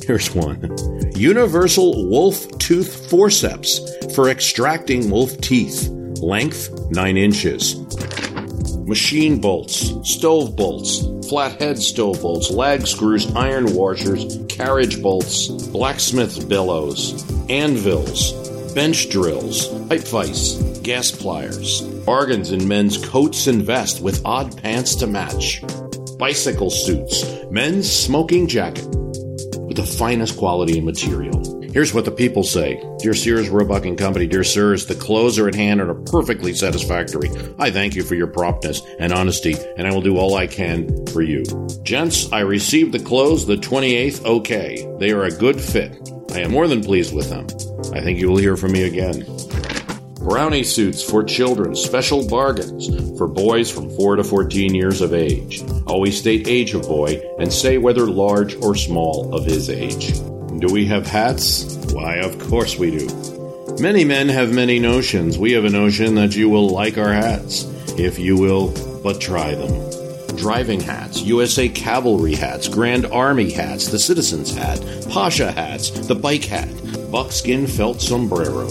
[0.06, 0.99] Here's one.
[1.20, 3.78] Universal wolf tooth forceps
[4.14, 5.90] for extracting wolf teeth.
[6.22, 7.76] Length 9 inches.
[8.86, 17.22] Machine bolts, stove bolts, flathead stove bolts, lag screws, iron washers, carriage bolts, blacksmith bellows,
[17.50, 18.32] anvils,
[18.72, 24.94] bench drills, pipe vise, gas pliers, bargains in men's coats and vests with odd pants
[24.94, 25.62] to match,
[26.16, 28.88] bicycle suits, men's smoking jacket
[29.80, 31.62] the finest quality and material.
[31.72, 32.82] Here's what the people say.
[32.98, 36.52] Dear Sears, Roebuck and Company, dear sirs, the clothes are at hand and are perfectly
[36.52, 37.30] satisfactory.
[37.58, 41.06] I thank you for your promptness and honesty, and I will do all I can
[41.06, 41.44] for you.
[41.82, 44.86] Gents, I received the clothes the 28th okay.
[44.98, 46.10] They are a good fit.
[46.32, 47.46] I am more than pleased with them.
[47.94, 49.24] I think you will hear from me again.
[50.20, 55.64] Brownie suits for children, special bargains for boys from 4 to 14 years of age.
[55.86, 60.12] Always state age of boy and say whether large or small of his age.
[60.60, 61.74] Do we have hats?
[61.92, 63.76] Why, of course we do.
[63.80, 65.38] Many men have many notions.
[65.38, 67.64] We have a notion that you will like our hats,
[67.98, 70.36] if you will but try them.
[70.36, 76.44] Driving hats, USA Cavalry hats, Grand Army hats, the Citizen's hat, Pasha hats, the bike
[76.44, 76.68] hat,
[77.10, 78.68] buckskin felt sombrero.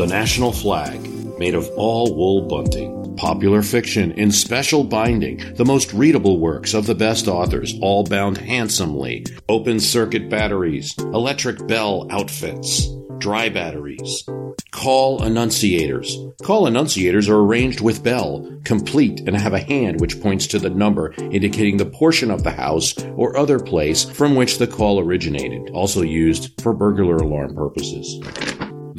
[0.00, 0.98] The national flag,
[1.38, 6.86] made of all wool bunting popular fiction in special binding, the most readable works of
[6.86, 14.24] the best authors, all bound handsomely, open circuit batteries, electric bell outfits, dry batteries.
[14.70, 16.08] Call annunciators.
[16.42, 20.70] Call annunciators are arranged with bell, complete, and have a hand which points to the
[20.70, 25.68] number indicating the portion of the house or other place from which the call originated,
[25.74, 28.18] also used for burglar alarm purposes.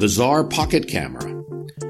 [0.02, 1.44] The Czar Pocket Camera.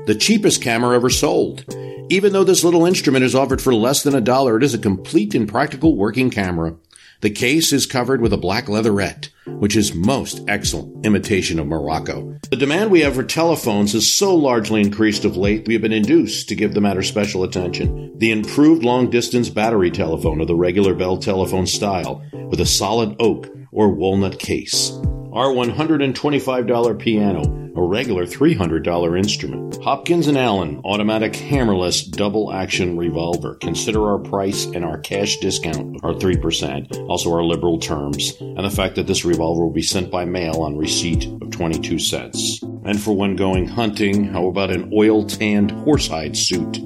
[0.04, 1.64] The cheapest camera ever sold.
[2.10, 4.78] Even though this little instrument is offered for less than a dollar, it is a
[4.78, 6.76] complete and practical working camera.
[7.22, 12.38] The case is covered with a black leatherette, which is most excellent imitation of Morocco.
[12.50, 15.90] The demand we have for telephones has so largely increased of late we have been
[15.94, 18.12] induced to give the matter special attention.
[18.18, 23.16] The improved long distance battery telephone of the regular Bell telephone style with a solid
[23.18, 24.92] oak or walnut case.
[25.32, 29.82] Our $125 piano a regular $300 instrument.
[29.82, 33.54] Hopkins and Allen automatic hammerless double action revolver.
[33.54, 38.70] Consider our price and our cash discount are 3%, also our liberal terms, and the
[38.70, 42.62] fact that this revolver will be sent by mail on receipt of 22 cents.
[42.84, 46.78] And for when going hunting, how about an oil tanned horsehide suit?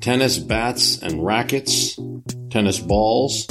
[0.00, 1.98] Tennis bats and rackets,
[2.50, 3.46] tennis balls,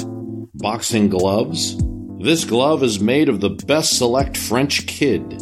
[0.54, 1.76] boxing gloves.
[2.20, 5.40] This glove is made of the best select French kid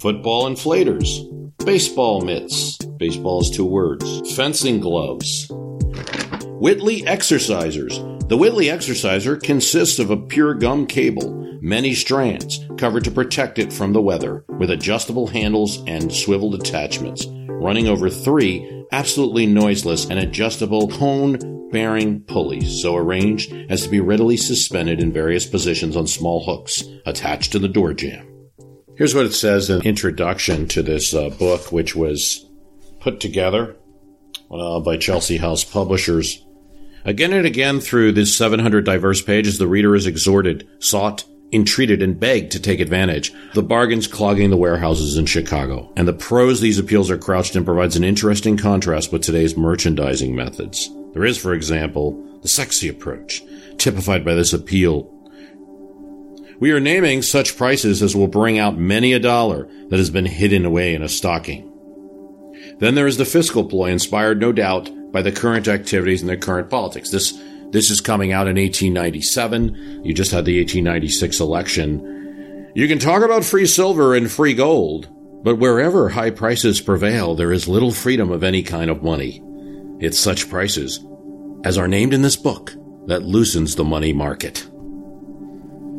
[0.00, 1.08] football inflators,
[1.64, 5.46] baseball mitts, baseball is two words, fencing gloves,
[6.60, 8.28] Whitley exercisers.
[8.28, 13.72] The Whitley exerciser consists of a pure gum cable, many strands, covered to protect it
[13.72, 20.18] from the weather, with adjustable handles and swiveled attachments, running over three absolutely noiseless and
[20.18, 26.06] adjustable cone bearing pulleys, so arranged as to be readily suspended in various positions on
[26.06, 28.30] small hooks attached to the door jamb.
[28.96, 32.46] Here's what it says in introduction to this uh, book, which was
[33.00, 33.76] put together
[34.50, 36.44] uh, by Chelsea House Publishers.
[37.04, 41.24] Again and again through these 700 diverse pages, the reader is exhorted, sought,
[41.54, 43.32] entreated, and begged to take advantage.
[43.54, 45.92] The bargains clogging the warehouses in Chicago.
[45.96, 50.34] And the prose these appeals are crouched in provides an interesting contrast with today's merchandising
[50.34, 50.90] methods.
[51.12, 53.42] There is, for example, the sexy approach,
[53.78, 55.10] typified by this appeal
[56.60, 60.26] we are naming such prices as will bring out many a dollar that has been
[60.26, 61.70] hidden away in a stocking.
[62.78, 66.36] Then there is the fiscal ploy, inspired no doubt by the current activities and the
[66.36, 67.10] current politics.
[67.10, 67.32] This
[67.74, 70.04] this is coming out in 1897.
[70.04, 72.70] You just had the 1896 election.
[72.72, 75.08] You can talk about free silver and free gold,
[75.42, 79.42] but wherever high prices prevail, there is little freedom of any kind of money.
[79.98, 81.04] It's such prices,
[81.64, 82.72] as are named in this book,
[83.06, 84.64] that loosens the money market.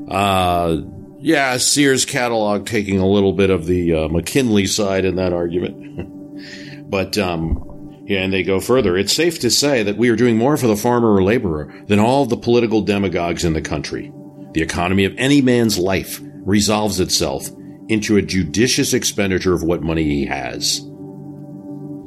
[0.10, 0.77] Uh,
[1.19, 6.89] yeah, Sears catalog taking a little bit of the uh, McKinley side in that argument.
[6.89, 7.64] but, um,
[8.06, 8.95] yeah, and they go further.
[8.98, 11.99] It's safe to say that we are doing more for the farmer or laborer than
[11.99, 14.11] all the political demagogues in the country.
[14.53, 17.49] The economy of any man's life resolves itself
[17.88, 20.82] into a judicious expenditure of what money he has.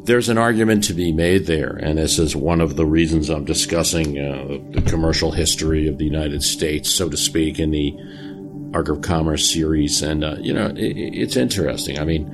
[0.04, 3.44] there's an argument to be made there, and this is one of the reasons I'm
[3.44, 7.94] discussing uh, the commercial history of the United States, so to speak, in the
[8.72, 10.00] Ark of Commerce series.
[10.00, 11.98] And, uh, you know, it, it's interesting.
[11.98, 12.26] I mean,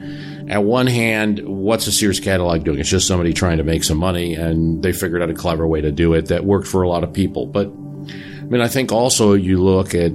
[0.48, 2.78] at one hand, what's a Sears catalog doing?
[2.78, 5.80] It's just somebody trying to make some money, and they figured out a clever way
[5.80, 7.46] to do it that worked for a lot of people.
[7.46, 10.12] But, I mean, I think also you look at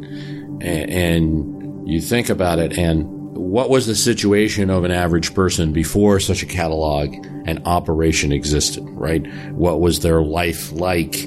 [0.62, 6.20] and you think about it, and what was the situation of an average person before
[6.20, 7.14] such a catalog
[7.46, 9.26] and operation existed, right?
[9.54, 11.24] What was their life like,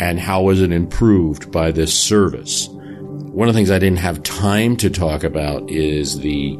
[0.00, 2.68] and how was it improved by this service?
[2.70, 6.58] One of the things I didn't have time to talk about is the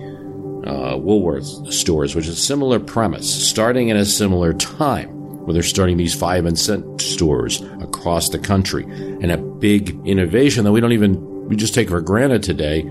[0.67, 5.09] uh, Woolworth stores, which is a similar premise, starting in a similar time,
[5.45, 8.85] where they're starting these five and cent stores across the country.
[8.85, 12.83] And a big innovation that we don't even, we just take for granted today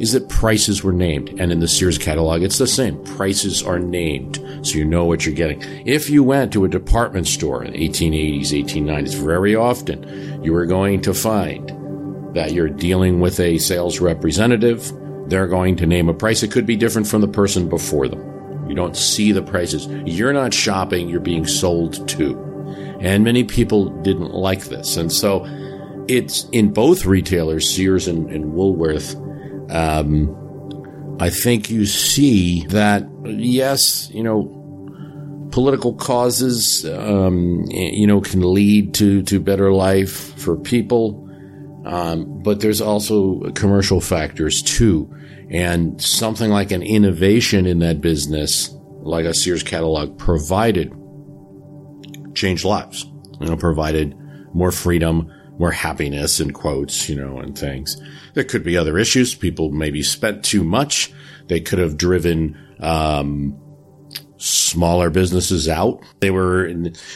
[0.00, 1.28] is that prices were named.
[1.40, 3.02] And in the Sears catalog, it's the same.
[3.04, 5.60] Prices are named, so you know what you're getting.
[5.86, 10.66] If you went to a department store in the 1880s, 1890s, very often you were
[10.66, 11.68] going to find
[12.34, 14.92] that you're dealing with a sales representative.
[15.28, 16.42] They're going to name a price.
[16.42, 18.68] It could be different from the person before them.
[18.68, 19.86] You don't see the prices.
[19.86, 22.36] You're not shopping, you're being sold to.
[23.00, 24.96] And many people didn't like this.
[24.96, 25.46] And so
[26.08, 29.14] it's in both retailers, Sears and, and Woolworth.
[29.70, 34.54] Um, I think you see that, yes, you know,
[35.50, 41.27] political causes, um, you know, can lead to, to better life for people.
[41.84, 45.14] Um, but there's also commercial factors too.
[45.50, 50.92] And something like an innovation in that business, like a Sears catalog provided,
[52.34, 53.06] changed lives,
[53.40, 54.14] you know, provided
[54.52, 58.00] more freedom, more happiness in quotes, you know, and things.
[58.34, 59.34] There could be other issues.
[59.34, 61.12] People maybe spent too much.
[61.46, 63.58] They could have driven, um,
[64.38, 66.02] smaller businesses out.
[66.20, 66.72] They were,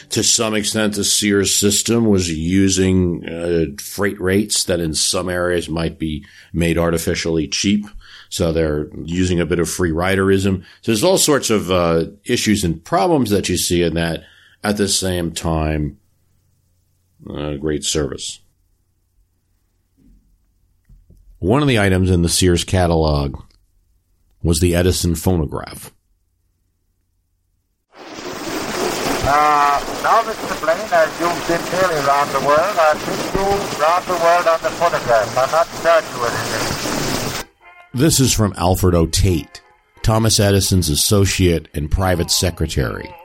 [0.09, 5.69] to some extent, the Sears system was using uh, freight rates that in some areas
[5.69, 7.85] might be made artificially cheap.
[8.29, 10.63] So they're using a bit of free riderism.
[10.81, 14.23] So there's all sorts of uh, issues and problems that you see in that.
[14.63, 15.99] At the same time,
[17.29, 18.39] uh, great service.
[21.39, 23.41] One of the items in the Sears catalog
[24.41, 25.93] was the Edison phonograph.
[29.25, 30.59] Uh, now, Mr.
[30.61, 34.59] Blaine, as you've been nearly around the world, I'll take you around the world on
[34.61, 35.37] the phonograph.
[35.37, 37.47] I'm not charged you anything.
[37.93, 39.05] This is from Alfred O.
[39.07, 39.61] Tate,
[40.01, 43.15] Thomas Edison's associate and private secretary.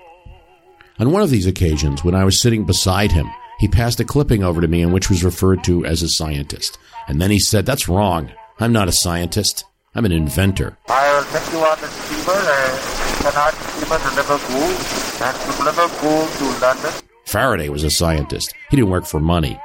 [1.00, 4.44] On one of these occasions, when I was sitting beside him, he passed a clipping
[4.44, 6.78] over to me in which was referred to as a scientist.
[7.08, 8.30] And then he said, That's wrong.
[8.60, 9.64] I'm not a scientist.
[9.96, 10.78] I'm an inventor.
[10.88, 16.93] I'll take you on the steamer, uh, Liverpool, and from Liverpool to London.
[17.24, 18.55] Faraday was a scientist.
[18.70, 19.59] He didn't work for money.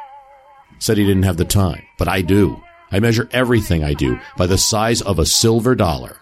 [0.79, 2.61] Said he didn't have the time, but I do.
[2.91, 6.17] I measure everything I do by the size of a silver dollar.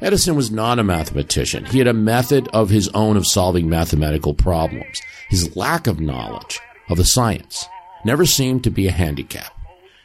[0.00, 1.64] Edison was not a mathematician.
[1.64, 5.00] He had a method of his own of solving mathematical problems.
[5.28, 7.66] His lack of knowledge of the science
[8.04, 9.52] never seemed to be a handicap.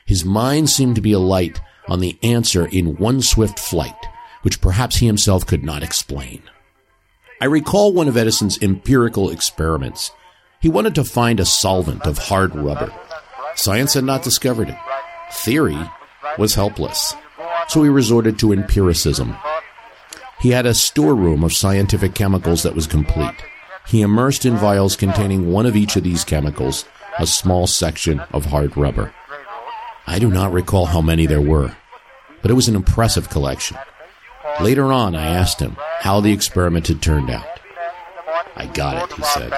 [0.06, 4.07] His mind seemed to be a light on the answer in one swift flight,
[4.42, 6.42] which perhaps he himself could not explain.
[7.40, 10.12] I recall one of Edison's empirical experiments.
[10.60, 12.92] He wanted to find a solvent of hard rubber.
[13.56, 14.78] Science had not discovered it.
[15.32, 15.78] Theory
[16.38, 17.16] was helpless.
[17.68, 19.36] So he resorted to empiricism.
[20.40, 23.36] He had a storeroom of scientific chemicals that was complete.
[23.88, 26.86] He immersed in vials containing one of each of these chemicals
[27.20, 29.14] a small section of hard rubber.
[30.06, 31.76] I do not recall how many there were,
[32.42, 33.78] but it was an impressive collection.
[34.62, 37.46] Later on, I asked him how the experiment had turned out.
[38.56, 39.54] I got it, he said.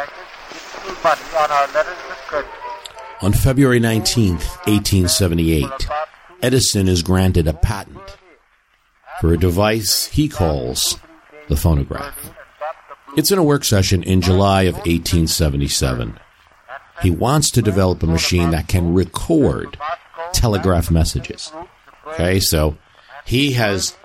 [3.21, 5.65] On February 19, 1878,
[6.41, 8.17] Edison is granted a patent
[9.19, 10.97] for a device he calls
[11.49, 12.31] the phonograph.
[13.17, 16.19] It's in a work session in July of 1877.
[17.01, 19.77] He wants to develop a machine that can record
[20.31, 21.51] telegraph messages.
[22.07, 22.77] Okay, so
[23.25, 23.95] he has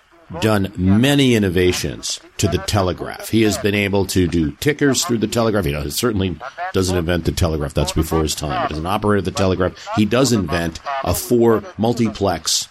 [0.41, 3.29] done many innovations to the telegraph.
[3.29, 5.67] He has been able to do tickers through the telegraph.
[5.67, 6.39] You know, he certainly
[6.73, 7.75] doesn't invent the telegraph.
[7.75, 8.73] That's before his time.
[8.73, 12.69] An operator of the telegraph, he does invent a four multiplex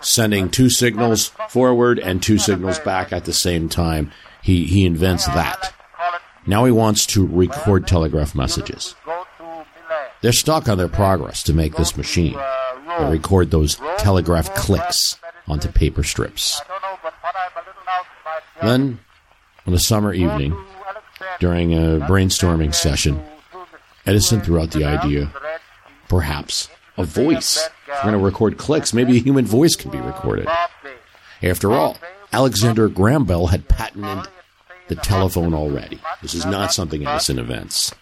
[0.00, 4.12] sending two signals forward and two signals back at the same time.
[4.42, 5.74] He, he invents that.
[6.46, 8.94] Now he wants to record telegraph messages.
[10.20, 12.38] They're stuck on their progress to make this machine.
[13.00, 16.60] Record those telegraph clicks onto paper strips.
[18.62, 18.98] Then,
[19.66, 20.56] on a summer evening,
[21.40, 23.22] during a brainstorming session,
[24.06, 25.32] Edison threw out the idea
[26.08, 27.68] perhaps a voice.
[27.86, 30.48] If we're going to record clicks, maybe a human voice can be recorded.
[31.42, 31.98] After all,
[32.32, 34.30] Alexander Graham Bell had patented
[34.88, 36.00] the telephone already.
[36.22, 37.94] This is not something Edison invents.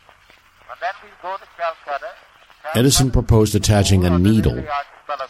[2.74, 4.64] Edison proposed attaching a needle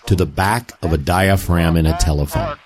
[0.07, 2.57] to the back of a diaphragm in a telephone.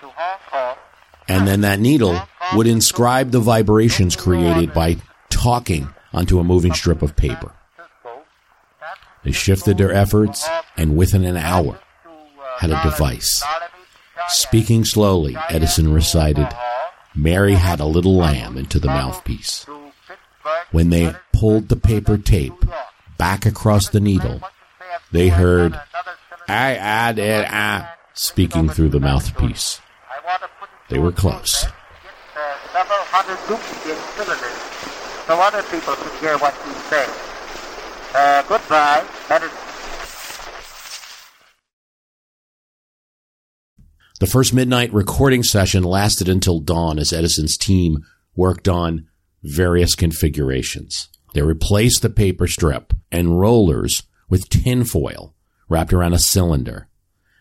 [1.29, 2.21] And then that needle
[2.55, 4.97] would inscribe the vibrations created by
[5.29, 7.53] talking onto a moving strip of paper.
[9.23, 11.79] They shifted their efforts and within an hour
[12.59, 13.43] had a device.
[14.29, 16.49] Speaking slowly, Edison recited,
[17.15, 19.67] Mary had a little lamb into the mouthpiece.
[20.71, 22.65] When they pulled the paper tape
[23.19, 24.41] back across the needle,
[25.13, 25.79] they heard,
[26.51, 29.81] I added, ah, speaking through the mouthpiece.
[30.89, 31.67] They were close.
[32.73, 34.71] Several hundred duplicate cylinders
[35.31, 37.07] so other people could hear what you say.
[38.13, 39.07] Uh, goodbye.
[39.29, 39.57] Edison.
[44.19, 48.05] The first midnight recording session lasted until dawn as Edison's team
[48.35, 49.07] worked on
[49.45, 51.09] various configurations.
[51.33, 55.37] They replaced the paper strip and rollers with tinfoil
[55.71, 56.89] wrapped around a cylinder.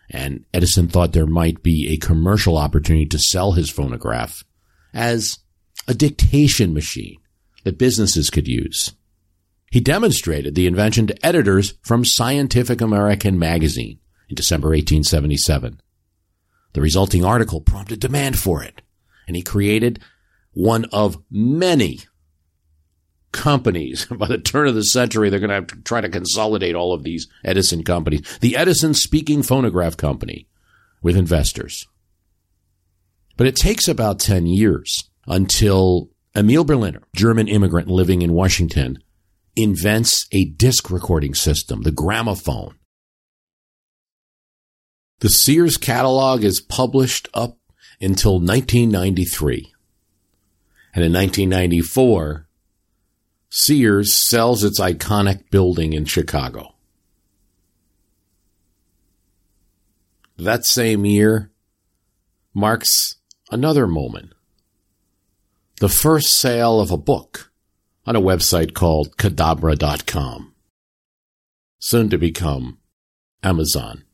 [0.08, 4.42] And Edison thought there might be a commercial opportunity to sell his phonograph
[4.94, 5.38] as
[5.86, 7.18] a dictation machine
[7.64, 8.94] that businesses could use.
[9.70, 15.80] He demonstrated the invention to editors from Scientific American magazine in December 1877.
[16.72, 18.82] The resulting article prompted demand for it,
[19.26, 20.00] and he created
[20.52, 22.00] one of many
[23.32, 24.06] companies.
[24.10, 26.92] By the turn of the century, they're going to have to try to consolidate all
[26.92, 28.38] of these Edison companies.
[28.40, 30.46] The Edison Speaking Phonograph Company
[31.02, 31.86] with investors.
[33.36, 38.98] But it takes about 10 years until Emil Berliner, German immigrant living in Washington,
[39.56, 42.76] invents a disc recording system, the gramophone.
[45.20, 47.58] The Sears catalog is published up
[48.00, 49.72] until 1993.
[50.94, 52.46] And in 1994,
[53.50, 56.74] Sears sells its iconic building in Chicago.
[60.38, 61.50] That same year
[62.54, 63.16] marks
[63.50, 64.32] another moment.
[65.80, 67.50] The first sale of a book
[68.06, 70.54] on a website called Cadabra.com,
[71.80, 72.78] soon to become
[73.42, 74.04] Amazon.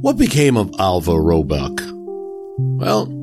[0.00, 1.80] What became of Alvah Roebuck?
[2.58, 3.19] Well,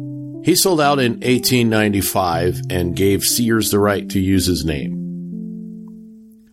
[0.48, 4.94] he sold out in 1895 and gave Sears the right to use his name.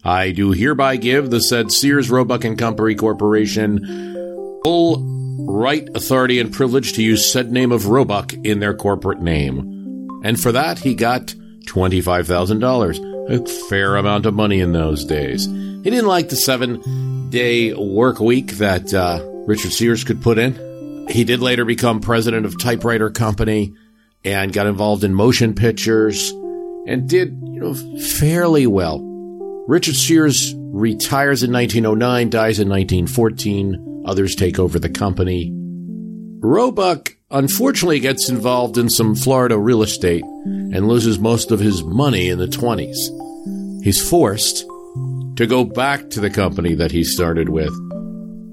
[0.02, 3.78] I do hereby give the said Sears Roebuck and Company Corporation
[4.64, 5.00] full
[5.46, 9.60] right, authority, and privilege to use said name of Roebuck in their corporate name.
[10.24, 11.32] And for that, he got
[11.66, 15.46] $25,000, a fair amount of money in those days.
[15.46, 21.06] He didn't like the seven day work week that uh, Richard Sears could put in.
[21.08, 23.72] He did later become president of Typewriter Company
[24.24, 26.30] and got involved in motion pictures
[26.86, 29.01] and did, you know, fairly well.
[29.66, 34.05] Richard Sears retires in 1909, dies in 1914.
[34.06, 35.51] Others take over the company.
[36.40, 42.28] Roebuck unfortunately gets involved in some Florida real estate and loses most of his money
[42.28, 43.82] in the 20s.
[43.82, 44.66] He's forced
[45.36, 47.72] to go back to the company that he started with.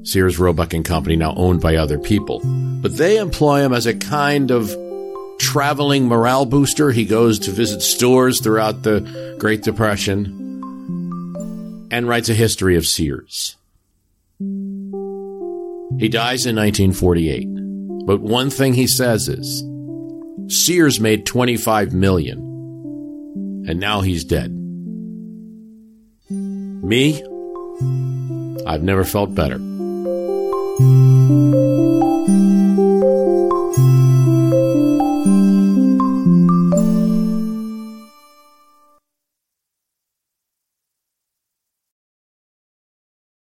[0.06, 2.42] Sears Roebuck and Company, now owned by other people.
[2.82, 4.76] But they employ him as a kind of
[5.52, 6.92] traveling morale booster.
[6.92, 10.26] He goes to visit stores throughout the Great Depression
[11.92, 13.58] and writes a history of Sears.
[14.40, 18.06] He dies in 1948.
[18.06, 19.66] But one thing he says is
[20.48, 22.38] Sears made 25 million
[23.68, 24.52] and now he's dead.
[26.30, 27.22] Me?
[28.66, 29.60] I've never felt better.